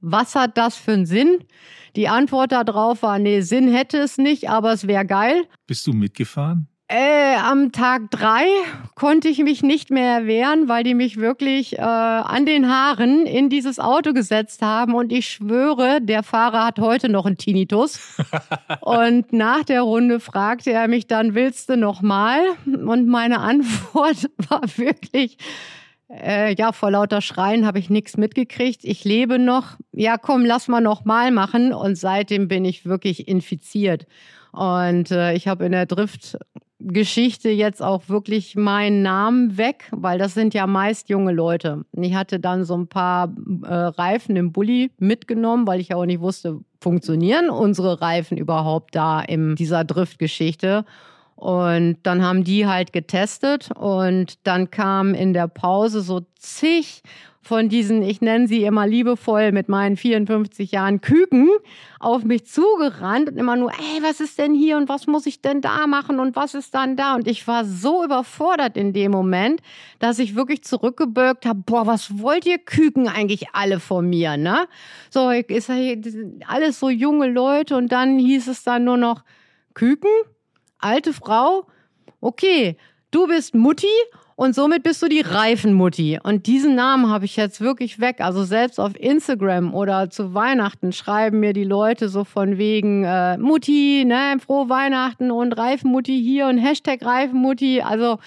was 0.00 0.34
hat 0.34 0.56
das 0.58 0.76
für 0.76 0.92
einen 0.92 1.06
Sinn? 1.06 1.44
Die 1.96 2.08
Antwort 2.08 2.52
darauf 2.52 3.02
war, 3.02 3.18
nee, 3.18 3.40
Sinn 3.40 3.72
hätte 3.72 3.98
es 3.98 4.18
nicht, 4.18 4.48
aber 4.48 4.72
es 4.72 4.86
wäre 4.86 5.06
geil. 5.06 5.44
Bist 5.66 5.86
du 5.86 5.92
mitgefahren? 5.92 6.68
Äh, 6.90 7.36
am 7.36 7.70
Tag 7.70 8.10
drei 8.10 8.46
konnte 8.94 9.28
ich 9.28 9.40
mich 9.40 9.62
nicht 9.62 9.90
mehr 9.90 10.20
erwehren, 10.20 10.68
weil 10.68 10.84
die 10.84 10.94
mich 10.94 11.18
wirklich 11.18 11.78
äh, 11.78 11.82
an 11.82 12.46
den 12.46 12.66
Haaren 12.66 13.26
in 13.26 13.50
dieses 13.50 13.78
Auto 13.78 14.14
gesetzt 14.14 14.62
haben. 14.62 14.94
Und 14.94 15.12
ich 15.12 15.28
schwöre, 15.28 16.00
der 16.00 16.22
Fahrer 16.22 16.64
hat 16.64 16.78
heute 16.78 17.10
noch 17.10 17.26
einen 17.26 17.36
Tinnitus. 17.36 18.16
und 18.80 19.34
nach 19.34 19.64
der 19.64 19.82
Runde 19.82 20.18
fragte 20.18 20.72
er 20.72 20.88
mich 20.88 21.06
dann, 21.06 21.34
willst 21.34 21.68
du 21.68 21.76
noch 21.76 22.00
mal? 22.00 22.40
Und 22.64 23.06
meine 23.06 23.40
Antwort 23.40 24.30
war 24.48 24.62
wirklich, 24.78 25.36
äh, 26.10 26.54
ja, 26.54 26.72
vor 26.72 26.90
lauter 26.90 27.20
Schreien 27.20 27.66
habe 27.66 27.80
ich 27.80 27.90
nichts 27.90 28.16
mitgekriegt. 28.16 28.80
Ich 28.84 29.04
lebe 29.04 29.38
noch. 29.38 29.76
Ja, 29.92 30.16
komm, 30.16 30.46
lass 30.46 30.68
mal 30.68 30.80
noch 30.80 31.04
mal 31.04 31.32
machen. 31.32 31.74
Und 31.74 31.96
seitdem 31.96 32.48
bin 32.48 32.64
ich 32.64 32.86
wirklich 32.86 33.28
infiziert. 33.28 34.06
Und 34.52 35.10
äh, 35.10 35.34
ich 35.34 35.48
habe 35.48 35.66
in 35.66 35.72
der 35.72 35.84
Driftgeschichte 36.80 37.50
jetzt 37.50 37.82
auch 37.82 38.08
wirklich 38.08 38.54
meinen 38.54 39.02
Namen 39.02 39.56
weg, 39.56 39.88
weil 39.90 40.18
das 40.18 40.34
sind 40.34 40.54
ja 40.54 40.66
meist 40.66 41.08
junge 41.08 41.32
Leute. 41.32 41.84
Ich 41.92 42.14
hatte 42.14 42.38
dann 42.38 42.64
so 42.64 42.76
ein 42.76 42.86
paar 42.86 43.34
äh, 43.64 43.72
Reifen 43.72 44.36
im 44.36 44.52
Bulli 44.52 44.90
mitgenommen, 44.98 45.66
weil 45.66 45.80
ich 45.80 45.88
ja 45.88 45.96
auch 45.96 46.06
nicht 46.06 46.20
wusste, 46.20 46.60
funktionieren 46.80 47.50
unsere 47.50 48.00
Reifen 48.00 48.38
überhaupt 48.38 48.94
da 48.94 49.20
in 49.20 49.56
dieser 49.56 49.84
Driftgeschichte. 49.84 50.84
Und 51.34 51.98
dann 52.02 52.24
haben 52.24 52.42
die 52.42 52.66
halt 52.66 52.92
getestet 52.92 53.70
und 53.76 54.46
dann 54.46 54.70
kam 54.70 55.14
in 55.14 55.32
der 55.32 55.46
Pause 55.46 56.00
so 56.00 56.22
zig 56.36 57.02
von 57.42 57.68
diesen, 57.68 58.02
ich 58.02 58.20
nenne 58.20 58.46
sie 58.48 58.64
immer 58.64 58.86
liebevoll 58.86 59.52
mit 59.52 59.68
meinen 59.68 59.96
54 59.96 60.72
Jahren 60.72 61.00
Küken, 61.00 61.48
auf 62.00 62.24
mich 62.24 62.46
zugerannt 62.46 63.30
und 63.30 63.38
immer 63.38 63.56
nur, 63.56 63.70
ey, 63.70 64.02
was 64.02 64.20
ist 64.20 64.38
denn 64.38 64.54
hier 64.54 64.76
und 64.76 64.88
was 64.88 65.06
muss 65.06 65.26
ich 65.26 65.40
denn 65.40 65.60
da 65.60 65.86
machen 65.86 66.20
und 66.20 66.36
was 66.36 66.54
ist 66.54 66.74
dann 66.74 66.96
da? 66.96 67.14
Und 67.14 67.26
ich 67.26 67.46
war 67.46 67.64
so 67.64 68.04
überfordert 68.04 68.76
in 68.76 68.92
dem 68.92 69.12
Moment, 69.12 69.60
dass 69.98 70.18
ich 70.18 70.34
wirklich 70.34 70.62
zurückgebürgt 70.62 71.46
habe, 71.46 71.62
boah, 71.64 71.86
was 71.86 72.18
wollt 72.18 72.44
ihr 72.46 72.58
Küken 72.58 73.08
eigentlich 73.08 73.46
alle 73.52 73.80
von 73.80 74.08
mir, 74.08 74.36
ne? 74.36 74.68
So, 75.10 75.30
ist 75.30 75.70
alles 76.46 76.78
so 76.78 76.90
junge 76.90 77.28
Leute 77.28 77.76
und 77.76 77.90
dann 77.92 78.18
hieß 78.18 78.48
es 78.48 78.62
dann 78.62 78.84
nur 78.84 78.96
noch, 78.96 79.24
Küken? 79.74 80.10
Alte 80.78 81.12
Frau? 81.12 81.66
Okay, 82.20 82.76
du 83.10 83.26
bist 83.26 83.54
Mutti 83.54 83.86
und 84.38 84.54
somit 84.54 84.84
bist 84.84 85.02
du 85.02 85.08
die 85.08 85.20
Reifenmutti. 85.20 86.20
Und 86.22 86.46
diesen 86.46 86.76
Namen 86.76 87.10
habe 87.10 87.24
ich 87.24 87.34
jetzt 87.34 87.60
wirklich 87.60 87.98
weg. 87.98 88.20
Also 88.20 88.44
selbst 88.44 88.78
auf 88.78 88.92
Instagram 88.94 89.74
oder 89.74 90.10
zu 90.10 90.32
Weihnachten 90.32 90.92
schreiben 90.92 91.40
mir 91.40 91.52
die 91.52 91.64
Leute 91.64 92.08
so 92.08 92.22
von 92.22 92.56
wegen 92.56 93.02
äh, 93.02 93.36
Mutti, 93.36 94.04
ne, 94.06 94.36
frohe 94.38 94.68
Weihnachten 94.68 95.32
und 95.32 95.54
Reifenmutti 95.54 96.22
hier 96.22 96.46
und 96.46 96.58
Hashtag 96.58 97.04
Reifenmutti. 97.04 97.82
Also 97.82 98.20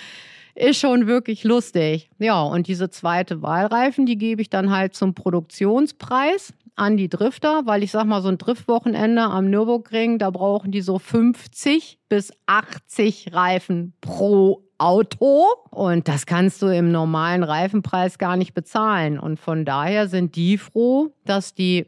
ist 0.53 0.81
schon 0.81 1.07
wirklich 1.07 1.45
lustig. 1.45 2.09
Ja, 2.19 2.41
und 2.41 2.67
diese 2.67 2.89
zweite 2.89 3.41
Wahlreifen, 3.41 4.05
die 4.05 4.17
gebe 4.17 4.41
ich 4.41 4.49
dann 4.49 4.69
halt 4.69 4.93
zum 4.93 5.13
Produktionspreis 5.13 6.53
an 6.75 6.97
die 6.97 7.07
Drifter, 7.07 7.61
weil 7.65 7.83
ich 7.83 7.91
sag 7.91 8.03
mal, 8.03 8.21
so 8.21 8.27
ein 8.27 8.37
Driftwochenende 8.37 9.21
am 9.21 9.49
Nürburgring, 9.49 10.19
da 10.19 10.29
brauchen 10.29 10.73
die 10.73 10.81
so 10.81 10.99
50 10.99 11.99
bis 12.09 12.33
80 12.47 13.33
Reifen 13.33 13.93
pro 14.01 14.61
Auto 14.81 15.45
und 15.69 16.07
das 16.07 16.25
kannst 16.25 16.61
du 16.61 16.67
im 16.67 16.91
normalen 16.91 17.43
Reifenpreis 17.43 18.17
gar 18.17 18.35
nicht 18.35 18.53
bezahlen. 18.53 19.19
Und 19.19 19.39
von 19.39 19.63
daher 19.63 20.07
sind 20.07 20.35
die 20.35 20.57
froh, 20.57 21.13
dass 21.23 21.53
die 21.53 21.85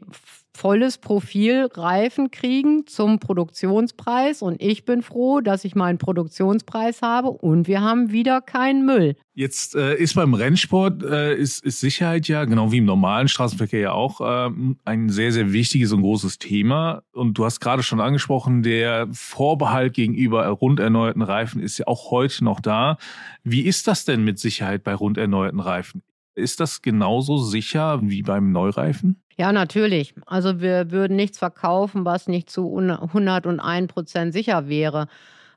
volles 0.56 0.98
Profil 0.98 1.68
Reifen 1.74 2.30
kriegen 2.30 2.86
zum 2.86 3.18
Produktionspreis 3.18 4.40
und 4.40 4.62
ich 4.62 4.84
bin 4.84 5.02
froh, 5.02 5.40
dass 5.40 5.64
ich 5.64 5.74
meinen 5.74 5.98
Produktionspreis 5.98 7.02
habe 7.02 7.28
und 7.28 7.66
wir 7.66 7.80
haben 7.80 8.12
wieder 8.12 8.40
keinen 8.40 8.86
Müll. 8.86 9.16
Jetzt 9.34 9.74
äh, 9.74 9.96
ist 9.96 10.14
beim 10.14 10.32
Rennsport 10.32 11.02
äh, 11.02 11.34
ist, 11.34 11.64
ist 11.64 11.80
Sicherheit 11.80 12.28
ja 12.28 12.44
genau 12.44 12.70
wie 12.70 12.78
im 12.78 12.84
normalen 12.84 13.26
Straßenverkehr 13.26 13.80
ja 13.80 13.92
auch 13.92 14.20
äh, 14.20 14.50
ein 14.84 15.08
sehr 15.08 15.32
sehr 15.32 15.52
wichtiges 15.52 15.92
und 15.92 16.02
großes 16.02 16.38
Thema 16.38 17.02
und 17.12 17.36
du 17.36 17.44
hast 17.44 17.60
gerade 17.60 17.82
schon 17.82 18.00
angesprochen, 18.00 18.62
der 18.62 19.08
Vorbehalt 19.12 19.94
gegenüber 19.94 20.46
rund 20.46 20.78
erneuerten 20.78 21.22
Reifen 21.22 21.60
ist 21.60 21.78
ja 21.78 21.88
auch 21.88 22.12
heute 22.12 22.44
noch 22.44 22.60
da. 22.60 22.96
Wie 23.42 23.62
ist 23.62 23.88
das 23.88 24.04
denn 24.04 24.22
mit 24.22 24.38
Sicherheit 24.38 24.84
bei 24.84 24.94
rund 24.94 25.18
erneuerten 25.18 25.60
Reifen? 25.60 26.02
Ist 26.34 26.60
das 26.60 26.82
genauso 26.82 27.38
sicher 27.38 28.00
wie 28.02 28.22
beim 28.22 28.50
Neureifen? 28.52 29.22
Ja, 29.36 29.52
natürlich. 29.52 30.14
Also 30.26 30.60
wir 30.60 30.90
würden 30.90 31.16
nichts 31.16 31.38
verkaufen, 31.38 32.04
was 32.04 32.28
nicht 32.28 32.50
zu 32.50 32.76
101 32.76 33.92
Prozent 33.92 34.32
sicher 34.32 34.68
wäre. 34.68 35.08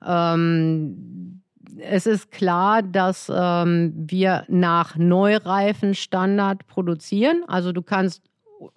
Ähm, 0.06 1.42
es 1.80 2.08
ist 2.08 2.32
klar, 2.32 2.82
dass 2.82 3.32
ähm, 3.34 3.94
wir 3.96 4.46
nach 4.48 4.96
Neureifenstandard 4.96 6.66
produzieren. 6.68 7.44
Also 7.48 7.72
du 7.72 7.82
kannst 7.82 8.24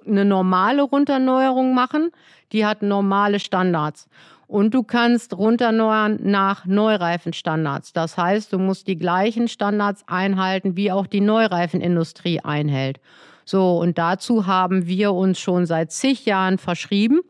eine 0.06 0.24
normale 0.24 0.82
Runterneuerung 0.82 1.74
machen, 1.74 2.10
die 2.52 2.66
hat 2.66 2.82
normale 2.82 3.40
Standards. 3.40 4.08
Und 4.50 4.74
du 4.74 4.82
kannst 4.82 5.38
runterneuern 5.38 6.18
nach 6.24 6.66
Neureifenstandards. 6.66 7.92
Das 7.92 8.16
heißt, 8.16 8.52
du 8.52 8.58
musst 8.58 8.88
die 8.88 8.96
gleichen 8.96 9.46
Standards 9.46 10.02
einhalten, 10.08 10.76
wie 10.76 10.90
auch 10.90 11.06
die 11.06 11.20
Neureifenindustrie 11.20 12.40
einhält. 12.40 12.98
So, 13.44 13.78
und 13.78 13.96
dazu 13.96 14.48
haben 14.48 14.88
wir 14.88 15.12
uns 15.12 15.38
schon 15.38 15.66
seit 15.66 15.92
zig 15.92 16.26
Jahren 16.26 16.58
verschrieben. 16.58 17.20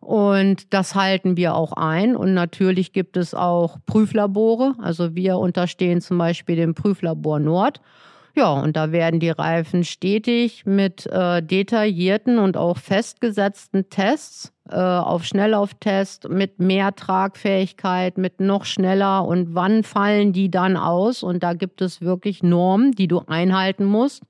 Und 0.00 0.74
das 0.74 0.94
halten 0.94 1.38
wir 1.38 1.54
auch 1.54 1.72
ein. 1.72 2.14
Und 2.14 2.34
natürlich 2.34 2.92
gibt 2.92 3.16
es 3.16 3.32
auch 3.32 3.78
Prüflabore. 3.86 4.74
Also 4.78 5.14
wir 5.14 5.38
unterstehen 5.38 6.02
zum 6.02 6.18
Beispiel 6.18 6.56
dem 6.56 6.74
Prüflabor 6.74 7.38
Nord. 7.38 7.80
Ja, 8.38 8.52
und 8.52 8.76
da 8.76 8.92
werden 8.92 9.18
die 9.18 9.30
Reifen 9.30 9.82
stetig 9.82 10.64
mit 10.64 11.06
äh, 11.06 11.42
detaillierten 11.42 12.38
und 12.38 12.56
auch 12.56 12.76
festgesetzten 12.76 13.90
Tests 13.90 14.52
äh, 14.70 14.76
auf 14.76 15.24
Schnelllauftest 15.24 16.28
mit 16.28 16.60
mehr 16.60 16.94
Tragfähigkeit, 16.94 18.16
mit 18.16 18.38
noch 18.38 18.64
schneller 18.64 19.26
und 19.26 19.56
wann 19.56 19.82
fallen 19.82 20.32
die 20.32 20.52
dann 20.52 20.76
aus? 20.76 21.24
Und 21.24 21.42
da 21.42 21.54
gibt 21.54 21.82
es 21.82 22.00
wirklich 22.00 22.44
Normen, 22.44 22.92
die 22.92 23.08
du 23.08 23.22
einhalten 23.26 23.84
musst. 23.84 24.22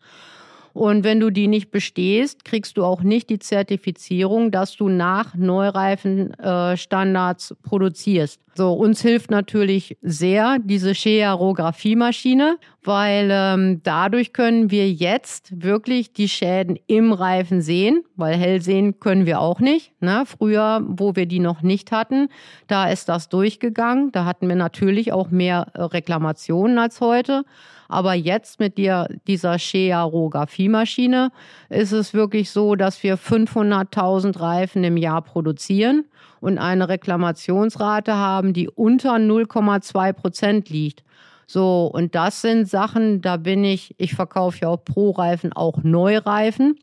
Und 0.79 1.03
wenn 1.03 1.19
du 1.19 1.31
die 1.31 1.49
nicht 1.49 1.73
bestehst, 1.73 2.45
kriegst 2.45 2.77
du 2.77 2.85
auch 2.85 3.03
nicht 3.03 3.31
die 3.31 3.41
Zertifizierung, 3.41 4.53
dass 4.53 4.77
du 4.77 4.89
nach 4.89 5.35
Neureifenstandards 5.35 7.51
äh, 7.51 7.55
produzierst. 7.65 8.41
So, 8.55 8.75
uns 8.75 9.03
hilft 9.03 9.33
natürlich 9.33 9.97
sehr 10.03 10.61
diese 10.61 10.95
Schearographie-Maschine, 10.95 12.59
weil 12.85 13.29
ähm, 13.33 13.81
dadurch 13.83 14.33
können 14.33 14.71
wir 14.71 14.89
jetzt 14.89 15.61
wirklich 15.61 16.13
die 16.13 16.29
Schäden 16.29 16.79
im 16.87 17.13
Reifen 17.13 17.61
sehen, 17.61 18.05
weil 18.15 18.37
hell 18.37 18.63
sehen 18.63 19.01
können 19.01 19.27
wir 19.27 19.41
auch 19.41 19.59
nicht. 19.59 20.01
Ne? 20.01 20.23
Früher, 20.27 20.81
wo 20.87 21.17
wir 21.17 21.27
die 21.27 21.41
noch 21.41 21.63
nicht 21.63 21.91
hatten, 21.91 22.29
da 22.69 22.89
ist 22.89 23.09
das 23.09 23.29
durchgegangen. 23.29 24.13
Da 24.13 24.25
hatten 24.25 24.47
wir 24.47 24.55
natürlich 24.55 25.13
auch 25.13 25.33
mehr 25.33 25.73
äh, 25.75 25.83
Reklamationen 25.83 26.79
als 26.79 27.01
heute. 27.01 27.43
Aber 27.89 28.13
jetzt 28.13 28.61
mit 28.61 28.77
dir, 28.77 29.09
dieser 29.27 29.59
Shea-Rographie-Maschine 29.59 31.33
ist 31.71 31.93
es 31.93 32.13
wirklich 32.13 32.51
so, 32.51 32.77
dass 32.77 33.03
wir 33.03 33.19
500.000 33.19 34.39
Reifen 34.39 34.85
im 34.85 34.99
Jahr 34.99 35.23
produzieren 35.23 36.05
und 36.41 36.59
eine 36.59 36.89
Reklamationsrate 36.89 38.15
haben, 38.15 38.53
die 38.53 38.69
unter 38.69 39.15
0,2 39.15 40.13
Prozent 40.13 40.69
liegt. 40.69 41.03
So, 41.47 41.91
und 41.93 42.15
das 42.15 42.43
sind 42.43 42.69
Sachen, 42.69 43.23
da 43.23 43.39
bin 43.39 43.65
ich, 43.65 43.95
ich 43.97 44.15
verkaufe 44.15 44.59
ja 44.61 44.69
auch 44.69 44.85
Pro-Reifen, 44.85 45.55
auch 45.55 45.83
Neureifen. 45.83 46.79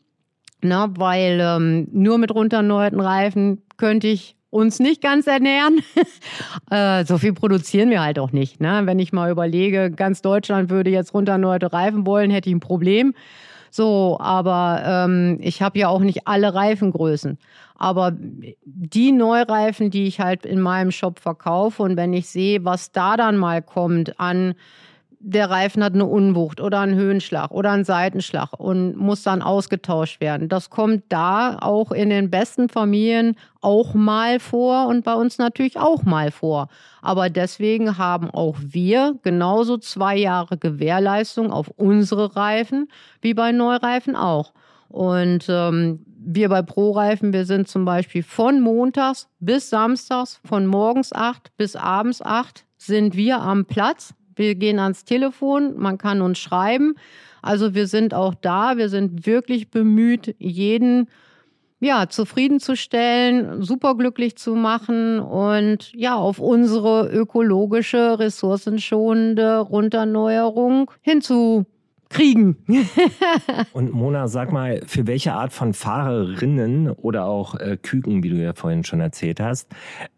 Na, 0.61 0.89
weil 0.97 1.39
ähm, 1.39 1.87
nur 1.91 2.17
mit 2.17 2.33
runterneuerten 2.33 2.99
Reifen 2.99 3.61
könnte 3.77 4.07
ich 4.07 4.35
uns 4.55 4.79
nicht 4.79 5.01
ganz 5.01 5.27
ernähren. 5.27 5.81
äh, 6.71 7.03
so 7.03 7.17
viel 7.17 7.33
produzieren 7.33 7.89
wir 7.89 8.01
halt 8.01 8.17
auch 8.17 8.31
nicht. 8.31 8.61
Ne? 8.61 8.81
Wenn 8.85 8.99
ich 8.99 9.11
mal 9.11 9.29
überlege, 9.29 9.91
ganz 9.91 10.21
Deutschland 10.21 10.69
würde 10.69 10.89
jetzt 10.89 11.13
runter 11.13 11.37
neue 11.37 11.71
Reifen 11.71 12.05
wollen, 12.05 12.31
hätte 12.31 12.49
ich 12.49 12.55
ein 12.55 12.61
Problem. 12.61 13.13
So, 13.69 14.17
aber 14.21 14.81
ähm, 14.85 15.39
ich 15.41 15.61
habe 15.61 15.77
ja 15.77 15.89
auch 15.89 15.99
nicht 15.99 16.27
alle 16.27 16.53
Reifengrößen. 16.53 17.37
Aber 17.77 18.13
die 18.63 19.11
Neureifen, 19.11 19.91
die 19.91 20.05
ich 20.05 20.21
halt 20.21 20.45
in 20.45 20.61
meinem 20.61 20.91
Shop 20.91 21.19
verkaufe 21.19 21.83
und 21.83 21.97
wenn 21.97 22.13
ich 22.13 22.29
sehe, 22.29 22.63
was 22.63 22.93
da 22.93 23.17
dann 23.17 23.35
mal 23.35 23.61
kommt 23.61 24.17
an 24.17 24.55
der 25.27 25.49
Reifen 25.49 25.83
hat 25.83 25.95
eine 25.95 26.05
Unwucht 26.05 26.61
oder 26.61 26.81
einen 26.81 26.93
Höhenschlag 26.93 27.49
oder 27.49 27.71
einen 27.71 27.83
Seitenschlag 27.83 28.53
und 28.59 28.95
muss 28.95 29.23
dann 29.23 29.41
ausgetauscht 29.41 30.21
werden. 30.21 30.49
Das 30.49 30.69
kommt 30.69 31.05
da 31.09 31.57
auch 31.59 31.91
in 31.91 32.11
den 32.11 32.29
besten 32.29 32.69
Familien 32.69 33.35
auch 33.59 33.95
mal 33.95 34.39
vor 34.39 34.85
und 34.87 35.03
bei 35.03 35.15
uns 35.15 35.39
natürlich 35.39 35.79
auch 35.79 36.03
mal 36.03 36.29
vor. 36.29 36.67
Aber 37.01 37.31
deswegen 37.31 37.97
haben 37.97 38.29
auch 38.29 38.55
wir 38.59 39.15
genauso 39.23 39.77
zwei 39.77 40.15
Jahre 40.15 40.57
Gewährleistung 40.59 41.51
auf 41.51 41.69
unsere 41.69 42.35
Reifen 42.35 42.87
wie 43.21 43.33
bei 43.33 43.51
Neureifen 43.51 44.15
auch. 44.15 44.53
Und 44.89 45.47
ähm, 45.49 46.05
wir 46.19 46.49
bei 46.49 46.61
Pro-Reifen, 46.61 47.33
wir 47.33 47.45
sind 47.45 47.67
zum 47.67 47.83
Beispiel 47.83 48.21
von 48.21 48.61
montags 48.61 49.27
bis 49.39 49.71
samstags, 49.71 50.39
von 50.45 50.67
morgens 50.67 51.11
acht 51.13 51.51
bis 51.57 51.75
abends 51.75 52.21
acht, 52.21 52.63
sind 52.77 53.15
wir 53.15 53.41
am 53.41 53.65
Platz 53.65 54.13
wir 54.35 54.55
gehen 54.55 54.79
ans 54.79 55.05
Telefon, 55.05 55.77
man 55.77 55.97
kann 55.97 56.21
uns 56.21 56.39
schreiben. 56.39 56.95
Also 57.41 57.75
wir 57.75 57.87
sind 57.87 58.13
auch 58.13 58.33
da, 58.33 58.77
wir 58.77 58.89
sind 58.89 59.25
wirklich 59.25 59.69
bemüht, 59.69 60.35
jeden 60.39 61.07
ja, 61.79 62.07
zufriedenzustellen, 62.09 63.61
superglücklich 63.61 64.37
zu 64.37 64.55
machen 64.55 65.19
und 65.19 65.91
ja, 65.93 66.15
auf 66.15 66.39
unsere 66.39 67.09
ökologische, 67.09 68.17
ressourcenschonende 68.17 69.59
Runterneuerung 69.59 70.89
hinzu 71.01 71.65
kriegen. 72.09 72.57
und 73.73 73.91
Mona, 73.91 74.27
sag 74.27 74.51
mal, 74.51 74.81
für 74.85 75.07
welche 75.07 75.33
Art 75.33 75.53
von 75.53 75.73
Fahrerinnen 75.73 76.89
oder 76.89 77.25
auch 77.25 77.55
äh, 77.55 77.77
Küken, 77.81 78.23
wie 78.23 78.29
du 78.29 78.35
ja 78.37 78.53
vorhin 78.53 78.83
schon 78.83 79.01
erzählt 79.01 79.39
hast, 79.39 79.69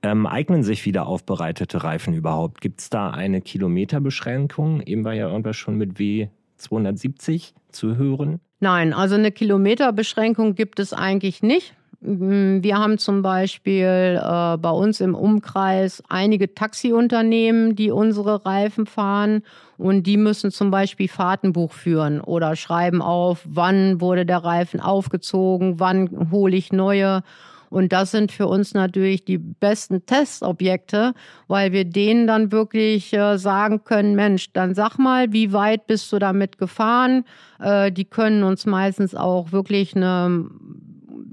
ähm, 0.02 0.26
eignen 0.26 0.63
sich 0.63 0.86
wieder 0.86 1.08
aufbereitete 1.08 1.84
Reifen 1.84 2.13
überhaupt? 2.13 2.62
Gibt 2.62 2.82
es 2.82 2.89
da 2.89 3.10
eine 3.12 3.41
Kilometerbeschränkung? 3.41 4.82
Eben 4.82 5.04
war 5.04 5.13
ja 5.13 5.30
irgendwas 5.30 5.56
schon 5.56 5.76
mit 5.76 5.97
W270 5.97 7.54
zu 7.71 7.97
hören. 7.97 8.39
Nein, 8.60 8.93
also 8.93 9.15
eine 9.15 9.32
Kilometerbeschränkung 9.32 10.56
gibt 10.56 10.80
es 10.80 10.93
eigentlich 10.93 11.43
nicht. 11.43 11.73
Wir 12.00 12.78
haben 12.78 13.00
zum 13.00 13.23
Beispiel 13.23 14.21
äh, 14.21 14.58
bei 14.58 14.69
uns 14.69 15.02
im 15.02 15.15
Umkreis 15.15 16.04
einige 16.10 16.54
Taxiunternehmen, 16.54 17.76
die 17.76 17.89
unsere 17.89 18.45
Reifen 18.45 18.86
fahren 18.86 19.41
und 19.77 20.03
die 20.03 20.17
müssen 20.17 20.51
zum 20.51 20.71
Beispiel 20.71 21.07
Fahrtenbuch 21.07 21.71
führen 21.71 22.19
oder 22.19 22.55
schreiben 22.55 23.01
auf, 23.01 23.41
wann 23.45 24.01
wurde 24.01 24.25
der 24.25 24.43
Reifen 24.43 24.79
aufgezogen, 24.79 25.79
wann 25.79 26.31
hole 26.31 26.55
ich 26.55 26.73
neue. 26.73 27.21
Und 27.69 27.91
das 27.91 28.11
sind 28.11 28.31
für 28.31 28.47
uns 28.47 28.73
natürlich 28.73 29.25
die 29.25 29.37
besten 29.37 30.05
Testobjekte, 30.05 31.13
weil 31.47 31.73
wir 31.73 31.83
denen 31.83 32.25
dann 32.25 32.51
wirklich 32.51 33.13
äh, 33.13 33.37
sagen 33.37 33.83
können, 33.83 34.15
Mensch, 34.15 34.53
dann 34.53 34.73
sag 34.73 34.97
mal, 34.97 35.33
wie 35.33 35.51
weit 35.51 35.85
bist 35.85 36.11
du 36.13 36.17
damit 36.17 36.57
gefahren? 36.57 37.25
Äh, 37.59 37.91
die 37.91 38.05
können 38.05 38.43
uns 38.43 38.65
meistens 38.65 39.15
auch 39.15 39.51
wirklich 39.51 39.95
eine 39.95 40.45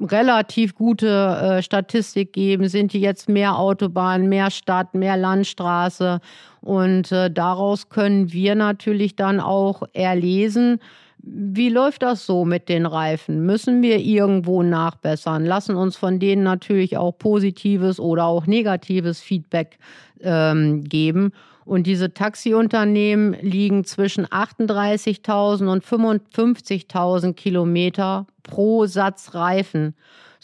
relativ 0.05 0.75
gute 0.75 1.09
äh, 1.09 1.62
Statistik 1.62 2.33
geben. 2.33 2.69
Sind 2.69 2.93
die 2.93 3.01
jetzt 3.01 3.29
mehr 3.29 3.59
Autobahn, 3.59 4.29
mehr 4.29 4.51
Stadt, 4.51 4.95
mehr 4.95 5.17
Landstraße? 5.17 6.21
Und 6.61 7.12
äh, 7.12 7.31
daraus 7.31 7.88
können 7.88 8.33
wir 8.33 8.55
natürlich 8.55 9.17
dann 9.17 9.40
auch 9.40 9.83
erlesen, 9.93 10.81
wie 11.27 11.71
läuft 11.71 12.03
das 12.03 12.27
so 12.27 12.45
mit 12.45 12.69
den 12.69 12.85
Reifen? 12.85 13.47
Müssen 13.47 13.81
wir 13.83 13.99
irgendwo 13.99 14.62
nachbessern? 14.62 15.47
Lassen 15.47 15.75
uns 15.75 15.97
von 15.97 16.19
denen 16.19 16.43
natürlich 16.43 16.99
auch 16.99 17.12
positives 17.12 17.99
oder 17.99 18.27
auch 18.27 18.47
negatives 18.47 19.21
Feedback 19.21 19.79
ähm, 20.21 20.85
geben. 20.85 21.33
Und 21.64 21.87
diese 21.87 22.12
Taxiunternehmen 22.12 23.35
liegen 23.40 23.85
zwischen 23.85 24.27
38.000 24.27 25.70
und 25.70 25.85
55.000 25.85 27.33
Kilometer 27.35 28.27
pro 28.42 28.87
Satz 28.87 29.35
Reifen. 29.35 29.94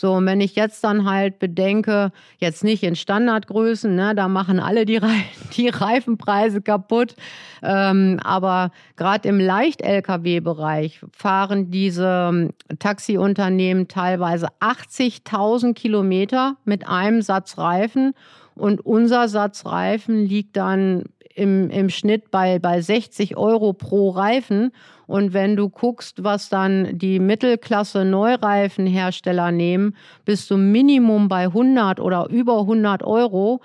So, 0.00 0.14
und 0.14 0.24
wenn 0.24 0.40
ich 0.40 0.54
jetzt 0.54 0.82
dann 0.82 1.04
halt 1.04 1.38
bedenke, 1.38 2.10
jetzt 2.38 2.64
nicht 2.64 2.82
in 2.84 2.96
Standardgrößen, 2.96 3.94
ne, 3.94 4.14
da 4.14 4.28
machen 4.28 4.58
alle 4.58 4.86
die, 4.86 4.96
Re 4.96 5.10
die 5.58 5.68
Reifenpreise 5.68 6.62
kaputt. 6.62 7.16
Ähm, 7.62 8.18
aber 8.24 8.70
gerade 8.96 9.28
im 9.28 9.38
Leicht-Lkw-Bereich 9.38 11.00
fahren 11.12 11.70
diese 11.70 12.30
ähm, 12.32 12.54
Taxiunternehmen 12.78 13.88
teilweise 13.88 14.48
80.000 14.60 15.74
Kilometer 15.74 16.56
mit 16.64 16.88
einem 16.88 17.20
Satz 17.20 17.58
Reifen. 17.58 18.14
Und 18.54 18.84
unser 18.84 19.28
Satz 19.28 19.64
Reifen 19.64 20.26
liegt 20.26 20.56
dann 20.56 21.04
im, 21.34 21.70
im 21.70 21.88
Schnitt 21.88 22.30
bei, 22.30 22.58
bei 22.58 22.80
60 22.80 23.36
Euro 23.36 23.72
pro 23.72 24.10
Reifen. 24.10 24.72
Und 25.06 25.32
wenn 25.32 25.56
du 25.56 25.68
guckst, 25.68 26.22
was 26.22 26.48
dann 26.48 26.98
die 26.98 27.18
Mittelklasse 27.18 28.04
Neureifenhersteller 28.04 29.50
nehmen, 29.50 29.96
bist 30.24 30.50
du 30.50 30.56
Minimum 30.56 31.28
bei 31.28 31.44
100 31.44 31.98
oder 32.00 32.28
über 32.28 32.60
100 32.60 33.02
Euro 33.02 33.60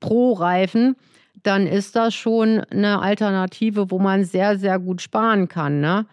pro 0.00 0.32
Reifen. 0.32 0.96
Dann 1.42 1.66
ist 1.66 1.96
das 1.96 2.14
schon 2.14 2.60
eine 2.70 3.00
Alternative, 3.00 3.90
wo 3.90 3.98
man 3.98 4.24
sehr, 4.24 4.58
sehr 4.58 4.78
gut 4.78 5.00
sparen 5.00 5.48
kann. 5.48 5.80
Ne? 5.80 6.06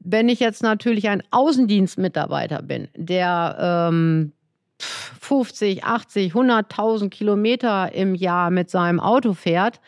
Wenn 0.00 0.28
ich 0.28 0.40
jetzt 0.40 0.62
natürlich 0.62 1.08
ein 1.08 1.22
Außendienstmitarbeiter 1.30 2.62
bin, 2.62 2.88
der 2.96 3.88
ähm, 3.90 4.32
50, 4.78 5.84
80, 5.84 6.32
100.000 6.32 7.10
Kilometer 7.10 7.92
im 7.92 8.14
Jahr 8.14 8.50
mit 8.50 8.70
seinem 8.70 9.00
Auto 9.00 9.34
fährt, 9.34 9.80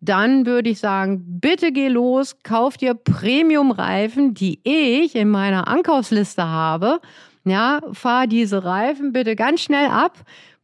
dann 0.00 0.46
würde 0.46 0.70
ich 0.70 0.78
sagen, 0.78 1.40
bitte 1.40 1.72
geh 1.72 1.88
los, 1.88 2.36
kauf 2.42 2.76
dir 2.76 2.94
Premium-Reifen, 2.94 4.34
die 4.34 4.60
ich 4.64 5.14
in 5.14 5.28
meiner 5.28 5.68
Ankaufsliste 5.68 6.44
habe. 6.44 7.00
Ja, 7.44 7.80
fahr 7.92 8.26
diese 8.26 8.64
Reifen 8.64 9.12
bitte 9.12 9.34
ganz 9.34 9.62
schnell 9.62 9.88
ab. 9.88 10.18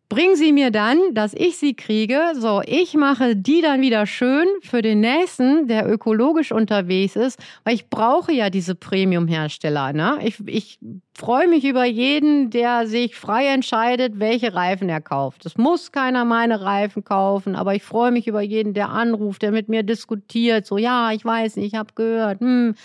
Bring 0.09 0.37
sie 0.37 0.53
mir 0.53 0.71
dann, 0.71 0.99
dass 1.15 1.35
ich 1.35 1.57
sie 1.57 1.75
kriege. 1.75 2.21
So, 2.39 2.63
ich 2.65 2.95
mache 2.95 3.35
die 3.35 3.61
dann 3.61 3.81
wieder 3.81 4.07
schön 4.07 4.47
für 4.63 4.81
den 4.81 5.01
nächsten, 5.01 5.67
der 5.67 5.91
ökologisch 5.91 6.53
unterwegs 6.53 7.17
ist, 7.17 7.41
weil 7.65 7.75
ich 7.75 7.91
brauche 7.91 8.33
ja 8.33 8.49
diese 8.49 8.77
Premium-Hersteller. 8.77 9.93
Ne? 9.93 10.19
Ich, 10.23 10.37
ich 10.47 10.79
freue 11.13 11.49
mich 11.49 11.65
über 11.65 11.85
jeden, 11.85 12.51
der 12.51 12.87
sich 12.87 13.17
frei 13.17 13.47
entscheidet, 13.49 14.21
welche 14.21 14.55
Reifen 14.55 14.89
er 14.89 15.01
kauft. 15.01 15.45
Es 15.45 15.57
muss 15.57 15.91
keiner 15.91 16.25
meine 16.25 16.61
Reifen 16.61 17.03
kaufen, 17.03 17.57
aber 17.57 17.75
ich 17.75 17.83
freue 17.83 18.13
mich 18.13 18.29
über 18.29 18.43
jeden, 18.43 18.75
der 18.75 18.91
anruft, 18.91 19.43
der 19.43 19.51
mit 19.51 19.69
mir 19.69 19.83
diskutiert. 19.83 20.67
So, 20.67 20.79
ja, 20.79 21.11
ich 21.11 21.25
weiß 21.25 21.57
nicht, 21.57 21.73
ich 21.73 21.75
habe 21.75 21.95
gehört. 21.97 22.41
Hm, 22.41 22.77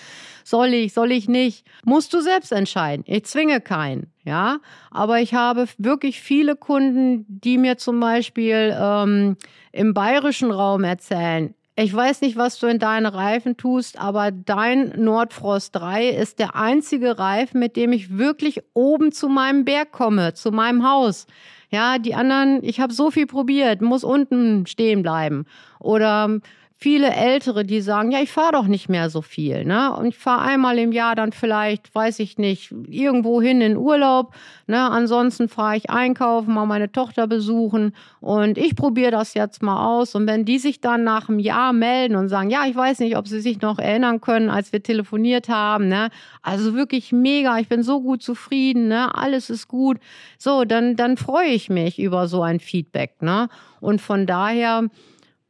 soll 0.43 0.73
ich, 0.73 0.93
soll 0.93 1.12
ich 1.12 1.29
nicht? 1.29 1.67
Musst 1.86 2.13
du 2.13 2.21
selbst 2.21 2.51
entscheiden. 2.51 3.03
Ich 3.05 3.25
zwinge 3.25 3.62
keinen. 3.62 4.12
Ja, 4.23 4.60
aber 4.91 5.19
ich 5.19 5.34
habe 5.34 5.65
wirklich 5.77 6.21
viele 6.21 6.55
Kunden, 6.55 7.25
die 7.27 7.57
mir 7.57 7.77
zum 7.77 7.99
Beispiel 7.99 8.77
ähm, 8.79 9.36
im 9.71 9.93
bayerischen 9.93 10.51
Raum 10.51 10.84
erzählen, 10.84 11.55
ich 11.77 11.93
weiß 11.93 12.21
nicht, 12.21 12.36
was 12.36 12.60
du 12.60 12.67
in 12.67 12.79
deine 12.79 13.13
Reifen 13.13 13.55
tust, 13.55 13.97
aber 13.99 14.29
dein 14.31 14.93
Nordfrost 14.97 15.75
3 15.75 16.10
ist 16.10 16.38
der 16.38 16.55
einzige 16.55 17.17
Reifen, 17.17 17.60
mit 17.60 17.75
dem 17.77 17.93
ich 17.93 18.17
wirklich 18.17 18.62
oben 18.73 19.12
zu 19.12 19.29
meinem 19.29 19.63
Berg 19.63 19.91
komme, 19.91 20.34
zu 20.34 20.51
meinem 20.51 20.88
Haus. 20.88 21.27
Ja, 21.69 21.97
die 21.97 22.13
anderen, 22.13 22.60
ich 22.62 22.81
habe 22.81 22.93
so 22.93 23.10
viel 23.10 23.25
probiert, 23.25 23.81
muss 23.81 24.03
unten 24.03 24.67
stehen 24.67 25.01
bleiben. 25.01 25.45
Oder 25.79 26.41
viele 26.82 27.13
Ältere, 27.13 27.63
die 27.63 27.80
sagen, 27.80 28.12
ja, 28.12 28.22
ich 28.22 28.32
fahre 28.32 28.54
doch 28.54 28.65
nicht 28.65 28.89
mehr 28.89 29.12
so 29.12 29.22
viel. 29.22 29.65
Ne? 29.65 29.96
Und 29.96 30.08
ich 30.08 30.17
fahre 30.17 30.41
einmal 30.41 30.80
im 30.80 30.91
Jahr 30.91 31.13
dann 31.15 31.32
vielleicht, 31.32 31.94
weiß 31.94 32.17
ich 32.17 32.39
nicht, 32.39 32.74
irgendwo 32.89 33.39
hin 33.39 33.62
in 33.62 33.78
Urlaub. 33.78 34.34
Ne? 34.65 34.82
Ansonsten 34.82 35.48
fahre 35.48 35.78
ich 35.78 35.91
einkaufen, 35.91 36.56
mal 36.56 36.65
meine 36.65 36.91
Tochter 36.91 37.28
besuchen. 37.28 37.94
Und 38.20 38.58
ich 38.58 38.76
probiere 38.76 39.12
das 39.12 39.36
jetzt 39.36 39.62
mal 39.62 39.86
aus. 39.86 40.15
Und 40.15 40.26
wenn 40.26 40.44
die 40.44 40.58
sich 40.58 40.82
dann 40.82 41.04
nach 41.04 41.30
einem 41.30 41.38
Jahr 41.38 41.72
melden 41.72 42.15
und 42.15 42.30
sagen, 42.30 42.50
ja, 42.50 42.65
ich 42.65 42.76
weiß 42.76 42.98
nicht, 43.00 43.15
ob 43.15 43.28
sie 43.28 43.41
sich 43.41 43.62
noch 43.62 43.78
erinnern 43.78 44.20
können, 44.20 44.50
als 44.50 44.74
wir 44.74 44.82
telefoniert 44.82 45.50
haben. 45.50 45.88
Ne? 45.88 46.10
Also 46.41 46.74
wirklich 46.74 47.12
mega, 47.12 47.60
ich 47.60 47.70
bin 47.70 47.84
so 47.84 48.02
gut 48.02 48.24
zufrieden, 48.24 48.88
ne? 48.88 49.13
alles 49.13 49.52
ist 49.52 49.67
gut. 49.67 50.00
So, 50.39 50.65
dann, 50.65 50.96
dann 50.96 51.17
freue 51.17 51.50
ich 51.50 51.70
mich 51.70 52.00
über 52.00 52.28
so 52.28 52.41
ein 52.41 52.60
Feedback. 52.60 53.22
Ne? 53.22 53.50
Und 53.82 54.02
von 54.02 54.26
daher, 54.26 54.89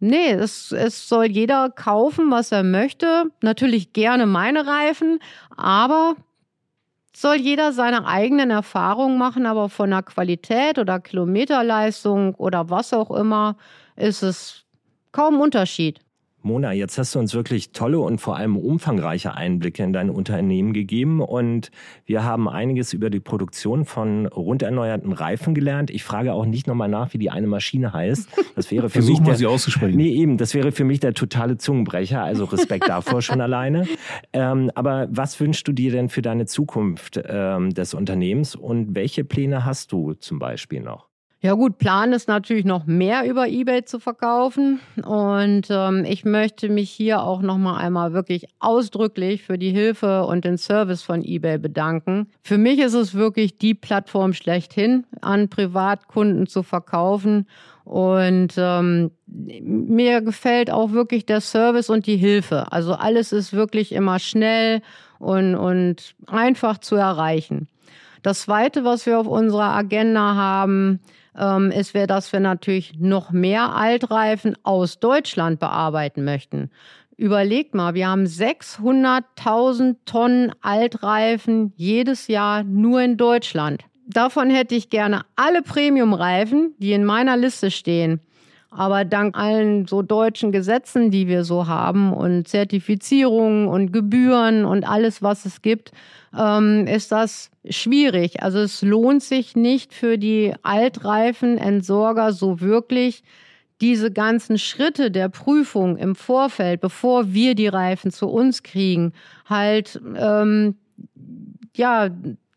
Nee, 0.04 0.32
es, 0.32 0.72
es 0.72 1.08
soll 1.08 1.26
jeder 1.26 1.70
kaufen, 1.70 2.32
was 2.32 2.52
er 2.52 2.64
möchte. 2.64 3.26
Natürlich 3.42 3.94
gerne 3.94 4.26
meine 4.26 4.66
Reifen, 4.66 5.20
aber 5.56 6.16
soll 7.16 7.36
jeder 7.36 7.72
seine 7.72 8.08
eigenen 8.08 8.50
Erfahrungen 8.50 9.20
machen, 9.20 9.46
aber 9.46 9.70
von 9.70 9.92
der 9.92 10.02
Qualität 10.02 10.80
oder 10.80 11.00
Kilometerleistung 11.00 12.34
oder 12.36 12.72
was 12.72 12.94
auch 12.94 13.12
immer 13.12 13.58
ist 13.96 14.24
es 14.24 14.66
kaum 15.12 15.40
Unterschied. 15.40 16.00
Mona, 16.44 16.74
jetzt 16.74 16.98
hast 16.98 17.14
du 17.14 17.20
uns 17.20 17.34
wirklich 17.34 17.72
tolle 17.72 18.00
und 18.00 18.20
vor 18.20 18.36
allem 18.36 18.58
umfangreiche 18.58 19.36
Einblicke 19.36 19.84
in 19.84 19.94
dein 19.94 20.10
Unternehmen 20.10 20.74
gegeben 20.74 21.22
und 21.22 21.72
wir 22.06 22.24
haben 22.24 22.50
einiges 22.50 22.94
über 22.94 23.10
die 23.10 23.20
Produktion 23.20 23.86
von 23.86 24.26
runderneuerten 24.26 25.14
Reifen 25.14 25.54
gelernt. 25.54 25.92
Ich 25.92 26.04
frage 26.04 26.34
auch 26.34 26.46
nicht 26.46 26.66
nochmal 26.66 26.90
nach, 26.90 27.14
wie 27.14 27.20
die 27.20 27.30
eine 27.30 27.48
Maschine 27.48 27.94
heißt. 27.94 28.30
Das 28.56 28.72
wäre 28.72 28.90
für 28.90 28.94
Versuch 29.02 29.20
mich 29.20 29.28
der, 29.28 29.36
sie 29.36 29.46
auszusprechen. 29.46 29.98
Nee, 29.98 30.10
eben, 30.10 30.38
das 30.38 30.54
wäre 30.54 30.72
für 30.72 30.84
mich 30.84 31.00
der 31.00 31.14
totale 31.14 31.58
Zungenbrecher, 31.58 32.24
also 32.24 32.46
Respekt 32.46 32.90
davor 32.90 33.22
schon 33.22 33.42
alleine. 33.42 33.88
Ähm, 34.34 34.72
aber 34.74 35.08
was 35.12 35.40
wünschst 35.40 35.68
du 35.68 35.74
dir 35.74 35.92
denn 35.92 36.10
für 36.10 36.22
deine 36.22 36.48
Zukunft 36.48 37.22
ähm, 37.24 37.72
des 37.72 37.94
Unternehmens 37.94 38.56
und 38.56 38.96
welche 38.96 39.24
Pläne 39.24 39.66
hast 39.66 39.92
du 39.92 40.14
zum 40.14 40.40
Beispiel 40.40 40.82
noch? 40.82 41.11
Ja 41.44 41.54
gut, 41.54 41.80
Plan 41.80 42.14
ist 42.14 42.28
natürlich 42.28 42.66
noch 42.66 42.86
mehr 42.86 43.28
über 43.28 43.48
eBay 43.48 43.84
zu 43.84 44.00
verkaufen 44.00 44.80
und 45.04 45.64
ähm, 45.72 46.06
ich 46.06 46.24
möchte 46.24 46.70
mich 46.70 46.92
hier 46.92 47.24
auch 47.24 47.42
noch 47.42 47.58
mal 47.58 47.78
einmal 47.78 48.14
wirklich 48.14 48.46
ausdrücklich 48.60 49.42
für 49.42 49.58
die 49.58 49.72
Hilfe 49.72 50.26
und 50.26 50.46
den 50.46 50.60
Service 50.60 51.02
von 51.02 51.24
eBay 51.24 51.58
bedanken. 51.58 52.28
Für 52.44 52.60
mich 52.60 52.78
ist 52.78 52.94
es 52.94 53.16
wirklich 53.16 53.58
die 53.58 53.74
Plattform 53.74 54.34
schlechthin, 54.34 55.08
an 55.22 55.50
Privatkunden 55.50 56.46
zu 56.46 56.62
verkaufen 56.62 57.48
und 57.86 58.54
ähm, 58.58 59.10
mir 59.26 60.22
gefällt 60.22 60.70
auch 60.70 60.92
wirklich 60.92 61.26
der 61.26 61.42
Service 61.42 61.90
und 61.90 62.06
die 62.06 62.18
Hilfe. 62.18 62.72
Also 62.72 62.94
alles 62.94 63.32
ist 63.32 63.52
wirklich 63.52 63.94
immer 63.94 64.20
schnell 64.20 64.84
und, 65.18 65.56
und 65.56 66.14
einfach 66.28 66.78
zu 66.78 66.98
erreichen. 66.98 67.68
Das 68.22 68.42
Zweite, 68.42 68.84
was 68.84 69.06
wir 69.06 69.20
auf 69.20 69.28
unserer 69.28 69.74
Agenda 69.74 70.36
haben, 70.36 71.00
ähm, 71.38 71.72
ist, 71.72 71.94
wäre, 71.94 72.08
dass 72.08 72.32
wir 72.34 72.40
natürlich 72.40 72.94
noch 73.00 73.32
mehr 73.32 73.76
Altreifen 73.76 74.56
aus 74.64 75.00
Deutschland 75.00 75.60
bearbeiten 75.60 76.24
möchten. 76.24 76.70
Überlegt 77.18 77.76
mal, 77.76 77.94
wir 77.94 78.08
haben 78.08 78.26
600.000 78.26 79.96
Tonnen 80.06 80.52
Altreifen 80.62 81.74
jedes 81.76 82.28
Jahr 82.28 82.64
nur 82.64 83.02
in 83.02 83.18
Deutschland. 83.18 83.84
Davon 84.08 84.50
hätte 84.50 84.76
ich 84.76 84.90
gerne 84.90 85.22
alle 85.36 85.62
Premium-Reifen, 85.62 86.74
die 86.80 86.94
in 86.94 87.06
meiner 87.06 87.38
Liste 87.38 87.72
stehen. 87.72 88.20
Aber 88.72 89.04
dank 89.04 89.38
allen 89.38 89.86
so 89.86 90.02
deutschen 90.02 90.54
Gesetzen, 90.54 91.12
die 91.12 91.28
wir 91.28 91.44
so 91.44 91.68
haben 91.68 92.14
und 92.14 92.48
Zertifizierungen 92.48 93.68
und 93.68 93.92
Gebühren 93.92 94.64
und 94.64 94.88
alles, 94.88 95.22
was 95.22 95.46
es 95.46 95.62
gibt, 95.62 95.92
ähm, 96.38 96.88
ist 96.88 97.12
das 97.12 97.52
schwierig. 97.70 98.42
Also 98.42 98.60
es 98.60 98.82
lohnt 98.82 99.24
sich 99.24 99.58
nicht 99.58 99.94
für 99.94 100.18
die 100.18 100.54
Altreifenentsorger 100.64 102.32
so 102.32 102.62
wirklich, 102.62 103.24
diese 103.82 104.12
ganzen 104.12 104.58
Schritte 104.58 105.12
der 105.12 105.28
Prüfung 105.28 105.98
im 105.98 106.16
Vorfeld, 106.16 106.80
bevor 106.82 107.34
wir 107.34 107.56
die 107.56 107.68
Reifen 107.68 108.12
zu 108.12 108.30
uns 108.30 108.64
kriegen, 108.64 109.12
halt 109.46 110.00
ähm, 110.16 110.76
ja 111.76 112.10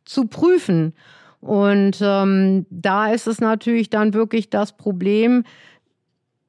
zu 0.04 0.26
prüfen. 0.26 0.92
Und 1.40 1.98
ähm, 2.00 2.66
da 2.70 3.10
ist 3.10 3.26
es 3.26 3.40
natürlich 3.40 3.90
dann 3.90 4.14
wirklich 4.14 4.48
das 4.48 4.76
Problem, 4.76 5.44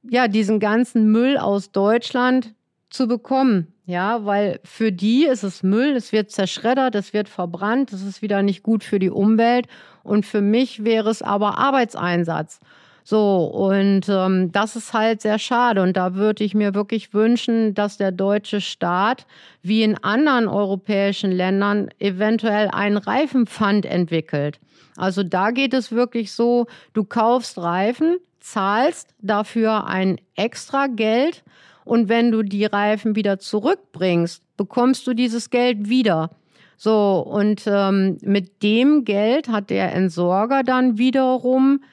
ja, 0.10 0.28
diesen 0.28 0.60
ganzen 0.60 1.12
Müll 1.12 1.38
aus 1.38 1.72
Deutschland 1.72 2.54
zu 2.89 3.08
bekommen. 3.08 3.74
Ja, 3.88 4.26
weil 4.26 4.60
für 4.63 4.91
die 4.91 5.26
ist 5.26 5.44
es 5.44 5.62
Müll, 5.62 5.96
es 5.96 6.12
wird 6.12 6.32
zerschreddert, 6.32 6.96
es 6.96 7.13
wird 7.13 7.30
verbrannt, 7.30 7.94
es 7.94 8.02
ist 8.02 8.24
wieder 8.24 8.41
nicht 8.41 8.63
gut 8.63 8.84
für 8.84 8.98
die 8.98 9.12
Umwelt. 9.12 9.68
Und 10.04 10.26
für 10.26 10.41
mich 10.41 10.84
wäre 10.84 11.10
es 11.10 11.22
aber 11.22 11.60
Arbeitseinsatz. 11.60 12.60
So, 13.04 13.46
und 13.46 14.10
ähm, 14.10 14.52
das 14.52 14.76
ist 14.76 14.94
halt 14.94 15.22
sehr 15.22 15.38
schade. 15.38 15.84
Und 15.84 15.96
da 15.96 16.15
würde 16.15 16.44
ich 16.44 16.56
mir 16.56 16.74
wirklich 16.74 17.13
wünschen, 17.13 17.76
dass 17.76 17.98
der 17.98 18.12
deutsche 18.12 18.62
Staat, 18.62 19.28
wie 19.62 19.84
in 19.84 20.04
anderen 20.04 20.48
europäischen 20.48 21.32
Ländern, 21.32 21.89
eventuell 22.00 22.70
einen 22.70 22.98
Reifenpfand 22.98 23.86
entwickelt. 23.86 24.60
Also 24.98 25.22
da 25.22 25.52
geht 25.52 25.76
es 25.76 25.91
wirklich 25.91 26.32
so, 26.32 26.65
du 26.94 27.04
kaufst 27.04 27.60
Reifen, 27.60 28.18
zahlst 28.45 29.15
dafür 29.21 29.88
ein 29.88 30.17
extra 30.36 30.86
Geld 30.86 31.43
und 31.84 32.10
wenn 32.10 32.31
du 32.31 32.43
die 32.43 32.65
Reifen 32.65 33.15
wieder 33.15 33.39
zurückbringst, 33.39 34.43
bekommst 34.55 35.08
du 35.08 35.15
dieses 35.15 35.49
Geld 35.49 35.89
wieder. 35.89 36.29
So, 36.77 37.25
und 37.27 37.63
ähm, 37.65 38.17
mit 38.21 38.62
dem 38.62 39.03
Geld 39.03 39.47
hat 39.47 39.71
der 39.71 39.93
Entsorger 39.93 40.62
dann 40.62 40.99
wiederum 40.99 41.84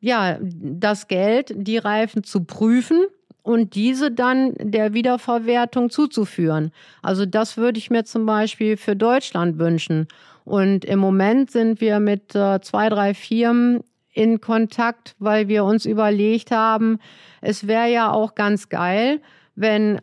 ja 0.00 0.38
das 0.40 1.06
Geld, 1.06 1.52
die 1.54 1.78
Reifen 1.78 2.24
zu 2.24 2.44
prüfen 2.44 3.04
und 3.42 3.76
diese 3.76 4.10
dann 4.10 4.54
der 4.58 4.94
Wiederverwertung 4.94 5.88
zuzuführen. 5.88 6.72
Also 7.02 7.26
das 7.26 7.56
würde 7.56 7.78
ich 7.78 7.90
mir 7.90 8.04
zum 8.04 8.26
Beispiel 8.26 8.76
für 8.76 8.96
Deutschland 8.96 9.58
wünschen. 9.58 10.08
Und 10.44 10.84
im 10.84 10.98
Moment 10.98 11.52
sind 11.52 11.80
wir 11.80 12.00
mit 12.00 12.34
äh, 12.34 12.60
zwei, 12.60 12.88
drei 12.88 13.14
Firmen 13.14 13.84
in 14.12 14.40
Kontakt, 14.40 15.14
weil 15.18 15.48
wir 15.48 15.64
uns 15.64 15.86
überlegt 15.86 16.50
haben, 16.50 16.98
es 17.40 17.66
wäre 17.66 17.90
ja 17.90 18.12
auch 18.12 18.34
ganz 18.34 18.68
geil, 18.68 19.20
wenn 19.54 20.00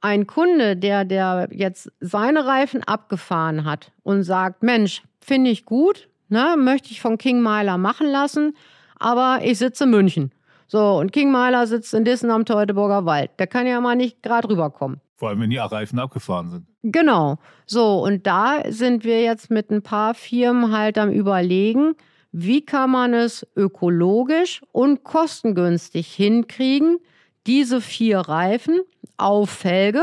ein 0.00 0.26
Kunde, 0.26 0.76
der, 0.76 1.04
der 1.04 1.48
jetzt 1.50 1.90
seine 2.00 2.46
Reifen 2.46 2.82
abgefahren 2.84 3.64
hat 3.64 3.92
und 4.02 4.22
sagt, 4.22 4.62
Mensch, 4.62 5.02
finde 5.20 5.50
ich 5.50 5.64
gut, 5.64 6.08
ne, 6.28 6.56
möchte 6.58 6.90
ich 6.90 7.00
von 7.00 7.18
King 7.18 7.42
Myler 7.42 7.78
machen 7.78 8.06
lassen, 8.06 8.54
aber 8.98 9.40
ich 9.42 9.58
sitze 9.58 9.84
in 9.84 9.90
München. 9.90 10.32
So, 10.66 10.98
und 10.98 11.12
King 11.12 11.30
Myler 11.30 11.66
sitzt 11.66 11.94
in 11.94 12.04
Dissen 12.04 12.30
am 12.30 12.44
Teutoburger 12.44 13.04
Wald. 13.06 13.30
Der 13.38 13.46
kann 13.46 13.66
ja 13.66 13.80
mal 13.80 13.96
nicht 13.96 14.22
gerade 14.22 14.48
rüberkommen. 14.48 15.00
Vor 15.16 15.28
allem, 15.28 15.40
wenn 15.40 15.50
die 15.50 15.58
Reifen 15.58 15.98
abgefahren 15.98 16.50
sind. 16.50 16.66
Genau. 16.82 17.38
So, 17.66 18.04
und 18.04 18.26
da 18.26 18.62
sind 18.68 19.04
wir 19.04 19.22
jetzt 19.22 19.50
mit 19.50 19.70
ein 19.70 19.82
paar 19.82 20.14
Firmen 20.14 20.76
halt 20.76 20.98
am 20.98 21.10
Überlegen, 21.10 21.94
wie 22.36 22.66
kann 22.66 22.90
man 22.90 23.14
es 23.14 23.46
ökologisch 23.54 24.60
und 24.72 25.04
kostengünstig 25.04 26.12
hinkriegen, 26.12 26.98
diese 27.46 27.80
vier 27.80 28.18
Reifen 28.18 28.80
auf 29.16 29.50
Felge 29.50 30.02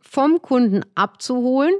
vom 0.00 0.40
Kunden 0.40 0.82
abzuholen. 0.94 1.74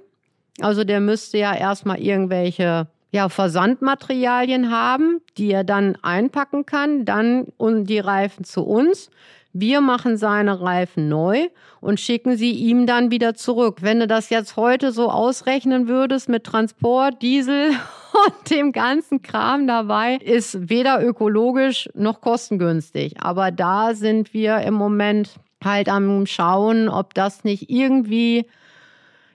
Also 0.61 0.83
der 0.83 0.99
müsste 0.99 1.39
ja 1.39 1.55
erstmal 1.55 2.01
irgendwelche 2.01 2.89
ja, 3.13 3.29
Versandmaterialien 3.29 4.73
haben, 4.73 5.21
die 5.39 5.53
er 5.53 5.63
dann 5.63 5.95
einpacken 6.03 6.67
kann, 6.67 7.05
dann 7.05 7.47
und 7.57 7.85
die 7.85 8.01
Reifen 8.01 8.43
zu 8.43 8.65
uns. 8.65 9.11
Wir 9.57 9.81
machen 9.81 10.17
seine 10.17 10.61
Reifen 10.61 11.09
neu 11.09 11.47
und 11.81 12.01
schicken 12.01 12.37
sie 12.37 12.51
ihm 12.51 12.87
dann 12.87 13.13
wieder 13.13 13.35
zurück. 13.35 13.79
Wenn 13.83 14.01
du 14.01 14.09
das 14.09 14.29
jetzt 14.29 14.57
heute 14.57 14.91
so 14.91 15.11
ausrechnen 15.11 15.87
würdest 15.87 16.29
mit 16.29 16.43
Transport, 16.43 17.23
Diesel 17.23 17.71
und 18.27 18.51
dem 18.51 18.73
ganzen 18.73 19.23
Kram 19.23 19.69
dabei, 19.69 20.17
ist 20.17 20.69
weder 20.69 21.01
ökologisch 21.01 21.89
noch 21.95 22.21
kostengünstig. 22.21 23.15
Aber 23.21 23.53
da 23.53 23.95
sind 23.95 24.35
wir 24.35 24.59
im 24.59 24.75
Moment 24.75 25.31
halt 25.63 25.89
am 25.89 26.27
Schauen, 26.27 26.89
ob 26.89 27.15
das 27.15 27.45
nicht 27.45 27.71
irgendwie 27.71 28.47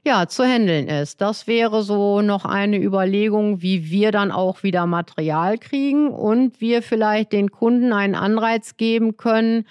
ja, 0.04 0.28
zu 0.28 0.44
handeln 0.44 0.90
ist. 0.90 1.22
Das 1.22 1.48
wäre 1.48 1.82
so 1.82 2.22
noch 2.22 2.44
eine 2.44 2.78
Überlegung, 2.78 3.62
wie 3.62 3.90
wir 3.90 4.12
dann 4.12 4.32
auch 4.32 4.64
wieder 4.64 4.86
Material 4.86 5.58
kriegen 5.58 6.10
und 6.10 6.60
wir 6.60 6.82
vielleicht 6.82 7.32
den 7.32 7.52
Kunden 7.52 7.94
einen 7.94 8.16
Anreiz 8.16 8.76
geben 8.76 9.16
können, 9.16 9.66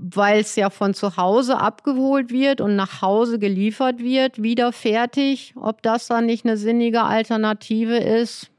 weil 0.00 0.40
es 0.40 0.54
ja 0.54 0.70
von 0.70 0.94
zu 0.94 1.16
Hause 1.16 1.58
abgeholt 1.58 2.30
wird 2.30 2.60
und 2.60 2.76
nach 2.76 3.02
Hause 3.02 3.38
geliefert 3.38 3.98
wird, 3.98 4.40
wieder 4.42 4.72
fertig, 4.72 5.54
ob 5.56 5.82
das 5.82 6.06
dann 6.06 6.26
nicht 6.26 6.44
eine 6.44 6.56
sinnige 6.56 7.02
Alternative 7.02 7.96
ist, 7.96 8.50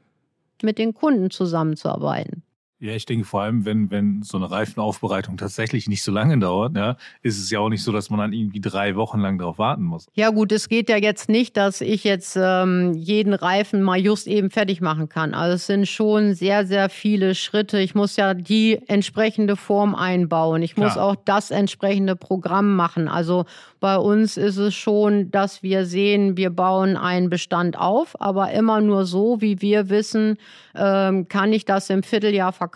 mit 0.62 0.78
den 0.78 0.92
Kunden 0.92 1.30
zusammenzuarbeiten. 1.30 2.42
Ja, 2.82 2.94
ich 2.94 3.04
denke 3.04 3.26
vor 3.26 3.42
allem, 3.42 3.66
wenn, 3.66 3.90
wenn 3.90 4.22
so 4.22 4.38
eine 4.38 4.50
Reifenaufbereitung 4.50 5.36
tatsächlich 5.36 5.86
nicht 5.86 6.02
so 6.02 6.10
lange 6.10 6.38
dauert, 6.38 6.74
ja, 6.74 6.96
ist 7.20 7.38
es 7.38 7.50
ja 7.50 7.58
auch 7.58 7.68
nicht 7.68 7.84
so, 7.84 7.92
dass 7.92 8.08
man 8.08 8.20
dann 8.20 8.32
irgendwie 8.32 8.62
drei 8.62 8.96
Wochen 8.96 9.20
lang 9.20 9.36
darauf 9.36 9.58
warten 9.58 9.82
muss. 9.82 10.06
Ja 10.14 10.30
gut, 10.30 10.50
es 10.50 10.66
geht 10.66 10.88
ja 10.88 10.96
jetzt 10.96 11.28
nicht, 11.28 11.58
dass 11.58 11.82
ich 11.82 12.04
jetzt 12.04 12.38
ähm, 12.40 12.94
jeden 12.94 13.34
Reifen 13.34 13.82
mal 13.82 14.00
just 14.00 14.26
eben 14.26 14.48
fertig 14.48 14.80
machen 14.80 15.10
kann. 15.10 15.34
Also 15.34 15.56
es 15.56 15.66
sind 15.66 15.88
schon 15.88 16.32
sehr, 16.32 16.64
sehr 16.64 16.88
viele 16.88 17.34
Schritte. 17.34 17.78
Ich 17.78 17.94
muss 17.94 18.16
ja 18.16 18.32
die 18.32 18.78
entsprechende 18.88 19.56
Form 19.56 19.94
einbauen. 19.94 20.62
Ich 20.62 20.78
muss 20.78 20.94
Klar. 20.94 21.04
auch 21.04 21.16
das 21.16 21.50
entsprechende 21.50 22.16
Programm 22.16 22.76
machen. 22.76 23.08
Also 23.08 23.44
bei 23.80 23.98
uns 23.98 24.38
ist 24.38 24.56
es 24.56 24.74
schon, 24.74 25.30
dass 25.30 25.62
wir 25.62 25.84
sehen, 25.84 26.38
wir 26.38 26.48
bauen 26.48 26.96
einen 26.96 27.28
Bestand 27.28 27.78
auf, 27.78 28.18
aber 28.22 28.52
immer 28.52 28.80
nur 28.80 29.04
so, 29.04 29.42
wie 29.42 29.60
wir 29.60 29.90
wissen, 29.90 30.38
ähm, 30.74 31.28
kann 31.28 31.52
ich 31.52 31.66
das 31.66 31.90
im 31.90 32.02
Vierteljahr 32.02 32.52
verkaufen. 32.52 32.69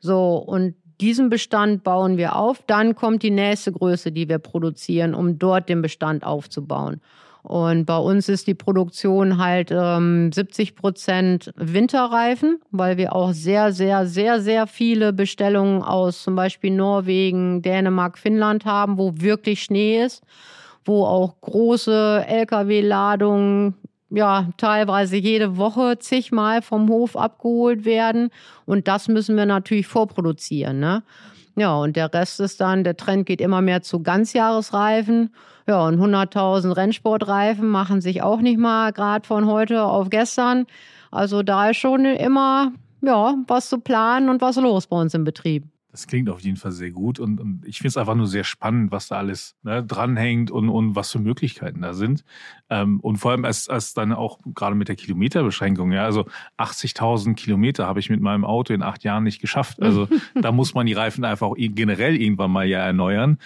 So, 0.00 0.36
und 0.36 0.74
diesen 1.00 1.30
Bestand 1.30 1.82
bauen 1.82 2.16
wir 2.16 2.36
auf. 2.36 2.62
Dann 2.66 2.94
kommt 2.94 3.22
die 3.22 3.30
nächste 3.30 3.72
Größe, 3.72 4.12
die 4.12 4.28
wir 4.28 4.38
produzieren, 4.38 5.14
um 5.14 5.38
dort 5.38 5.68
den 5.68 5.82
Bestand 5.82 6.24
aufzubauen. 6.24 7.00
Und 7.42 7.86
bei 7.86 7.96
uns 7.96 8.28
ist 8.28 8.46
die 8.46 8.54
Produktion 8.54 9.38
halt 9.38 9.70
ähm, 9.72 10.30
70 10.30 10.76
Prozent 10.76 11.52
Winterreifen, 11.56 12.60
weil 12.70 12.98
wir 12.98 13.14
auch 13.14 13.32
sehr, 13.32 13.72
sehr, 13.72 14.06
sehr, 14.06 14.42
sehr 14.42 14.66
viele 14.66 15.14
Bestellungen 15.14 15.82
aus 15.82 16.22
zum 16.22 16.36
Beispiel 16.36 16.70
Norwegen, 16.70 17.62
Dänemark, 17.62 18.18
Finnland 18.18 18.66
haben, 18.66 18.98
wo 18.98 19.14
wirklich 19.16 19.62
Schnee 19.62 20.04
ist, 20.04 20.22
wo 20.84 21.06
auch 21.06 21.40
große 21.40 22.26
Lkw-Ladungen 22.28 23.74
ja, 24.10 24.48
teilweise 24.56 25.16
jede 25.16 25.56
Woche 25.56 25.98
zigmal 25.98 26.62
vom 26.62 26.88
Hof 26.88 27.16
abgeholt 27.16 27.84
werden. 27.84 28.30
Und 28.66 28.88
das 28.88 29.08
müssen 29.08 29.36
wir 29.36 29.46
natürlich 29.46 29.86
vorproduzieren. 29.86 30.80
Ne? 30.80 31.02
Ja, 31.56 31.76
und 31.76 31.96
der 31.96 32.12
Rest 32.12 32.40
ist 32.40 32.60
dann, 32.60 32.84
der 32.84 32.96
Trend 32.96 33.26
geht 33.26 33.40
immer 33.40 33.60
mehr 33.60 33.82
zu 33.82 34.02
Ganzjahresreifen. 34.02 35.34
Ja, 35.66 35.86
und 35.86 36.00
100.000 36.00 36.76
Rennsportreifen 36.76 37.68
machen 37.68 38.00
sich 38.00 38.22
auch 38.22 38.40
nicht 38.40 38.58
mal 38.58 38.92
gerade 38.92 39.26
von 39.26 39.46
heute 39.46 39.84
auf 39.84 40.10
gestern. 40.10 40.66
Also 41.10 41.42
da 41.42 41.70
ist 41.70 41.76
schon 41.76 42.04
immer, 42.04 42.72
ja, 43.02 43.36
was 43.46 43.68
zu 43.68 43.78
planen 43.78 44.28
und 44.28 44.40
was 44.40 44.56
los 44.56 44.86
bei 44.86 44.96
uns 45.00 45.14
im 45.14 45.24
Betrieb. 45.24 45.64
Das 45.90 46.06
klingt 46.06 46.28
auf 46.28 46.40
jeden 46.40 46.56
Fall 46.56 46.70
sehr 46.70 46.90
gut 46.92 47.18
und, 47.18 47.40
und 47.40 47.64
ich 47.66 47.78
finde 47.78 47.88
es 47.88 47.96
einfach 47.96 48.14
nur 48.14 48.28
sehr 48.28 48.44
spannend, 48.44 48.92
was 48.92 49.08
da 49.08 49.16
alles 49.16 49.56
ne, 49.62 49.84
dranhängt 49.84 50.50
und, 50.50 50.68
und 50.68 50.94
was 50.94 51.10
für 51.10 51.18
Möglichkeiten 51.18 51.82
da 51.82 51.94
sind. 51.94 52.24
Ähm, 52.68 53.00
und 53.00 53.16
vor 53.16 53.32
allem 53.32 53.44
als, 53.44 53.68
als 53.68 53.92
dann 53.92 54.12
auch 54.12 54.38
gerade 54.54 54.76
mit 54.76 54.88
der 54.88 54.94
Kilometerbeschränkung, 54.94 55.90
ja, 55.90 56.04
also 56.04 56.26
80.000 56.58 57.34
Kilometer 57.34 57.86
habe 57.86 57.98
ich 57.98 58.08
mit 58.08 58.20
meinem 58.20 58.44
Auto 58.44 58.72
in 58.72 58.82
acht 58.82 59.02
Jahren 59.02 59.24
nicht 59.24 59.40
geschafft. 59.40 59.82
Also 59.82 60.08
da 60.40 60.52
muss 60.52 60.74
man 60.74 60.86
die 60.86 60.92
Reifen 60.92 61.24
einfach 61.24 61.52
generell 61.56 62.16
irgendwann 62.16 62.52
mal 62.52 62.66
ja 62.66 62.78
erneuern. 62.78 63.38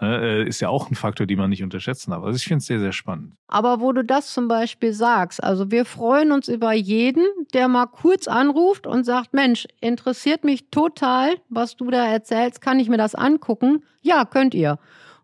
Ne, 0.00 0.20
äh, 0.20 0.48
ist 0.48 0.60
ja 0.60 0.68
auch 0.68 0.90
ein 0.90 0.94
Faktor, 0.94 1.26
den 1.26 1.38
man 1.38 1.50
nicht 1.50 1.62
unterschätzen 1.62 2.10
darf. 2.10 2.22
Also 2.22 2.36
ich 2.36 2.44
finde 2.44 2.58
es 2.58 2.66
sehr, 2.66 2.78
sehr 2.78 2.92
spannend. 2.92 3.32
Aber 3.48 3.80
wo 3.80 3.92
du 3.92 4.04
das 4.04 4.32
zum 4.32 4.46
Beispiel 4.46 4.92
sagst, 4.92 5.42
also 5.42 5.70
wir 5.70 5.84
freuen 5.84 6.32
uns 6.32 6.48
über 6.48 6.72
jeden, 6.72 7.24
der 7.54 7.68
mal 7.68 7.86
kurz 7.86 8.28
anruft 8.28 8.86
und 8.86 9.04
sagt, 9.04 9.32
Mensch, 9.32 9.66
interessiert 9.80 10.44
mich 10.44 10.68
total, 10.70 11.36
was 11.48 11.76
du 11.76 11.90
da 11.90 12.06
erzählst, 12.06 12.60
kann 12.60 12.78
ich 12.78 12.88
mir 12.88 12.98
das 12.98 13.14
angucken? 13.14 13.84
Ja, 14.02 14.26
könnt 14.26 14.54
ihr. 14.54 14.78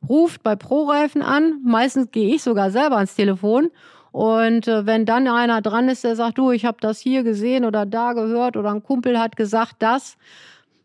Ruft 0.08 0.42
bei 0.42 0.56
ProReifen 0.56 1.22
an, 1.22 1.60
meistens 1.64 2.10
gehe 2.10 2.34
ich 2.34 2.42
sogar 2.42 2.70
selber 2.70 2.96
ans 2.96 3.14
Telefon 3.14 3.70
und 4.12 4.68
äh, 4.68 4.84
wenn 4.84 5.06
dann 5.06 5.26
einer 5.26 5.62
dran 5.62 5.88
ist, 5.88 6.04
der 6.04 6.16
sagt, 6.16 6.38
du, 6.38 6.50
ich 6.50 6.66
habe 6.66 6.76
das 6.80 7.00
hier 7.00 7.22
gesehen 7.22 7.64
oder 7.64 7.86
da 7.86 8.12
gehört 8.12 8.56
oder 8.56 8.70
ein 8.70 8.82
Kumpel 8.82 9.18
hat 9.18 9.36
gesagt 9.36 9.76
das, 9.78 10.16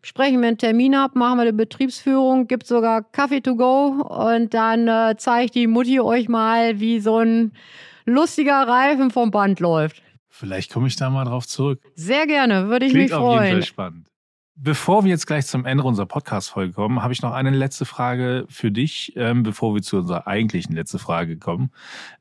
sprechen 0.08 0.40
wir 0.40 0.48
einen 0.48 0.58
Termin 0.58 0.96
ab, 0.96 1.16
machen 1.16 1.38
wir 1.38 1.42
eine 1.42 1.54
Betriebsführung, 1.54 2.48
gibt 2.48 2.66
sogar 2.66 3.04
Kaffee 3.04 3.42
to 3.42 3.58
go 3.58 3.88
und 3.88 4.54
dann 4.54 4.88
äh, 4.88 5.16
zeigt 5.18 5.54
die 5.56 5.68
Mutti 5.68 6.00
euch 6.00 6.30
mal, 6.30 6.80
wie 6.80 7.02
so 7.02 7.18
ein 7.18 7.52
lustiger 8.06 8.66
Reifen 8.68 9.12
vom 9.12 9.32
Band 9.32 9.60
läuft. 9.60 10.02
Vielleicht 10.30 10.72
komme 10.72 10.88
ich 10.88 10.96
da 10.96 11.10
mal 11.10 11.26
drauf 11.26 11.46
zurück. 11.46 11.82
Sehr 11.96 12.26
gerne, 12.26 12.70
würde 12.70 12.86
ich 12.86 12.94
Klingt 12.94 13.10
mich 13.10 13.18
freuen. 13.18 13.40
Auf 13.40 13.44
jeden 13.44 13.56
Fall 13.58 13.64
spannend. 13.64 14.08
Bevor 14.60 15.04
wir 15.04 15.12
jetzt 15.12 15.28
gleich 15.28 15.46
zum 15.46 15.66
Ende 15.66 15.84
unserer 15.84 16.08
Podcast-Folge 16.08 16.74
kommen, 16.74 17.04
habe 17.04 17.14
ich 17.14 17.22
noch 17.22 17.32
eine 17.32 17.52
letzte 17.52 17.86
Frage 17.86 18.48
für 18.50 18.72
dich, 18.72 19.14
ähm, 19.16 19.44
bevor 19.44 19.76
wir 19.76 19.84
zu 19.84 19.98
unserer 19.98 20.26
eigentlichen 20.26 20.74
letzten 20.74 20.98
Frage 20.98 21.38
kommen. 21.38 21.70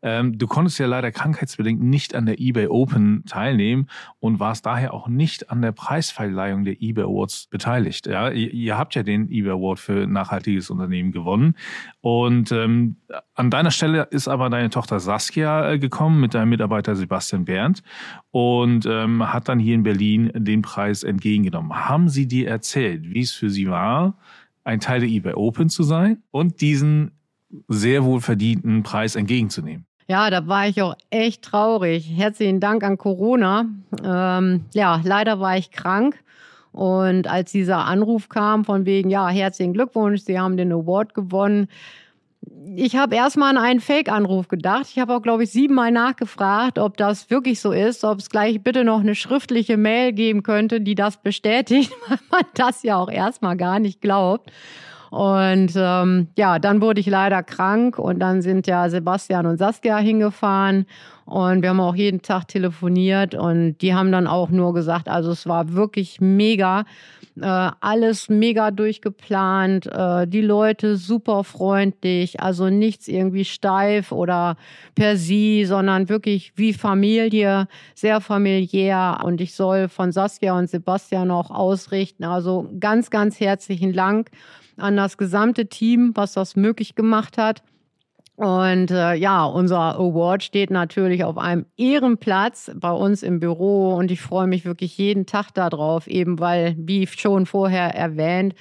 Ähm, 0.03 0.37
du 0.37 0.47
konntest 0.47 0.79
ja 0.79 0.87
leider 0.87 1.11
krankheitsbedingt 1.13 1.83
nicht 1.83 2.15
an 2.15 2.27
der 2.27 2.39
eBay 2.39 2.67
Open 2.67 3.25
teilnehmen 3.25 3.89
und 4.21 4.39
warst 4.39 4.67
daher 4.67 4.93
auch 4.93 5.09
nicht 5.09 5.49
an 5.51 5.63
der 5.63 5.73
Preisverleihung 5.73 6.65
der 6.65 6.83
eBay 6.83 7.05
Awards 7.05 7.47
beteiligt. 7.47 8.07
Ja, 8.07 8.29
ihr, 8.29 8.53
ihr 8.53 8.77
habt 8.77 8.95
ja 8.95 9.03
den 9.03 9.31
eBay 9.31 9.53
Award 9.53 9.79
für 9.79 10.07
nachhaltiges 10.07 10.69
Unternehmen 10.69 11.13
gewonnen 11.13 11.55
und 12.03 12.53
ähm, 12.53 12.97
an 13.35 13.51
deiner 13.51 13.71
Stelle 13.71 14.09
ist 14.11 14.29
aber 14.29 14.51
deine 14.51 14.71
Tochter 14.71 15.01
Saskia 15.01 15.73
äh, 15.73 15.79
gekommen 15.79 16.21
mit 16.21 16.35
deinem 16.35 16.51
Mitarbeiter 16.51 16.97
Sebastian 16.97 17.47
Berndt 17.47 17.83
und 18.31 18.85
ähm, 18.85 19.33
hat 19.33 19.49
dann 19.49 19.59
hier 19.59 19.75
in 19.75 19.83
Berlin 19.83 20.31
den 20.35 20.63
Preis 20.63 21.03
entgegengenommen. 21.03 21.89
Haben 21.89 22.09
Sie 22.09 22.26
dir 22.27 22.49
erzählt, 22.49 23.03
wie 23.05 23.21
es 23.21 23.33
für 23.33 23.51
Sie 23.51 23.69
war, 23.69 24.19
ein 24.65 24.81
Teil 24.81 25.01
der 25.01 25.09
eBay 25.09 25.35
Open 25.35 25.69
zu 25.69 25.83
sein 25.83 26.23
und 26.31 26.61
diesen 26.61 27.13
sehr 27.69 28.05
wohl 28.05 28.21
verdienten 28.21 28.83
Preis 28.83 29.17
entgegenzunehmen? 29.17 29.87
Ja, 30.09 30.31
da 30.31 30.47
war 30.47 30.69
ich 30.69 30.83
auch 30.83 30.95
echt 31.11 31.43
traurig. 31.43 32.09
Herzlichen 32.15 32.61
Dank 32.61 32.85
an 32.85 32.97
Corona. 32.97 33.67
Ähm, 34.05 34.65
ja, 34.73 35.01
leider 35.03 35.41
war 35.41 35.57
ich 35.57 35.73
krank. 35.73 36.23
Und 36.71 37.27
als 37.27 37.53
dieser 37.53 37.87
Anruf 37.87 38.29
kam 38.29 38.65
von 38.65 38.85
wegen, 38.85 39.11
ja, 39.11 39.29
herzlichen 39.29 39.73
Glückwunsch, 39.73 40.21
Sie 40.23 40.39
haben 40.39 40.57
den 40.57 40.73
Award 40.73 41.15
gewonnen, 41.15 41.69
ich 42.77 42.97
habe 42.97 43.17
erstmal 43.17 43.57
an 43.57 43.63
einen 43.63 43.81
Fake-Anruf 43.81 44.49
gedacht. 44.49 44.87
Ich 44.91 44.99
habe 44.99 45.15
auch, 45.15 45.23
glaube 45.23 45.45
ich, 45.45 45.51
siebenmal 45.51 45.91
nachgefragt, 45.91 46.79
ob 46.79 46.97
das 46.97 47.31
wirklich 47.31 47.61
so 47.61 47.73
ist, 47.73 48.05
ob 48.05 48.19
es 48.19 48.31
gleich 48.31 48.63
bitte 48.63 48.85
noch 48.85 49.01
eine 49.01 49.15
schriftliche 49.15 49.77
Mail 49.77 50.13
geben 50.13 50.43
könnte, 50.43 50.81
die 50.81 50.95
das 50.95 51.17
bestätigt, 51.17 51.93
weil 52.09 52.19
man 52.31 52.43
das 52.55 52.83
ja 52.83 52.97
auch 52.97 53.11
erstmal 53.11 53.57
gar 53.57 53.79
nicht 53.79 54.01
glaubt. 54.01 54.51
Und 55.11 55.73
ähm, 55.77 56.29
ja, 56.37 56.59
dann 56.59 56.81
wurde 56.81 57.01
ich 57.01 57.07
leider 57.07 57.43
krank 57.43 57.99
und 57.99 58.19
dann 58.19 58.43
sind 58.43 58.67
ja 58.67 58.89
Sebastian 58.89 59.47
und 59.47 59.57
Saskia 59.57 59.99
hingefahren 59.99 60.87
und 61.25 61.63
wir 61.63 61.71
haben 61.71 61.81
auch 61.81 61.95
jeden 61.95 62.23
Tag 62.23 62.47
telefoniert 62.49 63.35
und 63.35 63.79
die 63.79 63.95
haben 63.95 64.13
dann 64.13 64.27
auch 64.27 64.51
nur 64.51 64.75
gesagt, 64.75 65.09
also 65.09 65.31
es 65.31 65.47
war 65.47 65.73
wirklich 65.73 66.21
mega. 66.21 66.85
Äh, 67.41 67.71
alles 67.81 68.31
mega 68.31 68.71
durchgeplant, 68.71 69.87
äh, 69.87 70.27
die 70.27 70.41
Leute 70.41 70.97
super 70.97 71.45
freundlich, 71.45 72.41
also 72.41 72.71
nichts 72.71 73.09
irgendwie 73.09 73.45
steif 73.45 74.11
oder 74.11 74.57
per 74.95 75.19
sie, 75.19 75.67
sondern 75.67 76.09
wirklich 76.09 76.53
wie 76.57 76.73
Familie, 76.73 77.69
sehr 77.95 78.23
familiär. 78.23 79.21
Und 79.23 79.43
ich 79.43 79.55
soll 79.55 79.89
von 79.89 80.13
Saskia 80.13 80.57
und 80.57 80.71
Sebastian 80.71 81.31
auch 81.31 81.51
ausrichten. 81.51 82.25
Also 82.25 82.71
ganz, 82.81 83.11
ganz 83.11 83.39
herzlichen 83.39 83.93
Dank 83.93 84.31
an 84.79 84.97
das 84.97 85.19
gesamte 85.19 85.67
Team, 85.67 86.13
was 86.15 86.33
das 86.33 86.57
möglich 86.57 86.95
gemacht 86.95 87.37
hat. 87.37 87.63
Und 88.37 88.91
äh, 88.91 89.15
ja, 89.15 89.47
unser 89.47 89.99
Award 89.99 90.43
steht 90.43 90.71
natürlich 90.71 91.25
auf 91.25 91.39
einem 91.39 91.65
Ehrenplatz 91.79 92.71
bei 92.75 92.91
uns 92.91 93.23
im 93.23 93.41
Büro 93.41 93.95
und 93.95 94.11
ich 94.11 94.21
freue 94.21 94.47
mich 94.47 94.67
wirklich 94.67 94.99
jeden 94.99 95.25
Tag 95.25 95.53
darauf, 95.55 96.07
eben 96.07 96.39
weil, 96.39 96.75
wie 96.79 97.07
schon 97.07 97.47
vorher 97.47 97.95
erwähnt, 97.95 98.55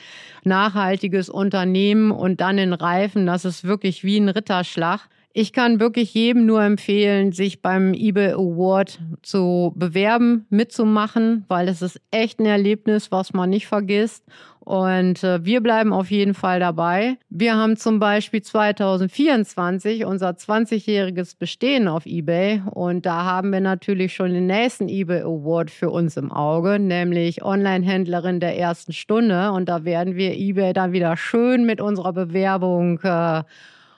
nachhaltiges 0.46 1.30
Unternehmen 1.30 2.12
und 2.12 2.40
dann 2.40 2.58
in 2.58 2.72
Reifen, 2.72 3.26
das 3.26 3.44
ist 3.44 3.66
wirklich 3.66 4.06
wie 4.06 4.18
ein 4.18 4.30
Ritterschlag. 4.30 5.10
Ich 5.38 5.52
kann 5.52 5.82
wirklich 5.82 6.14
jedem 6.14 6.46
nur 6.46 6.64
empfehlen, 6.64 7.34
sich 7.34 7.62
beim 7.62 7.94
eBay 7.94 8.32
Award 8.32 9.02
zu 9.22 9.74
bewerben, 9.76 10.46
mitzumachen, 10.50 11.44
weil 11.50 11.68
es 11.68 11.82
ist 11.82 12.00
echt 12.10 12.40
ein 12.40 12.46
Erlebnis, 12.46 13.12
was 13.12 13.34
man 13.34 13.50
nicht 13.50 13.68
vergisst. 13.68 14.24
Und 14.62 15.26
äh, 15.26 15.44
wir 15.44 15.60
bleiben 15.60 15.92
auf 15.92 16.10
jeden 16.10 16.36
Fall 16.36 16.62
dabei. 16.62 17.18
Wir 17.30 17.58
haben 17.58 17.76
zum 17.76 18.00
Beispiel 18.00 18.44
2024 18.44 20.06
unser 20.06 20.30
20-jähriges 20.30 21.38
Bestehen 21.38 21.90
auf 21.90 22.06
eBay 22.06 22.62
und 22.72 23.06
da 23.06 23.26
haben 23.26 23.52
wir 23.52 23.60
natürlich 23.60 24.14
schon 24.14 24.32
den 24.32 24.48
nächsten 24.48 24.88
eBay 24.88 25.24
Award 25.24 25.70
für 25.70 25.90
uns 25.90 26.16
im 26.16 26.32
Auge, 26.32 26.80
nämlich 26.80 27.44
Online-Händlerin 27.44 28.40
der 28.40 28.58
ersten 28.58 28.94
Stunde. 28.94 29.52
Und 29.52 29.68
da 29.68 29.84
werden 29.84 30.16
wir 30.16 30.34
eBay 30.34 30.72
dann 30.72 30.94
wieder 30.94 31.18
schön 31.18 31.66
mit 31.66 31.82
unserer 31.82 32.14
Bewerbung 32.14 33.02
äh, 33.02 33.44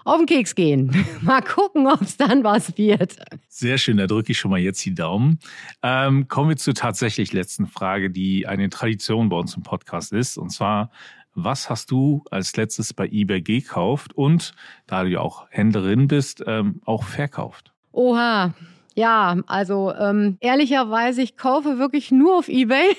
auf 0.08 0.18
den 0.18 0.26
Keks 0.26 0.56
gehen. 0.56 1.06
mal 1.22 1.42
gucken, 1.42 1.88
ob 1.88 2.02
es 2.02 2.18
dann 2.18 2.44
was 2.44 2.78
wird. 2.78 3.18
Sehr 3.50 3.78
schön, 3.78 3.98
da 3.98 4.08
drücke 4.08 4.32
ich 4.32 4.38
schon 4.38 4.52
mal 4.52 4.60
jetzt 4.60 4.84
die 4.86 4.96
Daumen. 4.96 5.40
Ähm, 5.84 6.28
kommen 6.28 6.50
wir 6.50 6.58
zur 6.58 6.74
tatsächlich 6.74 7.34
letzten 7.34 7.68
Frage, 7.68 8.10
die 8.10 8.48
eine 8.48 8.70
Tradition 8.70 9.30
bei 9.30 9.38
uns 9.38 9.56
im 9.56 9.64
Podcast 9.64 10.14
ist. 10.14 10.38
Und 10.38 10.52
zwar, 10.52 10.92
was 11.36 11.70
hast 11.70 11.92
du 11.92 12.24
als 12.32 12.56
letztes 12.56 12.94
bei 12.94 13.08
eBay 13.08 13.42
gekauft 13.42 14.14
und, 14.14 14.54
da 14.88 15.04
du 15.04 15.10
ja 15.10 15.20
auch 15.20 15.46
Händlerin 15.50 16.08
bist, 16.08 16.42
ähm, 16.48 16.82
auch 16.86 17.04
verkauft? 17.04 17.74
Oha, 17.92 18.54
ja, 18.96 19.38
also 19.46 19.94
ähm, 19.94 20.38
ehrlicherweise, 20.40 21.22
ich 21.22 21.36
kaufe 21.36 21.78
wirklich 21.78 22.12
nur 22.12 22.38
auf 22.38 22.48
eBay. 22.48 22.96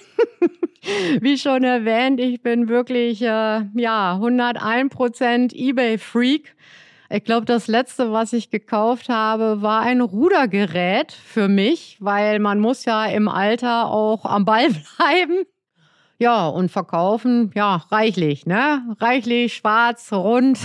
Wie 1.21 1.39
schon 1.39 1.65
erwähnt, 1.65 2.21
ich 2.21 2.43
bin 2.43 2.69
wirklich 2.69 3.23
äh, 3.23 3.65
ja 3.75 4.13
101 4.15 4.95
Prozent 4.95 5.53
eBay-Freak. 5.55 6.55
Ich 7.11 7.25
glaube, 7.25 7.47
das 7.47 7.69
letzte, 7.69 8.13
was 8.13 8.35
ich 8.35 8.51
gekauft 8.51 9.09
habe, 9.09 9.63
war 9.63 9.81
ein 9.81 10.03
Rudergerät 10.03 11.13
für 11.13 11.49
mich, 11.49 11.97
weil 12.01 12.39
man 12.39 12.61
muss 12.61 12.85
ja 12.85 13.07
im 13.07 13.29
Alter 13.29 13.91
auch 13.91 14.27
am 14.27 14.45
Ball 14.45 14.69
bleiben. 14.97 15.45
Ja, 16.19 16.49
und 16.49 16.71
verkaufen, 16.71 17.51
ja, 17.55 17.77
reichlich, 17.91 18.45
ne? 18.45 18.83
Reichlich, 19.01 19.55
schwarz, 19.55 20.13
rund 20.13 20.59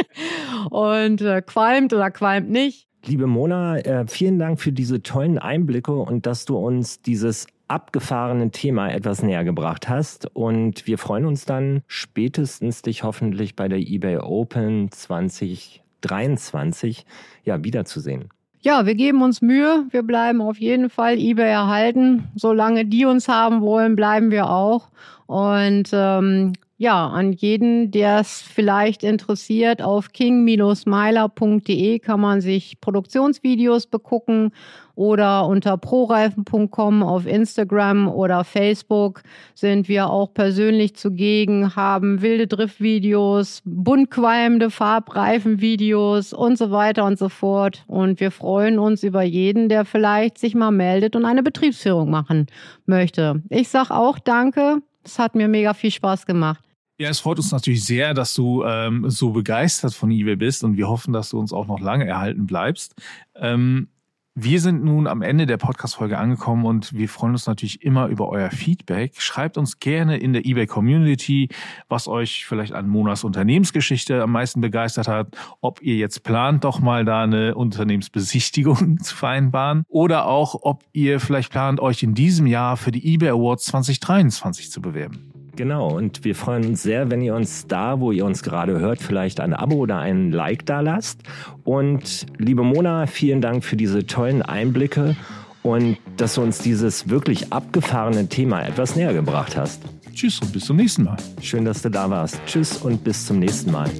und 0.70 1.22
äh, 1.22 1.40
qualmt 1.42 1.94
oder 1.94 2.10
qualmt 2.10 2.50
nicht. 2.50 2.88
Liebe 3.06 3.26
Mona, 3.26 3.78
äh, 3.78 4.06
vielen 4.06 4.38
Dank 4.38 4.60
für 4.60 4.72
diese 4.72 5.02
tollen 5.02 5.38
Einblicke 5.38 5.92
und 5.92 6.26
dass 6.26 6.44
du 6.44 6.58
uns 6.58 7.00
dieses 7.00 7.46
abgefahrene 7.70 8.50
Thema 8.50 8.90
etwas 8.90 9.22
näher 9.22 9.44
gebracht 9.44 9.88
hast. 9.88 10.26
Und 10.34 10.86
wir 10.86 10.98
freuen 10.98 11.24
uns 11.24 11.44
dann 11.44 11.82
spätestens 11.86 12.82
dich 12.82 13.04
hoffentlich 13.04 13.56
bei 13.56 13.68
der 13.68 13.78
eBay 13.78 14.18
Open 14.18 14.90
2023 14.90 17.06
ja 17.44 17.64
wiederzusehen. 17.64 18.28
Ja, 18.62 18.84
wir 18.84 18.94
geben 18.94 19.22
uns 19.22 19.40
Mühe. 19.40 19.86
Wir 19.90 20.02
bleiben 20.02 20.42
auf 20.42 20.58
jeden 20.58 20.90
Fall 20.90 21.18
eBay 21.18 21.50
erhalten. 21.50 22.28
Solange 22.34 22.84
die 22.84 23.06
uns 23.06 23.28
haben 23.28 23.62
wollen, 23.62 23.96
bleiben 23.96 24.30
wir 24.30 24.50
auch. 24.50 24.90
Und 25.26 25.88
ähm, 25.92 26.52
ja, 26.80 27.06
an 27.08 27.32
jeden, 27.32 27.90
der 27.90 28.20
es 28.20 28.40
vielleicht 28.40 29.04
interessiert, 29.04 29.82
auf 29.82 30.12
king-miler.de 30.14 31.98
kann 31.98 32.20
man 32.20 32.40
sich 32.40 32.80
Produktionsvideos 32.80 33.86
begucken 33.86 34.52
oder 34.94 35.46
unter 35.46 35.76
proreifen.com 35.76 37.02
auf 37.02 37.26
Instagram 37.26 38.08
oder 38.08 38.44
Facebook 38.44 39.20
sind 39.54 39.88
wir 39.88 40.08
auch 40.08 40.32
persönlich 40.32 40.96
zugegen, 40.96 41.76
haben 41.76 42.22
wilde 42.22 42.46
Driftvideos, 42.46 43.60
buntqualmende 43.66 44.70
Farbreifenvideos 44.70 46.32
und 46.32 46.56
so 46.56 46.70
weiter 46.70 47.04
und 47.04 47.18
so 47.18 47.28
fort. 47.28 47.84
Und 47.88 48.20
wir 48.20 48.30
freuen 48.30 48.78
uns 48.78 49.02
über 49.02 49.20
jeden, 49.20 49.68
der 49.68 49.84
vielleicht 49.84 50.38
sich 50.38 50.54
mal 50.54 50.70
meldet 50.70 51.14
und 51.14 51.26
eine 51.26 51.42
Betriebsführung 51.42 52.08
machen 52.08 52.46
möchte. 52.86 53.42
Ich 53.50 53.68
sag 53.68 53.90
auch 53.90 54.18
Danke. 54.18 54.78
Es 55.04 55.18
hat 55.18 55.34
mir 55.34 55.48
mega 55.48 55.74
viel 55.74 55.90
Spaß 55.90 56.24
gemacht. 56.24 56.69
Ja, 57.00 57.08
es 57.08 57.20
freut 57.20 57.38
uns 57.38 57.50
natürlich 57.50 57.82
sehr, 57.82 58.12
dass 58.12 58.34
du 58.34 58.62
ähm, 58.62 59.08
so 59.08 59.30
begeistert 59.30 59.94
von 59.94 60.10
eBay 60.10 60.36
bist 60.36 60.62
und 60.64 60.76
wir 60.76 60.86
hoffen, 60.86 61.14
dass 61.14 61.30
du 61.30 61.38
uns 61.38 61.50
auch 61.50 61.66
noch 61.66 61.80
lange 61.80 62.06
erhalten 62.06 62.44
bleibst. 62.44 62.94
Ähm, 63.34 63.88
wir 64.34 64.60
sind 64.60 64.84
nun 64.84 65.06
am 65.06 65.22
Ende 65.22 65.46
der 65.46 65.56
Podcast-Folge 65.56 66.18
angekommen 66.18 66.66
und 66.66 66.92
wir 66.92 67.08
freuen 67.08 67.32
uns 67.32 67.46
natürlich 67.46 67.82
immer 67.82 68.08
über 68.08 68.28
euer 68.28 68.50
Feedback. 68.50 69.18
Schreibt 69.18 69.56
uns 69.56 69.78
gerne 69.78 70.18
in 70.18 70.34
der 70.34 70.44
eBay 70.44 70.66
Community, 70.66 71.48
was 71.88 72.06
euch 72.06 72.44
vielleicht 72.44 72.74
an 72.74 72.86
Monas 72.86 73.24
Unternehmensgeschichte 73.24 74.22
am 74.22 74.32
meisten 74.32 74.60
begeistert 74.60 75.08
hat, 75.08 75.34
ob 75.62 75.80
ihr 75.80 75.96
jetzt 75.96 76.22
plant, 76.22 76.64
doch 76.64 76.80
mal 76.80 77.06
da 77.06 77.22
eine 77.22 77.54
Unternehmensbesichtigung 77.54 78.98
zu 79.02 79.16
vereinbaren 79.16 79.84
oder 79.88 80.26
auch, 80.26 80.54
ob 80.60 80.84
ihr 80.92 81.18
vielleicht 81.18 81.50
plant, 81.50 81.80
euch 81.80 82.02
in 82.02 82.12
diesem 82.12 82.46
Jahr 82.46 82.76
für 82.76 82.90
die 82.90 83.14
eBay 83.14 83.30
Awards 83.30 83.64
2023 83.64 84.70
zu 84.70 84.82
bewerben. 84.82 85.29
Genau, 85.60 85.94
und 85.94 86.24
wir 86.24 86.34
freuen 86.34 86.64
uns 86.64 86.82
sehr, 86.82 87.10
wenn 87.10 87.20
ihr 87.20 87.34
uns 87.34 87.66
da, 87.66 88.00
wo 88.00 88.12
ihr 88.12 88.24
uns 88.24 88.42
gerade 88.42 88.80
hört, 88.80 89.02
vielleicht 89.02 89.40
ein 89.40 89.52
Abo 89.52 89.76
oder 89.76 89.98
ein 89.98 90.32
Like 90.32 90.64
da 90.64 90.80
lasst. 90.80 91.20
Und 91.64 92.24
liebe 92.38 92.62
Mona, 92.62 93.06
vielen 93.06 93.42
Dank 93.42 93.62
für 93.62 93.76
diese 93.76 94.06
tollen 94.06 94.40
Einblicke 94.40 95.16
und 95.62 95.98
dass 96.16 96.36
du 96.36 96.40
uns 96.40 96.60
dieses 96.60 97.10
wirklich 97.10 97.52
abgefahrene 97.52 98.26
Thema 98.30 98.62
etwas 98.62 98.96
näher 98.96 99.12
gebracht 99.12 99.54
hast. 99.54 99.82
Tschüss 100.14 100.40
und 100.40 100.50
bis 100.54 100.64
zum 100.64 100.78
nächsten 100.78 101.04
Mal. 101.04 101.18
Schön, 101.42 101.66
dass 101.66 101.82
du 101.82 101.90
da 101.90 102.08
warst. 102.08 102.40
Tschüss 102.46 102.78
und 102.78 103.04
bis 103.04 103.26
zum 103.26 103.38
nächsten 103.38 103.70
Mal. 103.70 103.90